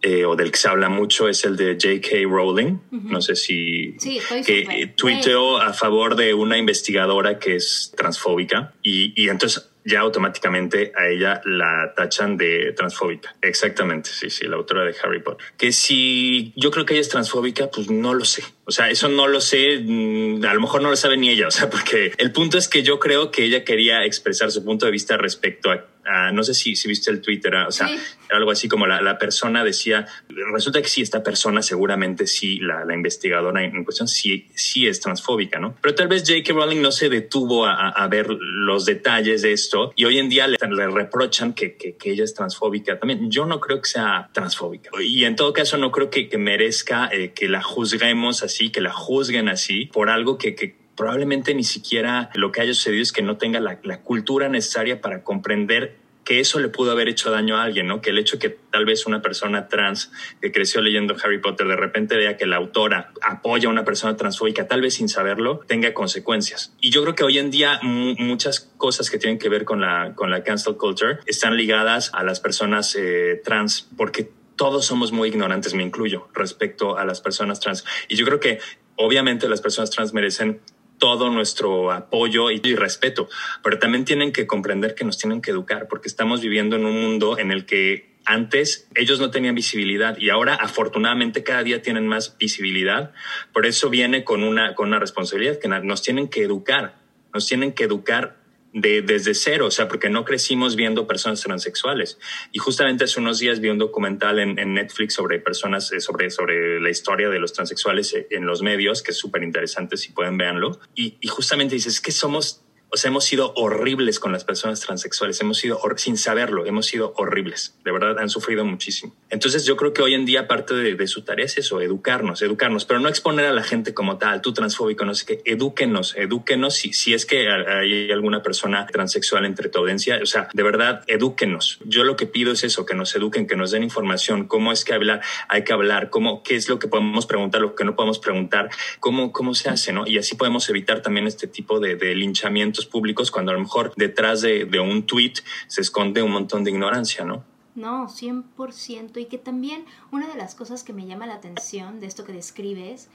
eh, 0.02 0.24
o 0.24 0.34
del 0.34 0.50
que 0.50 0.58
se 0.58 0.68
habla 0.68 0.88
mucho 0.88 1.28
es 1.28 1.44
el 1.44 1.56
de 1.56 1.74
J.K. 1.80 2.28
Rowling. 2.28 2.78
No 2.90 3.20
sé 3.22 3.36
si 3.36 3.94
sí, 3.98 4.18
que 4.44 4.92
tuiteó 4.96 5.58
a 5.58 5.72
favor 5.72 6.16
de 6.16 6.34
una 6.34 6.58
investigadora 6.58 7.38
que 7.38 7.56
es 7.56 7.92
transfóbica 7.96 8.74
y, 8.82 9.12
y 9.20 9.28
entonces 9.28 9.72
ya 9.84 10.00
automáticamente 10.00 10.92
a 10.96 11.08
ella 11.08 11.40
la 11.44 11.92
tachan 11.96 12.36
de 12.36 12.72
transfóbica. 12.72 13.34
Exactamente, 13.40 14.10
sí, 14.10 14.30
sí, 14.30 14.46
la 14.46 14.56
autora 14.56 14.84
de 14.84 14.94
Harry 15.02 15.22
Potter. 15.22 15.46
Que 15.56 15.72
si 15.72 16.52
yo 16.56 16.70
creo 16.70 16.84
que 16.84 16.94
ella 16.94 17.00
es 17.00 17.08
transfóbica, 17.08 17.70
pues 17.70 17.90
no 17.90 18.14
lo 18.14 18.24
sé. 18.24 18.44
O 18.64 18.70
sea, 18.70 18.90
eso 18.90 19.08
no 19.08 19.26
lo 19.26 19.40
sé, 19.40 19.80
mm, 19.84 20.44
a 20.44 20.54
lo 20.54 20.60
mejor 20.60 20.82
no 20.82 20.90
lo 20.90 20.96
sabe 20.96 21.16
ni 21.16 21.30
ella, 21.30 21.48
o 21.48 21.50
sea, 21.50 21.68
porque 21.68 22.12
el 22.18 22.32
punto 22.32 22.58
es 22.58 22.68
que 22.68 22.82
yo 22.82 22.98
creo 22.98 23.30
que 23.30 23.44
ella 23.44 23.64
quería 23.64 24.04
expresar 24.04 24.50
su 24.50 24.64
punto 24.64 24.86
de 24.86 24.92
vista 24.92 25.16
respecto 25.16 25.70
a 25.70 25.86
no 26.32 26.42
sé 26.42 26.54
si, 26.54 26.76
si 26.76 26.88
viste 26.88 27.10
el 27.10 27.20
Twitter, 27.20 27.54
o 27.54 27.70
sea, 27.70 27.88
algo 28.30 28.50
así 28.50 28.68
como 28.68 28.86
la, 28.86 29.00
la, 29.00 29.18
persona 29.18 29.62
decía, 29.62 30.06
resulta 30.52 30.82
que 30.82 30.88
sí, 30.88 31.02
esta 31.02 31.22
persona 31.22 31.62
seguramente 31.62 32.26
sí, 32.26 32.58
la, 32.58 32.84
la, 32.84 32.94
investigadora 32.94 33.64
en 33.64 33.84
cuestión 33.84 34.08
sí, 34.08 34.48
sí 34.54 34.86
es 34.86 35.00
transfóbica, 35.00 35.58
¿no? 35.58 35.76
Pero 35.80 35.94
tal 35.94 36.08
vez 36.08 36.24
J.K. 36.26 36.52
Rowling 36.52 36.80
no 36.80 36.92
se 36.92 37.08
detuvo 37.08 37.66
a, 37.66 37.90
a, 37.90 38.08
ver 38.08 38.28
los 38.30 38.84
detalles 38.84 39.42
de 39.42 39.52
esto 39.52 39.92
y 39.96 40.04
hoy 40.04 40.18
en 40.18 40.28
día 40.28 40.46
le, 40.46 40.58
le 40.58 40.88
reprochan 40.88 41.52
que, 41.52 41.76
que, 41.76 41.96
que, 41.96 42.12
ella 42.12 42.24
es 42.24 42.34
transfóbica 42.34 42.98
también. 42.98 43.30
Yo 43.30 43.46
no 43.46 43.60
creo 43.60 43.80
que 43.80 43.88
sea 43.88 44.30
transfóbica 44.32 44.90
y 45.00 45.24
en 45.24 45.36
todo 45.36 45.52
caso 45.52 45.78
no 45.78 45.92
creo 45.92 46.10
que, 46.10 46.28
que 46.28 46.38
merezca 46.38 47.08
eh, 47.12 47.32
que 47.32 47.48
la 47.48 47.62
juzguemos 47.62 48.42
así, 48.42 48.70
que 48.70 48.80
la 48.80 48.92
juzguen 48.92 49.48
así 49.48 49.86
por 49.86 50.10
algo 50.10 50.38
que, 50.38 50.54
que 50.54 50.81
probablemente 50.96 51.54
ni 51.54 51.64
siquiera 51.64 52.30
lo 52.34 52.52
que 52.52 52.60
haya 52.60 52.74
sucedido 52.74 53.02
es 53.02 53.12
que 53.12 53.22
no 53.22 53.36
tenga 53.36 53.60
la, 53.60 53.78
la, 53.82 54.00
cultura 54.00 54.48
necesaria 54.48 55.00
para 55.00 55.22
comprender 55.22 55.96
que 56.24 56.40
eso 56.40 56.60
le 56.60 56.68
pudo 56.68 56.92
haber 56.92 57.08
hecho 57.08 57.30
daño 57.30 57.56
a 57.56 57.64
alguien, 57.64 57.86
¿no? 57.86 58.00
Que 58.00 58.10
el 58.10 58.18
hecho 58.18 58.38
que 58.38 58.48
tal 58.48 58.84
vez 58.84 59.06
una 59.06 59.22
persona 59.22 59.68
trans 59.68 60.12
que 60.40 60.52
creció 60.52 60.80
leyendo 60.80 61.16
Harry 61.22 61.40
Potter 61.40 61.66
de 61.66 61.76
repente 61.76 62.16
vea 62.16 62.36
que 62.36 62.46
la 62.46 62.56
autora 62.56 63.12
apoya 63.22 63.68
a 63.68 63.72
una 63.72 63.84
persona 63.84 64.16
transfóbica, 64.16 64.68
tal 64.68 64.80
vez 64.80 64.94
sin 64.94 65.08
saberlo, 65.08 65.60
tenga 65.66 65.92
consecuencias. 65.94 66.74
Y 66.80 66.90
yo 66.90 67.02
creo 67.02 67.14
que 67.14 67.24
hoy 67.24 67.38
en 67.38 67.50
día 67.50 67.80
muchas 67.82 68.60
cosas 68.76 69.10
que 69.10 69.18
tienen 69.18 69.38
que 69.38 69.48
ver 69.48 69.64
con 69.64 69.80
la, 69.80 70.14
con 70.14 70.30
la 70.30 70.44
cancel 70.44 70.76
culture 70.76 71.18
están 71.26 71.56
ligadas 71.56 72.10
a 72.14 72.22
las 72.22 72.40
personas 72.40 72.94
eh, 72.96 73.40
trans, 73.44 73.88
porque 73.96 74.30
todos 74.56 74.84
somos 74.86 75.10
muy 75.10 75.28
ignorantes, 75.28 75.74
me 75.74 75.82
incluyo, 75.82 76.28
respecto 76.34 76.98
a 76.98 77.04
las 77.04 77.20
personas 77.20 77.58
trans. 77.58 77.84
Y 78.08 78.16
yo 78.16 78.24
creo 78.24 78.38
que 78.38 78.60
obviamente 78.96 79.48
las 79.48 79.60
personas 79.60 79.90
trans 79.90 80.12
merecen 80.12 80.60
todo 81.02 81.30
nuestro 81.30 81.90
apoyo 81.90 82.52
y, 82.52 82.60
respeto, 82.76 83.28
pero 83.64 83.80
también 83.80 84.04
tienen 84.04 84.32
que 84.32 84.46
comprender 84.46 84.94
que 84.94 85.04
nos 85.04 85.18
tienen 85.18 85.42
que 85.42 85.50
educar 85.50 85.88
porque 85.88 86.06
estamos 86.06 86.40
viviendo 86.40 86.76
en 86.76 86.84
un 86.84 87.02
mundo 87.02 87.40
en 87.40 87.50
el 87.50 87.66
que 87.66 88.14
antes 88.24 88.88
ellos 88.94 89.18
no 89.18 89.32
tenían 89.32 89.56
visibilidad 89.56 90.16
y 90.16 90.30
ahora 90.30 90.54
afortunadamente 90.54 91.42
cada 91.42 91.64
día 91.64 91.82
tienen 91.82 92.06
más 92.06 92.38
visibilidad. 92.38 93.10
Por 93.52 93.66
eso 93.66 93.90
viene 93.90 94.22
con 94.22 94.44
una, 94.44 94.76
con 94.76 94.90
una 94.90 95.00
responsabilidad 95.00 95.58
que 95.58 95.66
nos 95.66 96.02
tienen 96.02 96.28
que 96.28 96.44
educar, 96.44 96.94
nos 97.34 97.48
tienen 97.48 97.72
que 97.72 97.82
educar 97.82 98.36
de, 98.72 99.02
desde 99.02 99.34
cero, 99.34 99.66
o 99.66 99.70
sea, 99.70 99.88
porque 99.88 100.08
no 100.08 100.24
crecimos 100.24 100.76
viendo 100.76 101.06
personas 101.06 101.40
transexuales. 101.40 102.18
Y 102.52 102.58
justamente 102.58 103.04
hace 103.04 103.20
unos 103.20 103.38
días 103.38 103.60
vi 103.60 103.68
un 103.68 103.78
documental 103.78 104.38
en, 104.38 104.72
Netflix 104.72 105.14
sobre 105.14 105.38
personas, 105.38 105.92
eh, 105.92 106.00
sobre, 106.00 106.30
sobre 106.30 106.80
la 106.80 106.90
historia 106.90 107.28
de 107.28 107.38
los 107.38 107.52
transexuales 107.52 108.14
eh, 108.14 108.26
en 108.30 108.46
los 108.46 108.62
medios, 108.62 109.02
que 109.02 109.10
es 109.10 109.18
súper 109.18 109.42
interesante, 109.42 109.96
si 109.96 110.12
pueden 110.12 110.38
verlo. 110.38 110.80
Y, 110.94 111.16
y 111.20 111.28
justamente 111.28 111.74
dices, 111.74 112.00
que 112.00 112.12
somos 112.12 112.62
o 112.92 112.98
sea, 112.98 113.08
hemos 113.08 113.24
sido 113.24 113.54
horribles 113.56 114.20
con 114.20 114.32
las 114.32 114.44
personas 114.44 114.80
transexuales, 114.80 115.40
hemos 115.40 115.56
sido, 115.56 115.80
sin 115.96 116.18
saberlo, 116.18 116.66
hemos 116.66 116.84
sido 116.84 117.14
horribles. 117.16 117.74
De 117.84 117.90
verdad, 117.90 118.18
han 118.18 118.28
sufrido 118.28 118.66
muchísimo. 118.66 119.14
Entonces, 119.30 119.64
yo 119.64 119.78
creo 119.78 119.94
que 119.94 120.02
hoy 120.02 120.12
en 120.12 120.26
día 120.26 120.46
parte 120.46 120.74
de, 120.74 121.06
su 121.06 121.22
tarea 121.22 121.46
es 121.46 121.56
eso, 121.56 121.80
educarnos, 121.80 122.42
educarnos, 122.42 122.84
pero 122.84 123.00
no 123.00 123.08
exponer 123.08 123.46
a 123.46 123.52
la 123.52 123.62
gente 123.62 123.94
como 123.94 124.18
tal, 124.18 124.42
tú 124.42 124.52
transfóbico, 124.52 125.06
no 125.06 125.14
sé 125.14 125.24
qué, 125.24 125.42
edúquenos, 125.46 126.14
edúquenos 126.16 126.74
si, 126.74 126.92
si 126.92 127.14
es 127.14 127.24
que 127.24 127.48
hay 127.48 128.10
alguna 128.12 128.42
persona 128.42 128.86
transexual 128.86 129.46
entre 129.46 129.70
tu 129.70 129.78
audiencia, 129.78 130.20
o 130.22 130.26
sea, 130.26 130.48
de 130.52 130.62
verdad, 130.62 131.02
edúquenos. 131.06 131.78
Yo 131.86 132.04
lo 132.04 132.16
que 132.16 132.26
pido 132.26 132.52
es 132.52 132.62
eso, 132.62 132.84
que 132.84 132.94
nos 132.94 133.16
eduquen, 133.16 133.46
que 133.46 133.56
nos 133.56 133.70
den 133.70 133.84
información, 133.84 134.46
cómo 134.46 134.70
es 134.70 134.84
que 134.84 134.92
hablar, 134.92 135.22
hay 135.48 135.64
que 135.64 135.72
hablar, 135.72 136.10
cómo, 136.10 136.42
qué 136.42 136.56
es 136.56 136.68
lo 136.68 136.78
que 136.78 136.88
podemos 136.88 137.24
preguntar, 137.24 137.62
lo 137.62 137.74
que 137.74 137.84
no 137.84 137.96
podemos 137.96 138.18
preguntar, 138.18 138.68
cómo, 139.00 139.32
cómo 139.32 139.54
se 139.54 139.70
hace, 139.70 139.94
¿no? 139.94 140.06
Y 140.06 140.18
así 140.18 140.34
podemos 140.34 140.68
evitar 140.68 141.00
también 141.00 141.26
este 141.26 141.46
tipo 141.46 141.80
de, 141.80 141.96
de 141.96 142.14
linchamientos 142.14 142.81
públicos 142.86 143.30
cuando 143.30 143.52
a 143.52 143.54
lo 143.54 143.60
mejor 143.60 143.92
detrás 143.96 144.40
de, 144.40 144.68
un 144.80 145.06
tweet 145.06 145.34
se 145.66 145.80
esconde 145.80 146.22
un 146.22 146.32
montón 146.32 146.64
de 146.64 146.70
ignorancia, 146.70 147.24
¿no? 147.24 147.44
No, 147.74 148.08
100%. 148.08 149.20
Y 149.20 149.26
que 149.26 149.38
también 149.38 149.84
una 150.10 150.28
de 150.28 150.36
las 150.36 150.54
cosas 150.54 150.84
que 150.84 150.92
me 150.92 151.06
llama 151.06 151.26
la 151.26 151.34
atención 151.34 152.00
de 152.00 152.06
esto 152.06 152.24
que 152.24 152.32
describes 152.32 153.08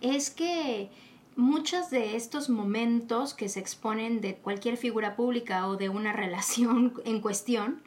es 0.00 0.30
que 0.30 0.90
muchos 1.36 1.90
de 1.90 2.16
estos 2.16 2.48
momentos 2.48 3.34
que 3.34 3.48
se 3.48 3.60
exponen 3.60 4.20
de 4.20 4.34
cualquier 4.34 4.76
figura 4.76 5.16
pública 5.16 5.66
o 5.68 5.76
de 5.76 5.88
una 5.88 6.12
relación 6.24 6.94
en 7.04 7.20
cuestión 7.20 7.82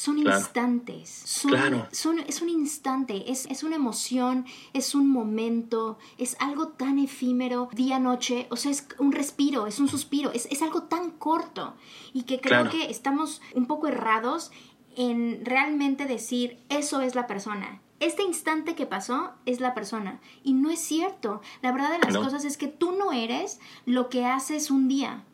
son 0.00 0.16
instantes. 0.16 1.10
Son, 1.10 1.50
claro. 1.50 1.86
son, 1.92 2.20
es 2.20 2.40
un 2.40 2.48
instante, 2.48 3.30
es, 3.30 3.44
es, 3.50 3.62
una 3.62 3.76
emoción, 3.76 4.46
es 4.72 4.94
un 4.94 5.10
momento, 5.10 5.98
es 6.16 6.38
algo 6.40 6.68
tan 6.68 6.98
efímero, 6.98 7.68
día, 7.74 7.98
noche, 7.98 8.46
o 8.48 8.56
sea, 8.56 8.70
es 8.70 8.88
un 8.96 9.12
respiro, 9.12 9.66
es 9.66 9.78
un 9.78 9.88
suspiro, 9.88 10.32
es, 10.32 10.46
es 10.50 10.62
algo 10.62 10.84
tan 10.84 11.10
corto 11.10 11.74
y 12.14 12.22
que 12.22 12.40
creo 12.40 12.70
que 12.70 12.90
estamos 12.90 13.42
un 13.54 13.66
poco 13.66 13.88
errados 13.88 14.52
en 14.96 15.44
realmente 15.44 16.06
decir, 16.06 16.58
eso 16.70 17.02
es 17.02 17.14
la 17.14 17.26
persona. 17.26 17.82
Este 17.98 18.22
instante 18.22 18.74
que 18.74 18.86
pasó 18.86 19.32
es 19.44 19.60
la 19.60 19.74
persona. 19.74 20.18
Y 20.42 20.54
no 20.54 20.70
es 20.70 20.80
cierto. 20.80 21.42
La 21.60 21.72
verdad 21.72 21.90
de 21.90 21.98
las 21.98 22.16
cosas 22.16 22.46
es 22.46 22.56
que 22.56 22.68
tú 22.68 22.92
no 22.92 23.12
eres 23.12 23.60
lo 23.84 24.08
que 24.08 24.24
haces 24.24 24.70
un 24.70 24.88
día. 24.88 25.24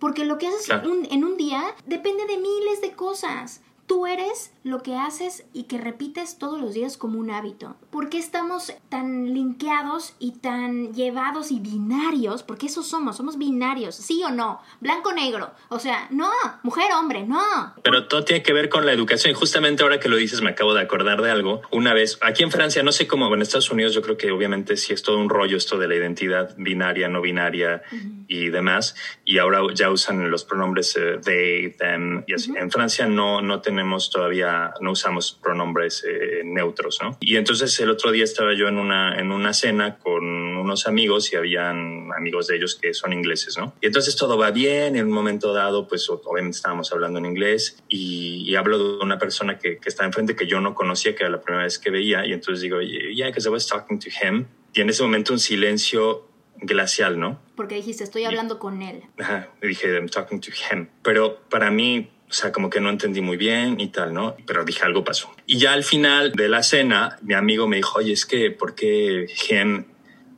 Porque 0.00 0.24
lo 0.24 0.36
que 0.36 0.48
haces 0.48 0.68
en 0.68 1.24
un 1.24 1.36
día 1.36 1.62
depende 1.86 2.26
de 2.26 2.38
miles 2.38 2.80
de 2.80 2.90
cosas. 2.96 3.62
Tú 3.86 4.06
eres 4.06 4.52
lo 4.64 4.82
que 4.82 4.96
haces 4.96 5.44
y 5.52 5.64
que 5.64 5.78
repites 5.78 6.38
todos 6.38 6.60
los 6.60 6.74
días 6.74 6.96
como 6.96 7.20
un 7.20 7.30
hábito. 7.30 7.76
¿Por 7.90 8.08
qué 8.08 8.18
estamos 8.18 8.72
tan 8.88 9.32
linkeados 9.32 10.14
y 10.18 10.32
tan 10.38 10.92
llevados 10.92 11.52
y 11.52 11.60
binarios? 11.60 12.42
Porque 12.42 12.66
eso 12.66 12.82
somos, 12.82 13.16
somos 13.16 13.38
binarios, 13.38 13.94
sí 13.94 14.22
o 14.24 14.30
no, 14.30 14.60
blanco-negro. 14.80 15.52
O 15.68 15.78
sea, 15.78 16.08
no, 16.10 16.30
mujer-hombre, 16.64 17.24
no. 17.26 17.40
Pero 17.84 18.08
todo 18.08 18.24
tiene 18.24 18.42
que 18.42 18.52
ver 18.52 18.68
con 18.68 18.86
la 18.86 18.92
educación. 18.92 19.30
Y 19.30 19.34
justamente 19.34 19.84
ahora 19.84 20.00
que 20.00 20.08
lo 20.08 20.16
dices 20.16 20.42
me 20.42 20.50
acabo 20.50 20.74
de 20.74 20.80
acordar 20.80 21.22
de 21.22 21.30
algo. 21.30 21.62
Una 21.70 21.94
vez, 21.94 22.18
aquí 22.22 22.42
en 22.42 22.50
Francia, 22.50 22.82
no 22.82 22.90
sé 22.90 23.06
cómo, 23.06 23.32
en 23.32 23.40
Estados 23.40 23.70
Unidos 23.70 23.94
yo 23.94 24.02
creo 24.02 24.16
que 24.16 24.32
obviamente 24.32 24.76
sí 24.76 24.94
es 24.94 25.04
todo 25.04 25.18
un 25.18 25.28
rollo 25.28 25.56
esto 25.56 25.78
de 25.78 25.86
la 25.86 25.94
identidad 25.94 26.56
binaria, 26.58 27.08
no 27.08 27.20
binaria 27.20 27.82
y 28.26 28.48
demás. 28.48 28.96
Y 29.24 29.38
ahora 29.38 29.60
ya 29.74 29.90
usan 29.90 30.28
los 30.28 30.44
pronombres 30.44 30.96
eh, 30.96 31.20
they, 31.24 31.70
them 31.70 32.24
y 32.26 32.34
así. 32.34 32.52
En 32.56 32.72
Francia 32.72 33.06
no, 33.06 33.40
no 33.42 33.60
tenemos 33.60 33.75
todavía 34.10 34.72
no 34.80 34.92
usamos 34.92 35.38
pronombres 35.42 36.04
eh, 36.04 36.42
neutros, 36.44 36.98
¿no? 37.02 37.16
Y 37.20 37.36
entonces 37.36 37.78
el 37.80 37.90
otro 37.90 38.10
día 38.10 38.24
estaba 38.24 38.54
yo 38.54 38.68
en 38.68 38.78
una, 38.78 39.18
en 39.18 39.32
una 39.32 39.52
cena 39.52 39.98
con 39.98 40.24
unos 40.24 40.86
amigos 40.86 41.32
y 41.32 41.36
habían 41.36 42.10
amigos 42.16 42.46
de 42.46 42.56
ellos 42.56 42.78
que 42.80 42.94
son 42.94 43.12
ingleses, 43.12 43.56
¿no? 43.58 43.74
Y 43.80 43.86
entonces 43.86 44.16
todo 44.16 44.38
va 44.38 44.50
bien, 44.50 44.96
en 44.96 45.06
un 45.06 45.12
momento 45.12 45.52
dado, 45.52 45.88
pues 45.88 46.08
obviamente 46.08 46.56
estábamos 46.56 46.92
hablando 46.92 47.18
en 47.18 47.26
inglés 47.26 47.82
y, 47.88 48.54
hablo 48.56 48.78
de 48.78 49.04
una 49.04 49.18
persona 49.18 49.58
que, 49.58 49.76
que 49.76 49.88
está 49.90 50.06
enfrente 50.06 50.34
que 50.34 50.46
yo 50.46 50.62
no 50.62 50.74
conocía, 50.74 51.14
que 51.14 51.24
era 51.24 51.30
la 51.30 51.42
primera 51.42 51.64
vez 51.64 51.78
que 51.78 51.90
veía, 51.90 52.24
y 52.24 52.32
entonces 52.32 52.62
digo, 52.62 52.80
yeah, 52.80 53.26
because 53.26 53.46
I 53.46 53.52
was 53.52 53.66
talking 53.66 53.98
to 53.98 54.08
him. 54.08 54.46
Y 54.72 54.80
en 54.80 54.88
ese 54.88 55.02
momento 55.02 55.34
un 55.34 55.38
silencio 55.38 56.26
glacial, 56.60 57.18
¿no? 57.18 57.40
Porque 57.54 57.74
dijiste, 57.74 58.04
estoy 58.04 58.24
hablando 58.24 58.58
con 58.58 58.82
él. 58.82 59.02
Ajá, 59.18 59.48
dije, 59.62 59.94
I'm 59.94 60.08
talking 60.08 60.40
to 60.40 60.50
him. 60.50 60.88
Pero 61.02 61.40
para 61.48 61.70
mí, 61.70 62.10
o 62.28 62.32
sea, 62.32 62.50
como 62.50 62.70
que 62.70 62.80
no 62.80 62.90
entendí 62.90 63.20
muy 63.20 63.36
bien 63.36 63.78
y 63.80 63.88
tal, 63.88 64.12
¿no? 64.12 64.36
Pero 64.46 64.64
dije, 64.64 64.82
algo 64.84 65.04
pasó. 65.04 65.32
Y 65.46 65.58
ya 65.58 65.72
al 65.72 65.84
final 65.84 66.32
de 66.32 66.48
la 66.48 66.62
cena, 66.62 67.18
mi 67.22 67.34
amigo 67.34 67.68
me 67.68 67.76
dijo, 67.76 67.98
oye, 67.98 68.12
es 68.12 68.26
que, 68.26 68.50
¿por 68.50 68.74
qué 68.74 69.26
Gen? 69.28 69.86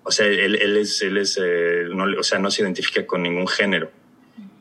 O 0.03 0.11
sea, 0.11 0.27
él, 0.27 0.57
él 0.57 0.77
es, 0.77 1.01
él 1.03 1.17
es 1.17 1.39
eh, 1.43 1.85
no, 1.91 2.05
o 2.19 2.23
sea, 2.23 2.39
no 2.39 2.51
se 2.51 2.63
identifica 2.63 3.07
con 3.07 3.23
ningún 3.23 3.49
género. 3.49 3.91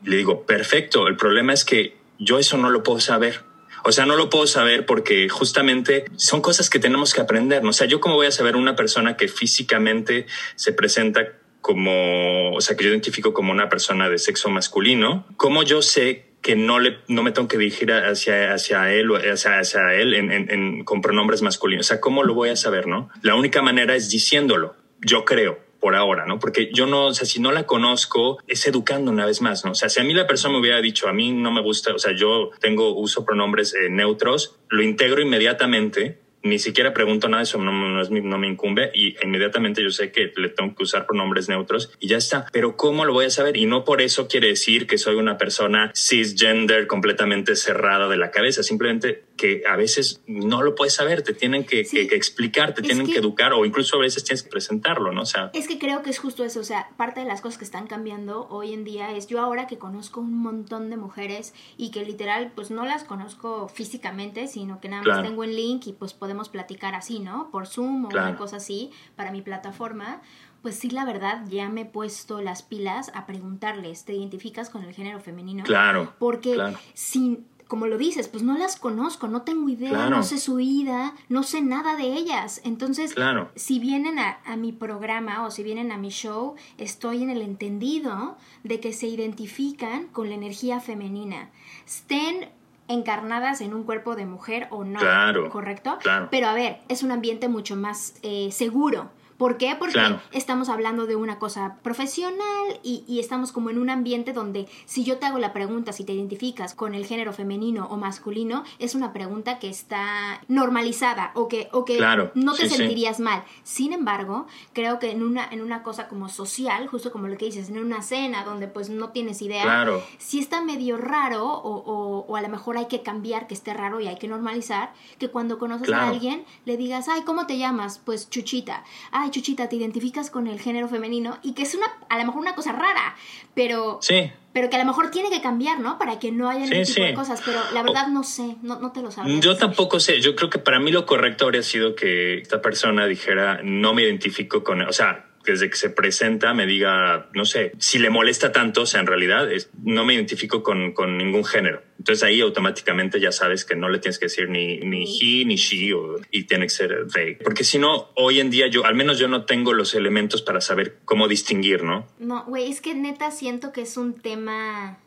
le 0.04 0.16
digo, 0.16 0.46
perfecto, 0.46 1.06
el 1.06 1.16
problema 1.16 1.52
es 1.52 1.64
que 1.64 1.96
yo 2.18 2.38
eso 2.38 2.56
no 2.56 2.70
lo 2.70 2.82
puedo 2.82 3.00
saber. 3.00 3.40
O 3.84 3.92
sea, 3.92 4.06
no 4.06 4.16
lo 4.16 4.28
puedo 4.28 4.46
saber 4.46 4.86
porque 4.86 5.28
justamente 5.28 6.06
son 6.16 6.40
cosas 6.40 6.68
que 6.68 6.78
tenemos 6.78 7.14
que 7.14 7.20
aprender. 7.20 7.62
¿no? 7.62 7.70
O 7.70 7.72
sea, 7.72 7.86
yo 7.86 8.00
cómo 8.00 8.16
voy 8.16 8.26
a 8.26 8.32
saber 8.32 8.56
una 8.56 8.74
persona 8.74 9.16
que 9.16 9.28
físicamente 9.28 10.26
se 10.56 10.72
presenta 10.72 11.28
como, 11.60 12.52
o 12.54 12.60
sea, 12.60 12.76
que 12.76 12.84
yo 12.84 12.90
identifico 12.90 13.32
como 13.32 13.52
una 13.52 13.68
persona 13.68 14.08
de 14.08 14.18
sexo 14.18 14.48
masculino, 14.48 15.26
¿cómo 15.36 15.62
yo 15.62 15.82
sé 15.82 16.27
que 16.42 16.56
no, 16.56 16.78
le, 16.78 16.98
no 17.08 17.22
me 17.22 17.32
tengo 17.32 17.48
que 17.48 17.58
dirigir 17.58 17.92
hacia, 17.92 18.54
hacia 18.54 18.92
él 18.92 19.10
o 19.10 19.16
hacia, 19.16 19.58
hacia 19.58 19.94
él 19.94 20.14
en, 20.14 20.30
en, 20.30 20.84
con 20.84 21.02
pronombres 21.02 21.42
masculinos. 21.42 21.86
O 21.86 21.88
sea, 21.88 22.00
¿cómo 22.00 22.22
lo 22.22 22.34
voy 22.34 22.50
a 22.50 22.56
saber, 22.56 22.86
no? 22.86 23.10
La 23.22 23.34
única 23.34 23.62
manera 23.62 23.94
es 23.96 24.08
diciéndolo, 24.10 24.76
yo 25.00 25.24
creo 25.24 25.58
por 25.80 25.94
ahora, 25.94 26.26
¿no? 26.26 26.38
Porque 26.38 26.70
yo 26.72 26.86
no, 26.86 27.06
o 27.06 27.14
sea, 27.14 27.26
si 27.26 27.40
no 27.40 27.52
la 27.52 27.66
conozco, 27.66 28.38
es 28.46 28.66
educando 28.66 29.10
una 29.10 29.26
vez 29.26 29.40
más, 29.40 29.64
¿no? 29.64 29.72
O 29.72 29.74
sea, 29.74 29.88
si 29.88 30.00
a 30.00 30.04
mí 30.04 30.12
la 30.12 30.26
persona 30.26 30.54
me 30.54 30.60
hubiera 30.60 30.80
dicho, 30.80 31.08
a 31.08 31.12
mí 31.12 31.32
no 31.32 31.52
me 31.52 31.62
gusta, 31.62 31.94
o 31.94 31.98
sea, 31.98 32.14
yo 32.14 32.50
tengo, 32.60 32.94
uso 32.94 33.24
pronombres 33.24 33.74
eh, 33.74 33.88
neutros, 33.88 34.56
lo 34.68 34.82
integro 34.82 35.20
inmediatamente 35.20 36.18
ni 36.42 36.58
siquiera 36.58 36.94
pregunto 36.94 37.28
nada, 37.28 37.42
eso 37.42 37.58
no, 37.58 37.72
no, 37.72 38.38
me 38.38 38.48
incumbe 38.48 38.90
y 38.94 39.16
inmediatamente 39.24 39.82
yo 39.82 39.90
sé 39.90 40.12
que 40.12 40.32
le 40.36 40.48
tengo 40.50 40.74
que 40.74 40.84
usar 40.84 41.06
pronombres 41.06 41.48
neutros 41.48 41.90
y 41.98 42.08
ya 42.08 42.16
está. 42.16 42.46
Pero 42.52 42.76
¿cómo 42.76 43.04
lo 43.04 43.12
voy 43.12 43.26
a 43.26 43.30
saber? 43.30 43.56
Y 43.56 43.66
no 43.66 43.84
por 43.84 44.00
eso 44.00 44.28
quiere 44.28 44.48
decir 44.48 44.86
que 44.86 44.98
soy 44.98 45.16
una 45.16 45.38
persona 45.38 45.92
cisgender 45.94 46.86
completamente 46.86 47.56
cerrada 47.56 48.08
de 48.08 48.16
la 48.16 48.30
cabeza, 48.30 48.62
simplemente 48.62 49.24
que 49.36 49.62
a 49.68 49.76
veces 49.76 50.22
no 50.26 50.62
lo 50.62 50.74
puedes 50.74 50.94
saber, 50.94 51.22
te 51.22 51.32
tienen 51.32 51.64
que, 51.64 51.80
explicar, 51.80 52.74
te 52.74 52.82
tienen 52.82 53.06
que, 53.06 53.18
educar 53.18 53.52
o 53.52 53.64
incluso 53.64 53.96
a 53.96 54.00
veces 54.00 54.24
tienes 54.24 54.42
que 54.42 54.50
presentarlo, 54.50 55.12
¿no? 55.12 55.22
O 55.22 55.26
sea, 55.26 55.50
es 55.54 55.68
que 55.68 55.78
creo 55.78 56.02
que 56.02 56.10
es 56.10 56.18
justo 56.18 56.44
eso, 56.44 56.60
o 56.60 56.64
sea, 56.64 56.90
parte 56.96 57.20
de 57.20 57.26
las 57.26 57.40
cosas 57.40 57.58
que 57.58 57.64
están 57.64 57.86
cambiando 57.86 58.48
hoy 58.50 58.74
en 58.74 58.84
día 58.84 59.16
es 59.16 59.28
yo 59.28 59.40
ahora 59.40 59.66
que 59.66 59.78
conozco 59.78 60.20
un 60.20 60.34
montón 60.34 60.90
de 60.90 60.96
mujeres 60.96 61.54
y 61.76 61.90
que 61.90 62.04
literal 62.04 62.52
pues 62.54 62.70
no 62.70 62.84
las 62.84 63.04
conozco 63.04 63.68
físicamente, 63.68 64.48
sino 64.48 64.80
que 64.80 64.88
nada 64.88 65.02
más 65.02 65.22
tengo 65.22 65.44
el 65.44 65.54
link 65.54 65.86
y 65.86 65.92
pues 65.92 66.14
podemos 66.28 66.50
platicar 66.50 66.94
así, 66.94 67.20
¿no? 67.20 67.50
Por 67.50 67.66
Zoom 67.66 68.04
o 68.04 68.08
una 68.08 68.36
cosa 68.36 68.56
así 68.56 68.90
para 69.16 69.32
mi 69.32 69.40
plataforma. 69.40 70.20
Pues 70.60 70.76
sí, 70.76 70.90
la 70.90 71.06
verdad, 71.06 71.42
ya 71.48 71.70
me 71.70 71.80
he 71.80 71.84
puesto 71.86 72.42
las 72.42 72.60
pilas 72.60 73.10
a 73.14 73.24
preguntarles, 73.24 74.04
¿te 74.04 74.12
identificas 74.12 74.68
con 74.68 74.84
el 74.84 74.92
género 74.92 75.20
femenino? 75.20 75.64
Claro. 75.64 76.12
Porque 76.18 76.74
sin 76.92 77.46
como 77.66 77.86
lo 77.86 77.96
dices, 77.96 78.28
pues 78.28 78.42
no 78.42 78.58
las 78.58 78.76
conozco, 78.76 79.28
no 79.28 79.42
tengo 79.42 79.70
idea, 79.70 80.10
no 80.10 80.22
sé 80.22 80.38
su 80.38 80.56
vida, 80.56 81.14
no 81.30 81.42
sé 81.42 81.62
nada 81.62 81.96
de 81.96 82.14
ellas. 82.14 82.60
Entonces, 82.64 83.14
si 83.54 83.78
vienen 83.78 84.18
a, 84.18 84.40
a, 84.44 84.56
mi 84.56 84.72
programa 84.72 85.46
o 85.46 85.50
si 85.50 85.62
vienen 85.62 85.92
a 85.92 85.98
mi 85.98 86.08
show, 86.08 86.56
estoy 86.78 87.22
en 87.22 87.30
el 87.30 87.42
entendido 87.42 88.36
de 88.64 88.80
que 88.80 88.92
se 88.94 89.06
identifican 89.06 90.08
con 90.08 90.28
la 90.30 90.34
energía 90.34 90.80
femenina. 90.80 91.50
Estén 91.86 92.48
encarnadas 92.88 93.60
en 93.60 93.74
un 93.74 93.84
cuerpo 93.84 94.16
de 94.16 94.26
mujer 94.26 94.66
o 94.70 94.84
no, 94.84 94.98
claro, 94.98 95.48
¿correcto? 95.50 95.98
Claro. 96.00 96.28
Pero 96.30 96.48
a 96.48 96.54
ver, 96.54 96.78
es 96.88 97.02
un 97.02 97.12
ambiente 97.12 97.48
mucho 97.48 97.76
más 97.76 98.14
eh, 98.22 98.48
seguro. 98.50 99.10
¿Por 99.38 99.56
qué? 99.56 99.76
Porque 99.78 100.00
estamos 100.32 100.68
hablando 100.68 101.06
de 101.06 101.14
una 101.14 101.38
cosa 101.38 101.76
profesional 101.82 102.80
y, 102.82 103.20
estamos 103.20 103.52
como 103.52 103.70
en 103.70 103.78
un 103.78 103.88
ambiente 103.88 104.32
donde 104.32 104.68
si 104.84 105.04
yo 105.04 105.18
te 105.18 105.26
hago 105.26 105.38
la 105.38 105.52
pregunta 105.52 105.92
si 105.92 106.04
te 106.04 106.12
identificas 106.12 106.74
con 106.74 106.94
el 106.94 107.06
género 107.06 107.32
femenino 107.32 107.86
o 107.86 107.96
masculino, 107.96 108.64
es 108.80 108.94
una 108.94 109.12
pregunta 109.12 109.58
que 109.58 109.68
está 109.68 110.40
normalizada 110.48 111.30
o 111.34 111.46
que, 111.46 111.68
o 111.72 111.84
que 111.84 112.00
no 112.34 112.54
te 112.54 112.68
sentirías 112.68 113.20
mal. 113.20 113.44
Sin 113.62 113.92
embargo, 113.92 114.46
creo 114.72 114.98
que 114.98 115.12
en 115.12 115.22
una, 115.22 115.48
en 115.48 115.62
una 115.62 115.84
cosa 115.84 116.08
como 116.08 116.28
social, 116.28 116.88
justo 116.88 117.12
como 117.12 117.28
lo 117.28 117.36
que 117.36 117.44
dices, 117.46 117.68
en 117.68 117.78
una 117.78 118.02
cena 118.02 118.44
donde 118.44 118.66
pues 118.66 118.90
no 118.90 119.10
tienes 119.10 119.40
idea, 119.40 119.86
si 120.18 120.40
está 120.40 120.62
medio 120.62 120.96
raro 120.96 121.46
o, 121.46 122.24
o, 122.26 122.36
a 122.36 122.42
lo 122.42 122.48
mejor 122.48 122.76
hay 122.76 122.86
que 122.86 123.02
cambiar 123.02 123.46
que 123.46 123.54
esté 123.54 123.72
raro 123.72 124.00
y 124.00 124.08
hay 124.08 124.16
que 124.16 124.26
normalizar, 124.26 124.92
que 125.18 125.28
cuando 125.28 125.58
conoces 125.58 125.92
a 125.92 126.08
alguien 126.08 126.44
le 126.64 126.76
digas, 126.76 127.08
ay, 127.08 127.22
¿cómo 127.22 127.46
te 127.46 127.56
llamas? 127.56 128.00
Pues 128.04 128.28
Chuchita. 128.30 128.82
Ay, 129.12 129.27
Chuchita, 129.30 129.68
te 129.68 129.76
identificas 129.76 130.30
con 130.30 130.46
el 130.46 130.60
género 130.60 130.88
femenino 130.88 131.38
y 131.42 131.54
que 131.54 131.62
es 131.62 131.74
una, 131.74 131.86
a 132.08 132.18
lo 132.18 132.24
mejor 132.24 132.40
una 132.40 132.54
cosa 132.54 132.72
rara, 132.72 133.16
pero... 133.54 133.98
Sí. 134.00 134.30
Pero 134.52 134.70
que 134.70 134.76
a 134.76 134.78
lo 134.80 134.86
mejor 134.86 135.12
tiene 135.12 135.30
que 135.30 135.40
cambiar, 135.40 135.78
¿no? 135.78 135.98
Para 135.98 136.18
que 136.18 136.32
no 136.32 136.48
haya 136.50 136.64
ese 136.64 136.94
tipo 136.94 137.06
de 137.06 137.14
cosas. 137.14 137.42
Pero 137.44 137.60
la 137.72 137.82
verdad 137.82 138.08
no 138.08 138.24
sé, 138.24 138.56
no, 138.62 138.80
no 138.80 138.90
te 138.90 139.02
lo 139.02 139.12
sabes. 139.12 139.38
Yo 139.40 139.56
tampoco 139.56 140.00
sé. 140.00 140.20
Yo 140.20 140.34
creo 140.34 140.50
que 140.50 140.58
para 140.58 140.80
mí 140.80 140.90
lo 140.90 141.06
correcto 141.06 141.44
habría 141.44 141.62
sido 141.62 141.94
que 141.94 142.38
esta 142.38 142.60
persona 142.60 143.06
dijera, 143.06 143.60
no 143.62 143.94
me 143.94 144.02
identifico 144.02 144.64
con... 144.64 144.82
O 144.82 144.92
sea, 144.92 145.27
desde 145.52 145.70
que 145.70 145.76
se 145.76 145.90
presenta 145.90 146.54
me 146.54 146.66
diga, 146.66 147.28
no 147.34 147.44
sé, 147.44 147.72
si 147.78 147.98
le 147.98 148.10
molesta 148.10 148.52
tanto, 148.52 148.82
o 148.82 148.86
sea, 148.86 149.00
en 149.00 149.06
realidad 149.06 149.48
no 149.82 150.04
me 150.04 150.14
identifico 150.14 150.62
con, 150.62 150.92
con, 150.92 151.18
ningún 151.18 151.44
género. 151.44 151.82
Entonces 151.98 152.22
ahí 152.22 152.40
automáticamente 152.40 153.20
ya 153.20 153.32
sabes 153.32 153.64
que 153.64 153.74
no 153.74 153.88
le 153.88 153.98
tienes 153.98 154.18
que 154.18 154.26
decir 154.26 154.48
ni, 154.48 154.78
ni 154.78 155.02
he 155.02 155.44
ni 155.44 155.56
she 155.56 155.90
y 156.30 156.44
tiene 156.44 156.66
que 156.66 156.70
ser 156.70 157.06
they. 157.12 157.36
Porque 157.36 157.64
si 157.64 157.78
no, 157.78 158.10
hoy 158.14 158.40
en 158.40 158.50
día 158.50 158.66
yo, 158.68 158.84
al 158.84 158.94
menos 158.94 159.18
yo 159.18 159.28
no 159.28 159.44
tengo 159.44 159.72
los 159.72 159.94
elementos 159.94 160.42
para 160.42 160.60
saber 160.60 160.98
cómo 161.04 161.28
distinguir, 161.28 161.82
¿no? 161.82 162.06
No, 162.18 162.44
güey, 162.44 162.70
es 162.70 162.80
que 162.80 162.94
neta 162.94 163.30
siento 163.30 163.72
que 163.72 163.82
es 163.82 163.96
un 163.96 164.14
tema 164.14 164.98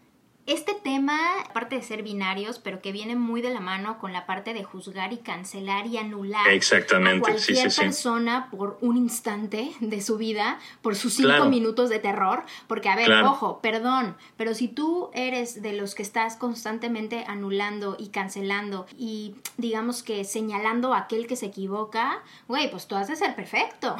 este 0.47 0.73
tema, 0.73 1.17
aparte 1.47 1.75
de 1.75 1.83
ser 1.83 2.03
binarios, 2.03 2.59
pero 2.59 2.81
que 2.81 2.91
viene 2.91 3.15
muy 3.15 3.41
de 3.41 3.51
la 3.51 3.59
mano 3.59 3.99
con 3.99 4.11
la 4.11 4.25
parte 4.25 4.53
de 4.53 4.63
juzgar 4.63 5.13
y 5.13 5.17
cancelar 5.17 5.87
y 5.87 5.97
anular 5.97 6.49
Exactamente. 6.49 7.29
a 7.29 7.33
cualquier 7.33 7.71
sí, 7.71 7.81
persona 7.81 8.49
por 8.49 8.77
un 8.81 8.97
instante 8.97 9.71
de 9.79 10.01
su 10.01 10.17
vida, 10.17 10.59
por 10.81 10.95
sus 10.95 11.13
cinco 11.13 11.45
minutos 11.45 11.89
de 11.89 11.99
terror. 11.99 12.43
Porque, 12.67 12.89
a 12.89 12.95
ver, 12.95 13.11
ojo, 13.11 13.61
perdón, 13.61 14.15
pero 14.37 14.53
si 14.53 14.67
tú 14.67 15.11
eres 15.13 15.61
de 15.61 15.73
los 15.73 15.95
que 15.95 16.03
estás 16.03 16.35
constantemente 16.35 17.23
anulando 17.27 17.95
y 17.99 18.09
cancelando 18.09 18.87
y 18.97 19.35
digamos 19.57 20.03
que 20.03 20.23
señalando 20.23 20.93
a 20.93 20.99
aquel 20.99 21.27
que 21.27 21.35
se 21.35 21.47
equivoca, 21.47 22.23
güey, 22.47 22.69
pues 22.71 22.87
tú 22.87 22.95
has 22.95 23.07
de 23.07 23.15
ser 23.15 23.35
perfecto. 23.35 23.95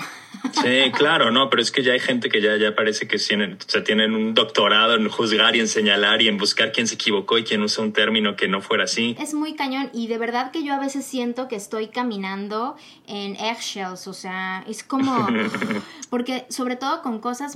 Sí, 0.52 0.92
claro, 0.92 1.32
no, 1.32 1.50
pero 1.50 1.62
es 1.62 1.72
que 1.72 1.84
ya 1.84 1.94
hay 1.94 2.00
gente 2.00 2.30
que 2.30 2.42
ya, 2.42 2.58
ya 2.58 2.76
parece 2.76 3.08
que 3.08 3.18
tienen, 3.18 3.54
o 3.54 3.70
sea, 3.70 3.84
tienen 3.84 4.16
un 4.16 4.34
doctorado 4.34 4.96
en 4.96 5.08
juzgar 5.08 5.56
y 5.56 5.60
en 5.60 5.68
señalar 5.68 6.22
y 6.22 6.28
en 6.28 6.31
buscar 6.38 6.72
quién 6.72 6.88
se 6.88 6.96
equivocó 6.96 7.38
y 7.38 7.44
quién 7.44 7.62
usa 7.62 7.84
un 7.84 7.94
término 7.94 8.36
que 8.36 8.48
no 8.48 8.62
fuera 8.62 8.86
así. 8.86 9.16
Es 9.20 9.34
muy 9.34 9.54
cañón 9.56 9.90
y 9.94 10.08
de 10.08 10.18
verdad 10.18 10.52
que 10.52 10.64
yo 10.64 10.74
a 10.74 10.80
veces 10.80 11.06
siento 11.06 11.48
que 11.48 11.56
estoy 11.56 11.88
caminando 11.88 12.76
en 13.08 13.36
eggshells, 13.36 14.08
o 14.08 14.14
sea, 14.14 14.64
es 14.68 14.84
como 14.84 15.28
porque 16.10 16.46
sobre 16.50 16.76
todo 16.76 17.02
con 17.02 17.20
cosas 17.20 17.56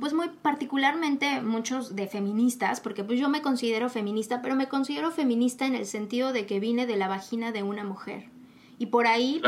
pues 0.00 0.12
muy 0.12 0.28
particularmente 0.42 1.40
muchos 1.40 1.96
de 1.96 2.06
feministas, 2.06 2.80
porque 2.80 3.04
pues 3.04 3.18
yo 3.18 3.28
me 3.28 3.42
considero 3.42 3.88
feminista, 3.88 4.42
pero 4.42 4.56
me 4.56 4.68
considero 4.68 5.10
feminista 5.10 5.66
en 5.66 5.74
el 5.74 5.86
sentido 5.86 6.32
de 6.32 6.46
que 6.46 6.60
vine 6.60 6.86
de 6.86 6.96
la 6.96 7.08
vagina 7.08 7.52
de 7.52 7.62
una 7.62 7.84
mujer. 7.84 8.28
Y 8.78 8.86
por 8.86 9.06
ahí 9.06 9.40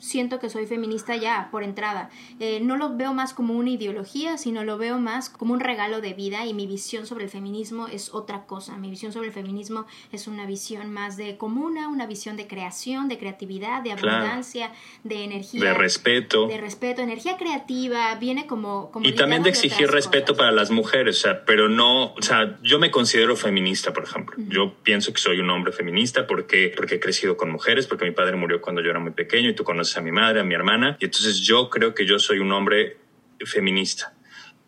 siento 0.00 0.40
que 0.40 0.50
soy 0.50 0.66
feminista 0.66 1.14
ya, 1.16 1.48
por 1.50 1.62
entrada. 1.62 2.10
Eh, 2.40 2.60
no 2.60 2.76
lo 2.76 2.96
veo 2.96 3.14
más 3.14 3.34
como 3.34 3.54
una 3.54 3.70
ideología, 3.70 4.38
sino 4.38 4.64
lo 4.64 4.78
veo 4.78 4.98
más 4.98 5.30
como 5.30 5.54
un 5.54 5.60
regalo 5.60 6.00
de 6.00 6.14
vida 6.14 6.46
y 6.46 6.54
mi 6.54 6.66
visión 6.66 7.06
sobre 7.06 7.24
el 7.24 7.30
feminismo 7.30 7.86
es 7.86 8.12
otra 8.12 8.46
cosa. 8.46 8.76
Mi 8.76 8.90
visión 8.90 9.12
sobre 9.12 9.28
el 9.28 9.32
feminismo 9.32 9.86
es 10.10 10.26
una 10.26 10.46
visión 10.46 10.90
más 10.92 11.16
de 11.16 11.36
comuna, 11.36 11.88
una 11.88 12.06
visión 12.06 12.36
de 12.36 12.46
creación, 12.46 13.08
de 13.08 13.18
creatividad, 13.18 13.82
de 13.82 13.92
abundancia, 13.92 14.72
de 15.04 15.24
energía. 15.24 15.62
De 15.62 15.74
respeto. 15.74 16.46
De 16.46 16.58
respeto, 16.58 17.02
energía 17.02 17.36
creativa, 17.36 18.14
viene 18.16 18.46
como... 18.46 18.90
como 18.90 19.06
y 19.06 19.12
también 19.12 19.42
de 19.42 19.50
exigir 19.50 19.90
respeto 19.90 20.36
para 20.36 20.50
las 20.50 20.70
mujeres, 20.70 21.18
o 21.18 21.20
sea, 21.20 21.44
pero 21.44 21.68
no, 21.68 22.14
o 22.14 22.22
sea, 22.22 22.58
yo 22.62 22.78
me 22.78 22.90
considero 22.90 23.36
feminista, 23.36 23.92
por 23.92 24.04
ejemplo. 24.04 24.36
Yo 24.48 24.74
pienso 24.82 25.12
que 25.12 25.20
soy 25.20 25.40
un 25.40 25.50
hombre 25.50 25.72
feminista 25.72 26.26
porque, 26.26 26.72
porque 26.74 26.96
he 26.96 27.00
crecido 27.00 27.36
con 27.36 27.50
mujeres, 27.50 27.86
porque 27.86 28.04
mi 28.04 28.12
padre 28.12 28.36
murió 28.36 28.60
cuando 28.60 28.80
yo 28.82 28.90
era 28.90 28.98
muy 28.98 29.12
pequeño 29.12 29.50
y 29.50 29.54
tú 29.54 29.64
conoces 29.64 29.89
a 29.96 30.00
mi 30.00 30.12
madre, 30.12 30.40
a 30.40 30.44
mi 30.44 30.54
hermana, 30.54 30.96
y 31.00 31.06
entonces 31.06 31.40
yo 31.40 31.70
creo 31.70 31.94
que 31.94 32.06
yo 32.06 32.18
soy 32.18 32.38
un 32.38 32.52
hombre 32.52 32.98
feminista 33.44 34.14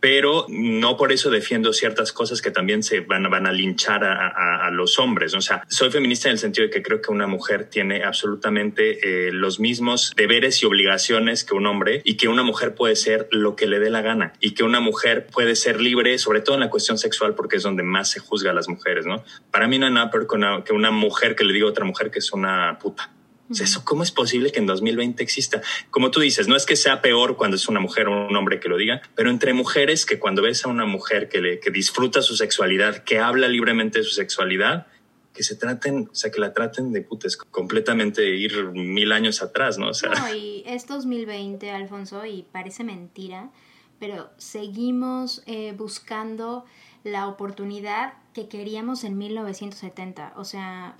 pero 0.02 0.46
no 0.48 0.96
por 0.96 1.12
eso 1.12 1.30
defiendo 1.30 1.72
ciertas 1.72 2.12
cosas 2.12 2.42
que 2.42 2.50
también 2.50 2.82
se 2.82 3.00
van, 3.02 3.24
a 3.24 3.52
linchar 3.52 4.02
a, 4.02 4.68
los 4.72 4.98
hombres. 4.98 5.32
O 5.34 5.40
sea, 5.40 5.62
soy 5.68 5.92
feminista 5.92 6.28
en 6.28 6.32
el 6.32 6.38
sentido 6.38 6.66
de 6.66 6.72
que 6.72 6.82
creo 6.82 7.00
que 7.00 7.12
una 7.12 7.28
mujer 7.28 7.66
tiene 7.66 8.02
absolutamente 8.02 9.28
eh, 9.28 9.30
los 9.30 9.60
mismos 9.60 10.12
deberes 10.16 10.60
y 10.60 10.66
obligaciones 10.66 11.44
que 11.44 11.54
un 11.54 11.68
hombre 11.68 12.02
y 12.04 12.16
que 12.16 12.26
una 12.26 12.42
mujer 12.42 12.74
puede 12.74 12.96
ser 12.96 13.28
lo 13.30 13.54
que 13.54 13.68
le 13.68 13.78
dé 13.78 13.90
la 13.90 14.02
gana 14.02 14.32
y 14.40 14.54
que 14.54 14.64
una 14.64 14.80
mujer 14.80 15.28
puede 15.28 15.54
ser 15.54 15.80
libre, 15.80 16.18
sobre 16.18 16.40
todo 16.40 16.56
en 16.56 16.62
la 16.62 16.70
cuestión 16.70 16.98
sexual, 16.98 17.36
porque 17.36 17.58
es 17.58 17.62
donde 17.62 17.84
más 17.84 18.10
se 18.10 18.18
juzga 18.18 18.50
a 18.50 18.54
las 18.54 18.68
mujeres, 18.68 19.06
¿no? 19.06 19.22
Para 19.52 19.68
mí 19.68 19.78
no 19.78 19.86
hay 19.86 19.92
nada 19.92 20.10
peor 20.10 20.26
que 20.64 20.72
una 20.72 20.90
mujer 20.90 21.36
que 21.36 21.44
le 21.44 21.52
diga 21.52 21.66
a 21.66 21.70
otra 21.70 21.84
mujer 21.84 22.10
que 22.10 22.18
es 22.18 22.32
una 22.32 22.76
puta. 22.80 23.12
¿Eso 23.60 23.84
cómo 23.84 24.02
es 24.02 24.10
posible 24.10 24.52
que 24.52 24.58
en 24.58 24.66
2020 24.66 25.22
exista? 25.22 25.60
Como 25.90 26.10
tú 26.10 26.20
dices, 26.20 26.48
no 26.48 26.56
es 26.56 26.66
que 26.66 26.76
sea 26.76 27.02
peor 27.02 27.36
cuando 27.36 27.56
es 27.56 27.68
una 27.68 27.80
mujer 27.80 28.08
o 28.08 28.28
un 28.28 28.36
hombre 28.36 28.60
que 28.60 28.68
lo 28.68 28.76
diga, 28.76 29.02
pero 29.14 29.30
entre 29.30 29.52
mujeres 29.52 30.06
que 30.06 30.18
cuando 30.18 30.42
ves 30.42 30.64
a 30.64 30.68
una 30.68 30.86
mujer 30.86 31.28
que, 31.28 31.40
le, 31.40 31.60
que 31.60 31.70
disfruta 31.70 32.22
su 32.22 32.36
sexualidad, 32.36 33.04
que 33.04 33.18
habla 33.18 33.48
libremente 33.48 33.98
de 33.98 34.04
su 34.04 34.12
sexualidad, 34.12 34.86
que 35.32 35.42
se 35.42 35.56
traten, 35.56 36.08
o 36.10 36.14
sea, 36.14 36.30
que 36.30 36.40
la 36.40 36.52
traten 36.52 36.92
de 36.92 37.02
putas, 37.02 37.36
completamente 37.36 38.28
ir 38.36 38.64
mil 38.72 39.12
años 39.12 39.42
atrás, 39.42 39.78
¿no? 39.78 39.88
O 39.88 39.94
sea, 39.94 40.10
no, 40.10 40.34
y 40.34 40.62
es 40.66 40.86
2020, 40.86 41.70
Alfonso, 41.70 42.24
y 42.26 42.42
parece 42.52 42.84
mentira, 42.84 43.50
pero 43.98 44.30
seguimos 44.36 45.42
eh, 45.46 45.72
buscando 45.76 46.64
la 47.04 47.28
oportunidad 47.28 48.14
que 48.34 48.48
queríamos 48.48 49.04
en 49.04 49.18
1970. 49.18 50.34
O 50.36 50.44
sea, 50.44 50.96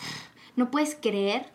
no 0.56 0.70
puedes 0.70 0.96
creer 1.00 1.46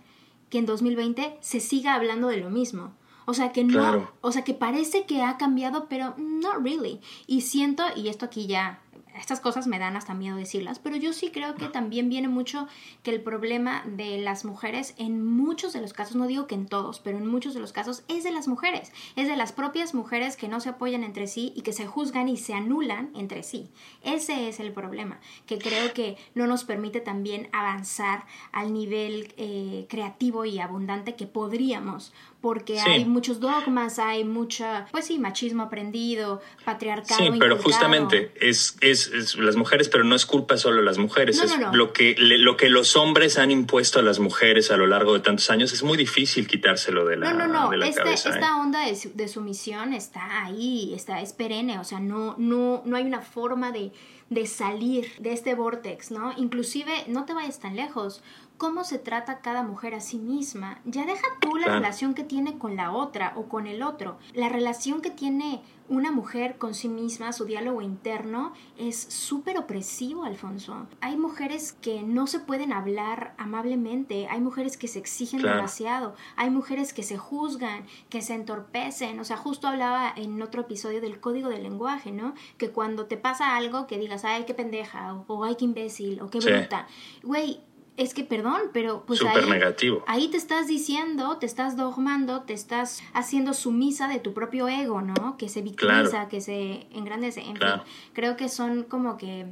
que 0.49 0.57
en 0.57 0.65
2020 0.65 1.37
se 1.41 1.59
siga 1.59 1.95
hablando 1.95 2.27
de 2.27 2.37
lo 2.37 2.49
mismo. 2.49 2.93
O 3.25 3.33
sea 3.33 3.51
que 3.51 3.65
no, 3.65 4.09
o 4.21 4.31
sea 4.31 4.43
que 4.43 4.53
parece 4.53 5.05
que 5.05 5.21
ha 5.21 5.37
cambiado, 5.37 5.87
pero 5.89 6.15
no 6.17 6.55
really. 6.59 7.01
Y 7.27 7.41
siento, 7.41 7.83
y 7.93 8.07
esto 8.07 8.25
aquí 8.25 8.47
ya 8.47 8.81
estas 9.19 9.39
cosas 9.39 9.67
me 9.67 9.79
dan 9.79 9.97
hasta 9.97 10.13
miedo 10.13 10.37
decirlas, 10.37 10.79
pero 10.79 10.95
yo 10.95 11.13
sí 11.13 11.31
creo 11.31 11.55
que 11.55 11.67
también 11.67 12.09
viene 12.09 12.27
mucho 12.27 12.67
que 13.03 13.11
el 13.11 13.21
problema 13.21 13.83
de 13.85 14.19
las 14.19 14.45
mujeres 14.45 14.93
en 14.97 15.25
muchos 15.25 15.73
de 15.73 15.81
los 15.81 15.93
casos, 15.93 16.15
no 16.15 16.27
digo 16.27 16.47
que 16.47 16.55
en 16.55 16.67
todos, 16.67 16.99
pero 16.99 17.17
en 17.17 17.27
muchos 17.27 17.53
de 17.53 17.59
los 17.59 17.73
casos 17.73 18.03
es 18.07 18.23
de 18.23 18.31
las 18.31 18.47
mujeres, 18.47 18.91
es 19.15 19.27
de 19.27 19.35
las 19.35 19.51
propias 19.51 19.93
mujeres 19.93 20.37
que 20.37 20.47
no 20.47 20.59
se 20.59 20.69
apoyan 20.69 21.03
entre 21.03 21.27
sí 21.27 21.53
y 21.55 21.61
que 21.61 21.73
se 21.73 21.87
juzgan 21.87 22.29
y 22.29 22.37
se 22.37 22.53
anulan 22.53 23.11
entre 23.15 23.43
sí. 23.43 23.69
Ese 24.03 24.49
es 24.49 24.59
el 24.59 24.71
problema, 24.71 25.19
que 25.45 25.57
creo 25.57 25.93
que 25.93 26.17
no 26.35 26.47
nos 26.47 26.63
permite 26.63 27.01
también 27.01 27.49
avanzar 27.51 28.25
al 28.51 28.73
nivel 28.73 29.33
eh, 29.37 29.85
creativo 29.89 30.45
y 30.45 30.59
abundante 30.59 31.15
que 31.15 31.27
podríamos, 31.27 32.13
porque 32.41 32.79
hay 32.79 33.03
muchos 33.05 33.39
dogmas, 33.39 33.97
hay 33.97 34.23
mucha, 34.23 34.85
pues 34.91 35.05
sí, 35.05 35.17
machismo 35.17 35.63
aprendido, 35.63 36.41
patriarcado. 36.63 37.19
Sí, 37.19 37.39
pero 37.39 37.57
justamente 37.57 38.31
es, 38.39 38.77
es, 38.81 39.35
las 39.37 39.55
mujeres, 39.55 39.89
pero 39.89 40.03
no 40.03 40.15
es 40.15 40.25
culpa 40.25 40.55
solo 40.57 40.77
de 40.77 40.83
las 40.83 40.99
mujeres, 40.99 41.41
es 41.41 41.51
Lo, 41.73 41.93
que, 41.93 42.15
lo 42.17 42.55
que 42.55 42.69
los 42.69 42.95
hombres 42.95 43.39
han 43.39 43.49
impuesto 43.49 43.99
a 43.99 44.01
las 44.03 44.19
mujeres 44.19 44.69
a 44.69 44.77
lo 44.77 44.85
largo 44.85 45.13
de 45.13 45.21
tantos 45.21 45.49
años, 45.49 45.73
es 45.73 45.81
muy 45.81 45.97
difícil 45.97 46.47
quitárselo 46.47 47.05
de 47.05 47.17
la, 47.17 47.33
no, 47.33 47.47
no, 47.47 47.71
no. 47.71 47.83
Este, 47.83 48.13
esta 48.13 48.37
¿eh? 48.39 48.61
onda 48.61 48.85
de, 48.85 48.97
de, 49.13 49.27
sumisión 49.27 49.93
está 49.93 50.43
ahí, 50.43 50.93
está, 50.93 51.21
es 51.21 51.33
perenne, 51.33 51.79
o 51.79 51.83
sea, 51.83 51.99
no, 51.99 52.35
no, 52.37 52.83
no 52.85 52.97
hay 52.97 53.03
una 53.05 53.21
forma 53.21 53.71
de, 53.71 53.91
de 54.29 54.45
salir 54.45 55.07
de 55.19 55.33
este 55.33 55.55
vortex, 55.55 56.11
¿no? 56.11 56.33
Inclusive, 56.37 56.91
no 57.07 57.25
te 57.25 57.33
vayas 57.33 57.59
tan 57.59 57.75
lejos, 57.75 58.21
cómo 58.57 58.83
se 58.83 58.99
trata 58.99 59.39
cada 59.39 59.63
mujer 59.63 59.93
a 59.93 59.99
sí 59.99 60.17
misma. 60.17 60.79
Ya 60.85 61.05
deja 61.05 61.27
tú 61.39 61.57
la 61.57 61.67
relación 61.67 62.13
que 62.13 62.23
tiene 62.23 62.57
con 62.57 62.75
la 62.75 62.91
otra 62.91 63.33
o 63.35 63.43
con 63.43 63.67
el 63.67 63.83
otro. 63.83 64.17
La 64.33 64.49
relación 64.49 65.01
que 65.01 65.11
tiene 65.11 65.61
una 65.89 66.11
mujer 66.11 66.57
con 66.57 66.73
sí 66.73 66.89
misma, 66.89 67.31
su 67.31 67.45
diálogo 67.45 67.81
interno, 67.81 68.53
es 68.77 68.97
súper 68.97 69.57
opresivo, 69.57 70.25
Alfonso. 70.25 70.87
Hay 70.99 71.17
mujeres 71.17 71.73
que 71.73 72.03
no 72.03 72.27
se 72.27 72.39
pueden 72.39 72.73
hablar 72.73 73.33
amablemente, 73.37 74.27
hay 74.27 74.41
mujeres 74.41 74.75
que 74.75 74.87
se 74.87 74.99
exigen 74.99 75.41
demasiado, 75.41 76.15
hay 76.35 76.49
mujeres 76.49 76.93
que 76.93 77.03
se 77.03 77.17
juzgan, 77.17 77.85
que 78.09 78.21
se 78.21 78.33
entorpecen. 78.33 79.19
O 79.19 79.23
sea, 79.23 79.37
justo 79.37 79.67
hablaba 79.67 80.11
en 80.15 80.41
otro 80.41 80.61
episodio 80.61 80.99
del 80.99 81.19
código 81.19 81.49
del 81.49 81.63
lenguaje, 81.63 82.11
¿no? 82.11 82.33
Que 82.57 82.71
cuando 82.71 83.05
te 83.05 83.17
pasa 83.17 83.55
algo 83.55 83.87
que 83.87 83.97
digas, 83.97 84.25
ay, 84.25 84.43
qué 84.45 84.53
pendeja, 84.53 85.13
o, 85.27 85.43
ay, 85.43 85.55
qué 85.55 85.65
imbécil, 85.65 86.21
o 86.21 86.29
qué 86.29 86.39
bruta. 86.39 86.87
Güey, 87.23 87.61
es 87.97 88.13
que 88.13 88.23
perdón, 88.23 88.61
pero 88.73 89.03
pues 89.05 89.23
ahí, 89.23 89.49
negativo. 89.49 90.03
ahí 90.07 90.29
te 90.29 90.37
estás 90.37 90.67
diciendo, 90.67 91.37
te 91.37 91.47
estás 91.47 91.75
dogmando, 91.75 92.41
te 92.43 92.53
estás 92.53 93.01
haciendo 93.13 93.53
sumisa 93.53 94.07
de 94.07 94.19
tu 94.19 94.33
propio 94.33 94.67
ego, 94.67 95.01
¿no? 95.01 95.35
Que 95.37 95.49
se 95.49 95.63
victimiza, 95.63 96.27
que 96.29 96.39
se 96.39 96.87
engrandece. 96.91 97.41
En 97.41 97.57
fin, 97.57 97.81
creo 98.13 98.37
que 98.37 98.49
son 98.49 98.83
como 98.83 99.17
que 99.17 99.47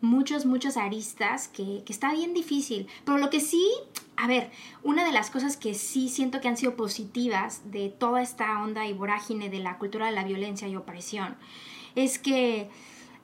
muchas, 0.00 0.46
muchas 0.46 0.78
aristas 0.78 1.48
que, 1.48 1.82
que 1.84 1.92
está 1.92 2.12
bien 2.12 2.32
difícil. 2.32 2.88
Pero 3.04 3.18
lo 3.18 3.28
que 3.28 3.40
sí, 3.40 3.64
a 4.16 4.26
ver, 4.26 4.50
una 4.82 5.04
de 5.04 5.12
las 5.12 5.30
cosas 5.30 5.58
que 5.58 5.74
sí 5.74 6.08
siento 6.08 6.40
que 6.40 6.48
han 6.48 6.56
sido 6.56 6.76
positivas 6.76 7.70
de 7.70 7.90
toda 7.90 8.22
esta 8.22 8.62
onda 8.62 8.86
y 8.86 8.94
vorágine 8.94 9.50
de 9.50 9.58
la 9.58 9.76
cultura 9.76 10.06
de 10.06 10.12
la 10.12 10.24
violencia 10.24 10.66
y 10.68 10.74
opresión 10.74 11.36
es 11.94 12.18
que 12.18 12.70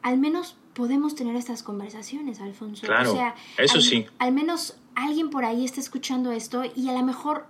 al 0.03 0.19
menos 0.19 0.57
podemos 0.77 1.15
tener 1.15 1.35
estas 1.37 1.63
conversaciones, 1.63 2.41
Alfonso. 2.41 2.87
Claro, 2.87 3.13
o 3.13 3.15
sea, 3.15 3.35
eso 3.57 3.77
al, 3.77 3.83
sí. 3.83 4.07
Al 4.19 4.33
menos 4.33 4.79
alguien 4.95 5.31
por 5.31 5.47
ahí 5.47 5.65
está 5.65 5.81
escuchando 5.81 6.33
esto 6.33 6.65
y 6.77 6.91
a 6.91 6.93
lo 6.93 7.03
mejor 7.03 7.47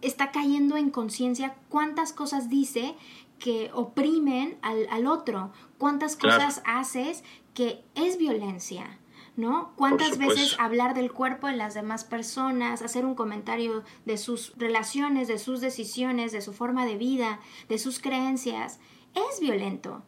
está 0.00 0.30
cayendo 0.30 0.78
en 0.78 0.88
conciencia 0.88 1.56
cuántas 1.68 2.14
cosas 2.14 2.48
dice 2.48 2.96
que 3.38 3.70
oprimen 3.74 4.58
al, 4.62 4.86
al 4.90 5.06
otro, 5.06 5.52
cuántas 5.76 6.16
cosas 6.16 6.62
haces 6.64 7.22
que 7.52 7.84
es 7.94 8.16
violencia. 8.16 8.96
¿no? 9.36 9.72
¿Cuántas 9.76 10.18
veces 10.18 10.56
hablar 10.58 10.92
del 10.92 11.12
cuerpo 11.12 11.46
de 11.46 11.56
las 11.56 11.72
demás 11.72 12.04
personas, 12.04 12.82
hacer 12.82 13.06
un 13.06 13.14
comentario 13.14 13.84
de 14.04 14.18
sus 14.18 14.52
relaciones, 14.56 15.28
de 15.28 15.38
sus 15.38 15.62
decisiones, 15.62 16.32
de 16.32 16.42
su 16.42 16.52
forma 16.52 16.84
de 16.84 16.96
vida, 16.96 17.40
de 17.68 17.78
sus 17.78 18.00
creencias, 18.00 18.80
es 19.14 19.40
violento. 19.40 20.02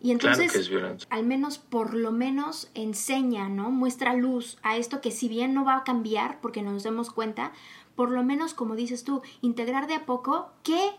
Y 0.00 0.10
entonces, 0.12 0.70
al 1.10 1.24
menos, 1.24 1.58
por 1.58 1.94
lo 1.94 2.12
menos, 2.12 2.70
enseña, 2.74 3.48
¿no? 3.48 3.70
Muestra 3.70 4.14
luz 4.14 4.58
a 4.62 4.76
esto 4.76 5.00
que 5.00 5.10
si 5.10 5.28
bien 5.28 5.54
no 5.54 5.64
va 5.64 5.78
a 5.78 5.84
cambiar, 5.84 6.40
porque 6.40 6.62
nos 6.62 6.82
demos 6.82 7.10
cuenta, 7.10 7.52
por 7.94 8.10
lo 8.10 8.22
menos, 8.22 8.54
como 8.54 8.76
dices 8.76 9.04
tú, 9.04 9.22
integrar 9.40 9.86
de 9.86 9.94
a 9.94 10.06
poco 10.06 10.52
qué 10.62 10.90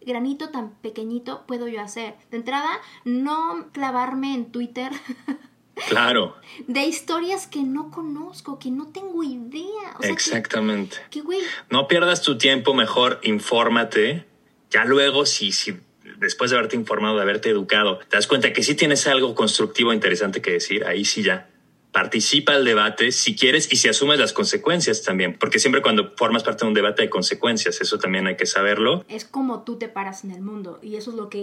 granito 0.00 0.48
tan 0.50 0.70
pequeñito 0.70 1.44
puedo 1.46 1.68
yo 1.68 1.82
hacer. 1.82 2.14
De 2.30 2.38
entrada, 2.38 2.70
no 3.04 3.68
clavarme 3.72 4.34
en 4.34 4.50
Twitter. 4.50 4.90
Claro. 5.90 6.34
De 6.66 6.86
historias 6.86 7.46
que 7.46 7.62
no 7.62 7.90
conozco, 7.90 8.58
que 8.58 8.70
no 8.70 8.86
tengo 8.86 9.22
idea. 9.22 9.94
Exactamente. 10.00 10.96
Que, 11.10 11.20
güey. 11.20 11.40
No 11.68 11.86
pierdas 11.86 12.22
tu 12.22 12.38
tiempo, 12.38 12.72
mejor 12.72 13.20
infórmate. 13.22 14.24
Ya 14.70 14.86
luego, 14.86 15.26
si, 15.26 15.52
si 15.52 15.78
después 16.18 16.50
de 16.50 16.56
haberte 16.56 16.76
informado, 16.76 17.16
de 17.16 17.22
haberte 17.22 17.50
educado, 17.50 17.98
te 18.08 18.16
das 18.16 18.26
cuenta 18.26 18.52
que 18.52 18.62
si 18.62 18.74
tienes 18.74 19.06
algo 19.06 19.34
constructivo 19.34 19.92
e 19.92 19.94
interesante 19.94 20.40
que 20.42 20.52
decir, 20.52 20.84
ahí 20.84 21.04
sí 21.04 21.22
ya 21.22 21.48
participa 21.96 22.52
al 22.52 22.66
debate 22.66 23.10
si 23.10 23.34
quieres 23.34 23.72
y 23.72 23.76
si 23.76 23.88
asumes 23.88 24.18
las 24.18 24.34
consecuencias 24.34 25.02
también, 25.02 25.38
porque 25.40 25.58
siempre 25.58 25.80
cuando 25.80 26.12
formas 26.14 26.42
parte 26.42 26.66
de 26.66 26.68
un 26.68 26.74
debate 26.74 27.00
hay 27.00 27.08
consecuencias, 27.08 27.80
eso 27.80 27.98
también 27.98 28.26
hay 28.26 28.36
que 28.36 28.44
saberlo. 28.44 29.02
Es 29.08 29.24
como 29.24 29.62
tú 29.62 29.78
te 29.78 29.88
paras 29.88 30.22
en 30.22 30.30
el 30.30 30.42
mundo 30.42 30.78
y 30.82 30.96
eso 30.96 31.08
es 31.08 31.16
lo 31.16 31.30
que, 31.30 31.42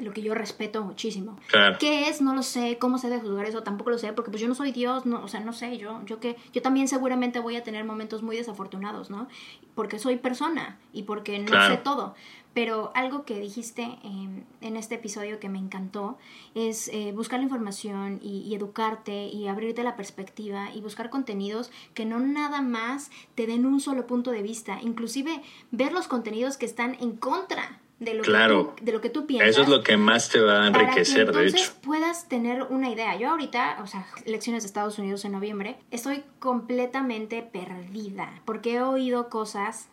lo, 0.00 0.12
que 0.12 0.22
yo 0.22 0.34
respeto 0.34 0.82
muchísimo. 0.82 1.38
¿Qué 1.78 2.08
es? 2.08 2.20
No 2.20 2.34
lo 2.34 2.42
sé, 2.42 2.78
cómo 2.80 2.98
se 2.98 3.10
debe 3.10 3.22
juzgar 3.22 3.46
eso, 3.46 3.62
tampoco 3.62 3.90
lo 3.90 3.98
sé, 3.98 4.12
porque 4.12 4.32
pues 4.32 4.40
yo 4.40 4.48
no 4.48 4.56
soy 4.56 4.72
Dios, 4.72 5.06
no, 5.06 5.22
o 5.22 5.28
sea, 5.28 5.38
no 5.38 5.52
sé, 5.52 5.78
yo, 5.78 6.00
yo 6.04 6.18
que, 6.18 6.34
yo 6.52 6.62
también 6.62 6.88
seguramente 6.88 7.38
voy 7.38 7.54
a 7.54 7.62
tener 7.62 7.84
momentos 7.84 8.24
muy 8.24 8.36
desafortunados, 8.36 9.08
¿no? 9.08 9.28
Porque 9.76 10.00
soy 10.00 10.16
persona 10.16 10.80
y 10.92 11.04
porque 11.04 11.38
no 11.38 11.68
sé 11.68 11.76
todo. 11.76 12.16
Pero 12.54 12.92
algo 12.94 13.24
que 13.24 13.40
dijiste 13.40 13.98
en 14.02 14.76
este 14.76 14.96
episodio 14.96 15.40
que 15.40 15.48
me 15.48 15.58
encantó 15.58 16.18
es 16.54 16.88
eh, 16.88 17.12
buscar 17.12 17.38
la 17.38 17.44
información 17.44 18.20
y, 18.22 18.54
educarte 18.54 19.26
y 19.26 19.48
abrirte 19.48 19.82
la 19.82 19.96
perspectiva 19.96 20.70
y 20.74 20.80
buscar 20.80 21.10
contenidos 21.10 21.70
que 21.94 22.04
no 22.04 22.20
nada 22.20 22.60
más 22.60 23.10
te 23.34 23.46
den 23.46 23.66
un 23.66 23.80
solo 23.80 24.06
punto 24.06 24.30
de 24.30 24.42
vista, 24.42 24.78
inclusive 24.82 25.42
ver 25.70 25.92
los 25.92 26.08
contenidos 26.08 26.56
que 26.56 26.66
están 26.66 26.96
en 27.00 27.16
contra 27.16 27.80
de 27.98 28.14
lo, 28.14 28.22
que, 28.24 28.32
tú, 28.32 28.72
de 28.84 28.92
lo 28.92 29.00
que 29.00 29.10
tú 29.10 29.26
piensas. 29.26 29.50
Eso 29.50 29.62
es 29.62 29.68
lo 29.68 29.82
que 29.82 29.96
más 29.96 30.28
te 30.28 30.40
va 30.40 30.64
a 30.64 30.66
enriquecer, 30.66 31.26
para 31.26 31.38
que 31.38 31.46
entonces 31.46 31.52
de 31.52 31.60
hecho. 31.60 31.72
puedas 31.82 32.28
tener 32.28 32.64
una 32.64 32.90
idea. 32.90 33.16
Yo 33.16 33.30
ahorita, 33.30 33.78
o 33.80 33.86
sea, 33.86 34.06
elecciones 34.24 34.64
de 34.64 34.66
Estados 34.66 34.98
Unidos 34.98 35.24
en 35.24 35.32
noviembre, 35.32 35.78
estoy 35.92 36.24
completamente 36.40 37.42
perdida 37.42 38.42
porque 38.44 38.74
he 38.74 38.82
oído 38.82 39.28
cosas 39.28 39.88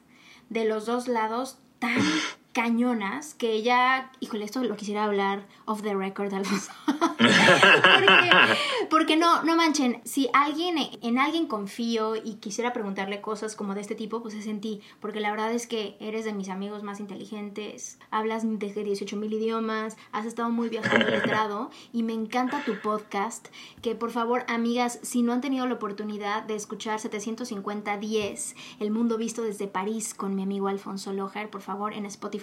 de 0.50 0.66
los 0.66 0.88
dos 0.88 1.08
lados 1.08 1.60
tan 1.78 1.98
cañonas 2.54 3.36
que 3.36 3.62
ya, 3.62 4.12
híjole, 4.20 4.44
esto 4.44 4.64
lo 4.64 4.76
quisiera 4.76 5.04
hablar 5.04 5.46
off 5.66 5.84
the 5.84 5.94
record, 5.94 6.34
Alfonso. 6.34 6.72
porque, 8.90 9.18
no, 9.18 9.44
no 9.44 9.56
manchen, 9.56 10.02
si 10.04 10.30
alguien, 10.34 10.78
en 11.02 11.20
alguien 11.20 11.46
confío 11.46 12.16
y 12.16 12.36
quisiera 12.36 12.74
preguntarle 12.74 13.22
cosas 13.22 13.56
como 13.56 13.76
de 13.76 13.82
este 13.82 13.94
tipo, 13.94 14.22
pues 14.22 14.34
es 14.34 14.48
en 14.48 14.62
ti, 14.62 14.82
porque 15.00 15.20
la 15.20 15.30
verdad 15.30 15.54
es 15.54 15.68
que 15.68 15.96
eres 16.00 16.26
de 16.26 16.34
mis 16.34 16.50
amigos 16.50 16.82
más 16.82 17.00
inteligentes, 17.00 18.00
hablas 18.10 18.44
de 18.44 18.84
18 18.84 19.16
mil 19.16 19.32
idiomas, 19.32 19.96
has 20.12 20.26
estado 20.26 20.50
muy 20.50 20.70
viajando 20.70 21.08
letrado 21.08 21.70
y 21.94 22.02
me 22.02 22.14
encanta 22.14 22.64
tu 22.66 22.80
podcast, 22.82 23.50
que 23.84 23.94
por 23.94 24.10
favor, 24.10 24.44
amigas, 24.48 25.00
si 25.04 25.22
no 25.22 25.34
han 25.34 25.42
tenido 25.42 25.68
la 25.68 25.76
oportunidad 25.76 26.44
de 26.44 26.56
escuchar 26.56 27.00
750-10, 27.00 28.56
El 28.80 28.92
Mundo 28.92 29.18
Visto 29.18 29.44
desde 29.44 29.68
París 29.68 30.16
con 30.16 30.36
mi 30.36 30.42
amigo 30.42 30.68
Alfonso 30.68 31.14
Loher, 31.14 31.50
por 31.50 31.62
favor, 31.62 31.94
en 31.94 32.08
Spotify 32.08 32.39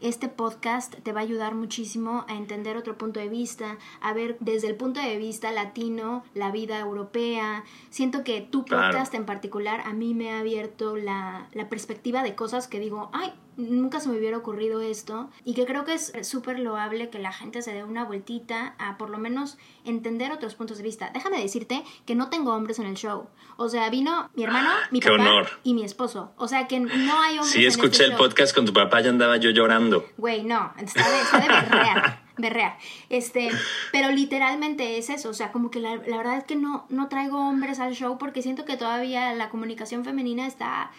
este 0.00 0.28
podcast 0.28 0.94
te 1.02 1.12
va 1.12 1.20
a 1.20 1.22
ayudar 1.22 1.54
muchísimo 1.54 2.24
a 2.28 2.34
entender 2.34 2.76
otro 2.76 2.96
punto 2.98 3.20
de 3.20 3.28
vista, 3.28 3.78
a 4.00 4.12
ver 4.12 4.36
desde 4.40 4.68
el 4.68 4.76
punto 4.76 5.00
de 5.00 5.16
vista 5.16 5.52
latino 5.52 6.24
la 6.34 6.50
vida 6.50 6.78
europea. 6.78 7.64
Siento 7.90 8.24
que 8.24 8.40
tu 8.40 8.64
podcast 8.64 9.14
en 9.14 9.26
particular 9.26 9.80
a 9.84 9.92
mí 9.92 10.14
me 10.14 10.32
ha 10.32 10.40
abierto 10.40 10.96
la, 10.96 11.48
la 11.52 11.68
perspectiva 11.68 12.22
de 12.22 12.34
cosas 12.34 12.68
que 12.68 12.80
digo, 12.80 13.10
ay, 13.12 13.32
nunca 13.60 14.00
se 14.00 14.08
me 14.08 14.18
hubiera 14.18 14.36
ocurrido 14.36 14.80
esto 14.80 15.30
y 15.44 15.54
que 15.54 15.66
creo 15.66 15.84
que 15.84 15.94
es 15.94 16.12
súper 16.22 16.58
loable 16.58 17.10
que 17.10 17.18
la 17.18 17.32
gente 17.32 17.62
se 17.62 17.72
dé 17.72 17.84
una 17.84 18.04
vueltita 18.04 18.74
a 18.78 18.98
por 18.98 19.10
lo 19.10 19.18
menos 19.18 19.58
entender 19.84 20.32
otros 20.32 20.54
puntos 20.54 20.78
de 20.78 20.82
vista. 20.82 21.10
Déjame 21.12 21.40
decirte 21.40 21.84
que 22.06 22.14
no 22.14 22.30
tengo 22.30 22.54
hombres 22.54 22.78
en 22.78 22.86
el 22.86 22.94
show. 22.94 23.28
O 23.56 23.68
sea, 23.68 23.90
vino 23.90 24.30
mi 24.34 24.44
hermano, 24.44 24.70
mi 24.90 25.00
papá 25.00 25.48
y 25.62 25.74
mi 25.74 25.84
esposo. 25.84 26.32
O 26.36 26.48
sea, 26.48 26.66
que 26.66 26.80
no 26.80 27.20
hay 27.20 27.34
hombres 27.34 27.50
Sí, 27.52 27.66
escuché 27.66 28.04
este 28.04 28.04
el 28.06 28.16
podcast 28.16 28.54
con 28.54 28.66
tu 28.66 28.72
papá 28.72 29.00
y 29.02 29.08
andaba 29.08 29.36
yo 29.36 29.50
llorando. 29.50 30.06
Güey, 30.16 30.44
no, 30.44 30.72
está 30.78 31.08
de, 31.08 31.20
está 31.20 31.40
de 31.40 31.48
berrear 31.48 32.22
berrear. 32.40 32.78
Este, 33.08 33.48
pero 33.92 34.10
literalmente 34.10 34.98
es 34.98 35.10
eso, 35.10 35.30
o 35.30 35.34
sea, 35.34 35.52
como 35.52 35.70
que 35.70 35.80
la, 35.80 35.96
verdad 35.96 36.38
es 36.38 36.44
que 36.44 36.56
no, 36.56 36.86
no 36.88 37.08
traigo 37.08 37.38
hombres 37.38 37.80
al 37.80 37.94
show 37.94 38.18
porque 38.18 38.42
siento 38.42 38.64
que 38.64 38.76
todavía 38.76 39.32
la 39.34 39.48
comunicación 39.50 40.04
femenina 40.04 40.46
está... 40.46 40.90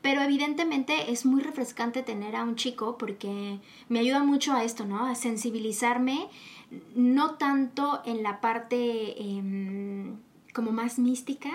pero 0.00 0.22
evidentemente 0.22 1.10
es 1.10 1.26
muy 1.26 1.42
refrescante 1.42 2.02
tener 2.02 2.36
a 2.36 2.44
un 2.44 2.56
chico 2.56 2.96
porque 2.98 3.58
me 3.88 4.00
ayuda 4.00 4.22
mucho 4.24 4.52
a 4.52 4.64
esto, 4.64 4.84
¿no? 4.84 5.06
A 5.06 5.14
sensibilizarme, 5.14 6.28
no 6.94 7.34
tanto 7.34 8.02
en 8.04 8.22
la 8.22 8.40
parte 8.40 9.20
em, 9.20 10.16
como 10.52 10.72
más 10.72 10.98
mística, 10.98 11.50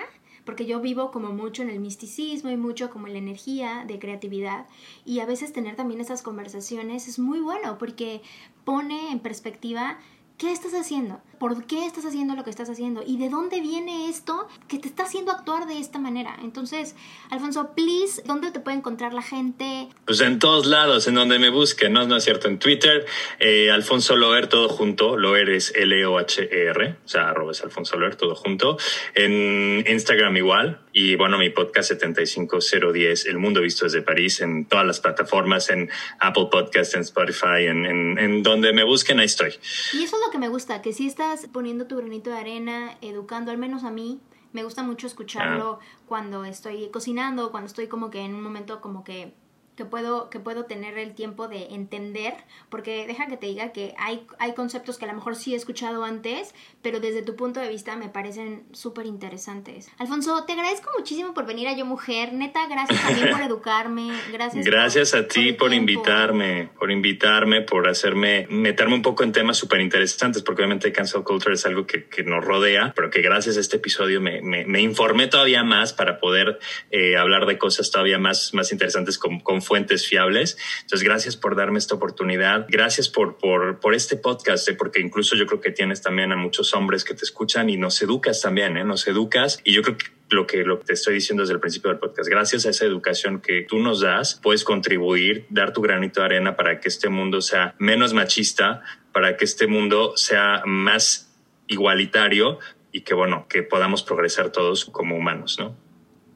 porque 0.48 0.66
yo 0.66 0.80
vivo 0.80 1.12
como 1.12 1.34
mucho 1.34 1.62
en 1.62 1.70
el 1.70 1.82
misticismo 1.82 2.50
y 2.50 2.56
mucho 2.56 2.90
como 2.90 3.08
en 3.08 3.14
la 3.14 3.20
energía 3.20 3.84
de 3.86 4.00
creatividad 4.00 4.66
y 5.06 5.20
a 5.20 5.26
veces 5.26 5.52
tener 5.52 5.76
también 5.76 6.00
esas 6.00 6.22
conversaciones 6.22 7.10
es 7.10 7.20
muy 7.20 7.42
bueno 7.42 7.78
porque 7.78 8.22
pone 8.68 9.14
en 9.14 9.20
perspectiva 9.20 9.98
qué 10.38 10.52
estás 10.52 10.74
haciendo, 10.74 11.22
por 11.40 11.66
qué 11.66 11.86
estás 11.86 12.06
haciendo 12.06 12.36
lo 12.36 12.44
que 12.44 12.50
estás 12.50 12.70
haciendo 12.70 13.04
y 13.06 13.18
de 13.18 13.30
dónde 13.30 13.62
viene 13.62 14.10
esto 14.10 14.48
que 14.68 14.80
te 14.80 14.88
está 14.88 15.04
haciendo 15.04 15.32
actuar 15.32 15.68
de 15.68 15.80
esta 15.80 16.00
manera. 16.00 16.38
Entonces, 16.42 16.96
Alfonso, 17.30 17.72
please, 17.76 18.22
¿dónde 18.26 18.52
te 18.52 18.60
puede 18.60 18.78
encontrar 18.78 19.14
la 19.14 19.22
gente? 19.22 19.88
Pues 20.06 20.22
en 20.22 20.40
todos 20.40 20.66
lados, 20.66 21.08
en 21.08 21.16
donde 21.16 21.40
me 21.40 21.50
busquen, 21.50 21.94
¿no? 21.94 22.06
No 22.08 22.18
es 22.18 22.24
cierto, 22.24 22.48
en 22.48 22.60
Twitter, 22.60 23.06
eh, 23.40 23.72
Alfonso 23.72 24.16
Loer, 24.16 24.48
todo 24.48 24.70
junto, 24.70 25.18
Loer 25.18 25.50
es 25.50 25.74
L-O-H-E-R, 25.76 26.98
o 27.04 27.08
sea, 27.08 27.30
arroba 27.30 27.52
es 27.52 27.62
Alfonso 27.62 27.98
Loer, 27.98 28.16
todo 28.16 28.36
junto. 28.36 28.78
En 29.14 29.86
Instagram 29.88 30.36
igual, 30.38 30.82
y 30.94 31.16
bueno, 31.16 31.38
mi 31.38 31.50
podcast 31.50 31.90
75010, 31.90 33.26
El 33.28 33.38
Mundo 33.38 33.62
Visto 33.62 33.86
desde 33.86 34.02
París, 34.02 34.42
en 34.42 34.66
todas 34.66 34.86
las 34.86 35.00
plataformas, 35.00 35.70
en 35.70 35.90
Apple 36.20 36.48
Podcast, 36.52 36.96
en 36.96 37.02
Spotify, 37.02 37.66
en, 37.68 37.86
en, 37.86 38.18
en 38.18 38.44
donde 38.44 38.74
me 38.74 38.84
busquen, 38.84 39.20
ahí 39.20 39.26
estoy. 39.26 39.54
Y 39.94 40.04
eso 40.04 40.16
es 40.16 40.22
lo 40.26 40.32
que 40.32 40.38
me 40.38 40.50
gusta, 40.50 40.82
que 40.82 40.94
si 40.94 41.08
está 41.08 41.27
poniendo 41.52 41.88
tu 41.88 41.98
granito 41.98 42.30
de 42.30 42.38
arena, 42.38 42.98
educando, 43.02 43.52
al 43.52 43.58
menos 43.58 43.84
a 43.84 43.92
mí. 43.92 44.20
Me 44.54 44.64
gusta 44.64 44.82
mucho 44.82 45.08
escucharlo 45.08 45.80
cuando 46.08 46.46
estoy 46.46 46.90
cocinando, 46.90 47.52
cuando 47.52 47.68
estoy 47.68 47.88
como 47.88 48.10
que 48.10 48.22
en 48.22 48.34
un 48.34 48.42
momento 48.42 48.82
como 48.82 49.04
que 49.04 49.34
que 49.78 49.86
puedo, 49.86 50.30
que 50.32 50.40
puedo 50.40 50.66
tener 50.66 50.98
el 50.98 51.14
tiempo 51.14 51.48
de 51.48 51.68
entender, 51.76 52.34
porque 52.70 53.06
deja 53.06 53.28
que 53.28 53.38
te 53.38 53.46
diga 53.46 53.72
que 53.72 53.94
hay, 54.00 54.26
hay 54.40 54.54
conceptos 54.54 54.98
que 54.98 55.06
a 55.06 55.08
lo 55.08 55.14
mejor 55.14 55.36
sí 55.36 55.54
he 55.54 55.56
escuchado 55.56 56.04
antes, 56.04 56.56
pero 56.82 57.00
desde 57.00 57.22
tu 57.22 57.36
punto 57.36 57.60
de 57.60 57.70
vista 57.70 57.96
me 57.96 58.10
parecen 58.10 58.64
súper 58.74 59.06
interesantes. 59.06 59.90
Alfonso, 60.00 60.44
te 60.46 60.54
agradezco 60.54 60.90
muchísimo 60.98 61.36
por 61.36 61.46
venir 61.46 61.68
a 61.68 61.78
Yo 61.78 61.86
Mujer, 61.86 62.34
neta, 62.34 62.68
gracias 62.68 63.00
también 63.02 63.30
por 63.30 63.42
educarme, 63.46 64.12
gracias. 64.34 64.66
Gracias 64.66 65.14
a 65.14 65.28
ti 65.28 65.54
por, 65.54 65.72
invitarme, 65.72 66.70
por 66.80 66.92
invitarme, 66.92 67.62
por 67.62 67.88
hacerme, 67.88 68.48
meterme 68.50 68.96
un 68.96 69.04
poco 69.04 69.24
en 69.24 69.32
temas 69.32 69.58
súper 69.58 69.82
interesantes, 69.82 70.42
porque 70.42 70.64
obviamente 70.64 70.92
cancel 70.92 71.24
culture 71.24 71.54
es 71.54 71.66
algo 71.68 71.86
que, 71.86 72.06
que, 72.06 72.24
nos 72.24 72.44
rodea, 72.44 72.94
pero 72.96 73.12
que 73.12 73.22
gracias 73.22 73.58
a 73.58 73.60
este 73.60 73.78
episodio 73.78 74.20
me, 74.22 74.42
me, 74.42 74.66
me 74.66 74.82
informé 74.82 75.28
todavía 75.28 75.64
más 75.64 75.94
para 75.94 76.20
poder 76.20 76.58
eh, 76.90 77.16
hablar 77.16 77.46
de 77.46 77.60
cosas 77.60 77.92
todavía 77.92 78.18
más, 78.18 78.56
más 78.56 78.72
interesantes 78.72 79.20
con, 79.20 79.40
con 79.40 79.62
fuentes 79.68 80.08
fiables. 80.08 80.58
Entonces, 80.82 81.04
gracias 81.04 81.38
por 81.38 81.56
darme 81.56 81.78
esta 81.78 81.96
oportunidad. 81.96 82.66
Gracias 82.70 83.10
por, 83.10 83.38
por, 83.38 83.80
por 83.80 83.94
este 83.94 84.16
podcast, 84.18 84.68
¿eh? 84.70 84.74
porque 84.74 85.02
incluso 85.02 85.36
yo 85.36 85.46
creo 85.46 85.62
que 85.62 85.72
tienes 85.72 86.02
también 86.02 86.32
a 86.32 86.36
muchos 86.36 86.74
hombres 86.74 87.04
que 87.04 87.14
te 87.14 87.24
escuchan 87.24 87.70
y 87.70 87.78
nos 87.78 88.02
educas 88.02 88.42
también, 88.42 88.78
¿eh? 88.78 88.84
nos 88.84 89.08
educas. 89.08 89.60
Y 89.64 89.74
yo 89.74 89.82
creo 89.82 89.98
que 89.98 90.06
lo 90.30 90.48
que, 90.48 90.64
lo 90.64 90.80
que 90.80 90.86
te 90.86 90.94
estoy 90.94 91.16
diciendo 91.16 91.44
desde 91.44 91.54
el 91.54 91.60
principio 91.60 91.90
del 91.90 92.00
podcast, 92.00 92.30
gracias 92.30 92.66
a 92.66 92.70
esa 92.70 92.86
educación 92.86 93.42
que 93.42 93.64
tú 93.64 93.80
nos 93.80 94.02
das, 94.02 94.40
puedes 94.42 94.64
contribuir, 94.64 95.46
dar 95.50 95.74
tu 95.74 95.82
granito 95.82 96.22
de 96.22 96.26
arena 96.26 96.56
para 96.56 96.80
que 96.80 96.88
este 96.88 97.10
mundo 97.10 97.42
sea 97.42 97.76
menos 97.78 98.14
machista, 98.14 98.84
para 99.12 99.38
que 99.38 99.46
este 99.46 99.68
mundo 99.68 100.14
sea 100.16 100.64
más 100.66 101.34
igualitario 101.68 102.60
y 102.92 103.02
que, 103.02 103.14
bueno, 103.14 103.48
que 103.48 103.64
podamos 103.64 104.04
progresar 104.04 104.52
todos 104.52 104.86
como 104.86 105.16
humanos, 105.16 105.58
¿no? 105.60 105.76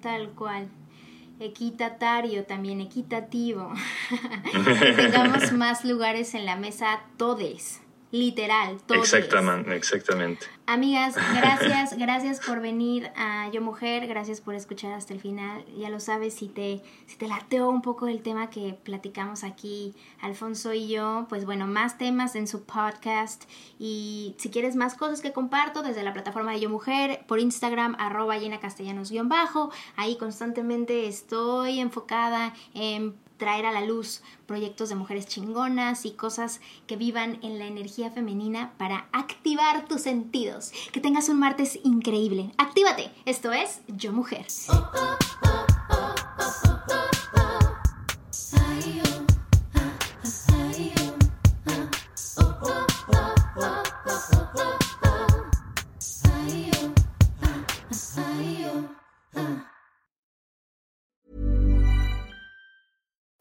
Tal 0.02 0.30
cual 0.32 0.70
equitatario, 1.42 2.46
también 2.46 2.82
equitativo, 2.82 3.72
que 4.10 4.94
tengamos 4.96 5.52
más 5.52 5.84
lugares 5.86 6.34
en 6.34 6.46
la 6.46 6.56
mesa 6.56 7.02
todes, 7.18 7.82
literal, 8.12 8.78
todo. 8.86 9.00
Exactamente, 9.00 9.76
exactamente. 9.76 10.46
Amigas, 10.66 11.16
gracias, 11.36 11.98
gracias 11.98 12.40
por 12.40 12.62
venir 12.62 13.12
a 13.16 13.50
Yo 13.50 13.62
Mujer, 13.62 14.08
gracias 14.08 14.42
por 14.42 14.56
escuchar 14.56 14.94
hasta 14.94 15.14
el 15.14 15.20
final. 15.20 15.66
Ya 15.78 15.90
lo 15.90 16.00
sabes, 16.00 16.34
si 16.34 16.48
te, 16.48 16.82
si 17.08 17.18
te 17.18 17.28
lateó 17.28 17.70
un 17.70 17.82
poco 17.82 18.08
el 18.08 18.22
tema 18.22 18.50
que 18.50 18.78
platicamos 18.84 19.44
aquí, 19.44 19.94
Alfonso 20.22 20.74
y 20.74 20.88
yo, 20.88 21.26
pues 21.30 21.46
bueno, 21.46 21.68
más 21.68 21.98
temas 21.98 22.36
en 22.36 22.48
su 22.48 22.64
podcast. 22.64 23.44
Y 23.80 24.36
si 24.38 24.50
quieres 24.50 24.76
más 24.76 24.96
cosas 24.96 25.22
que 25.22 25.34
comparto 25.34 25.82
desde 25.82 26.04
la 26.04 26.14
plataforma 26.14 26.52
de 26.52 26.60
Yo 26.60 26.70
Mujer, 26.70 27.26
por 27.28 27.40
Instagram, 27.40 27.96
arroba 28.00 28.38
llena 28.38 28.60
castellanos-bajo, 28.60 29.72
ahí 29.96 30.18
constantemente 30.18 31.08
estoy 31.08 31.80
enfocada 31.80 32.54
en 32.74 33.16
traer 33.42 33.66
a 33.66 33.72
la 33.72 33.82
luz 33.82 34.22
proyectos 34.46 34.90
de 34.90 34.96
mujeres 34.96 35.26
chingonas 35.26 36.06
y 36.06 36.12
cosas 36.12 36.62
que 36.86 36.96
vivan 36.96 37.40
en 37.42 37.58
la 37.58 37.66
energía 37.66 38.12
femenina 38.12 38.74
para 38.78 39.08
activar 39.14 39.88
tus 39.88 40.02
sentidos. 40.02 40.72
Que 40.92 41.00
tengas 41.00 41.28
un 41.28 41.40
martes 41.40 41.80
increíble. 41.84 42.52
Actívate. 42.60 43.10
Esto 43.26 43.52
es 43.52 43.82
Yo 43.88 44.14
Mujer. 44.14 44.46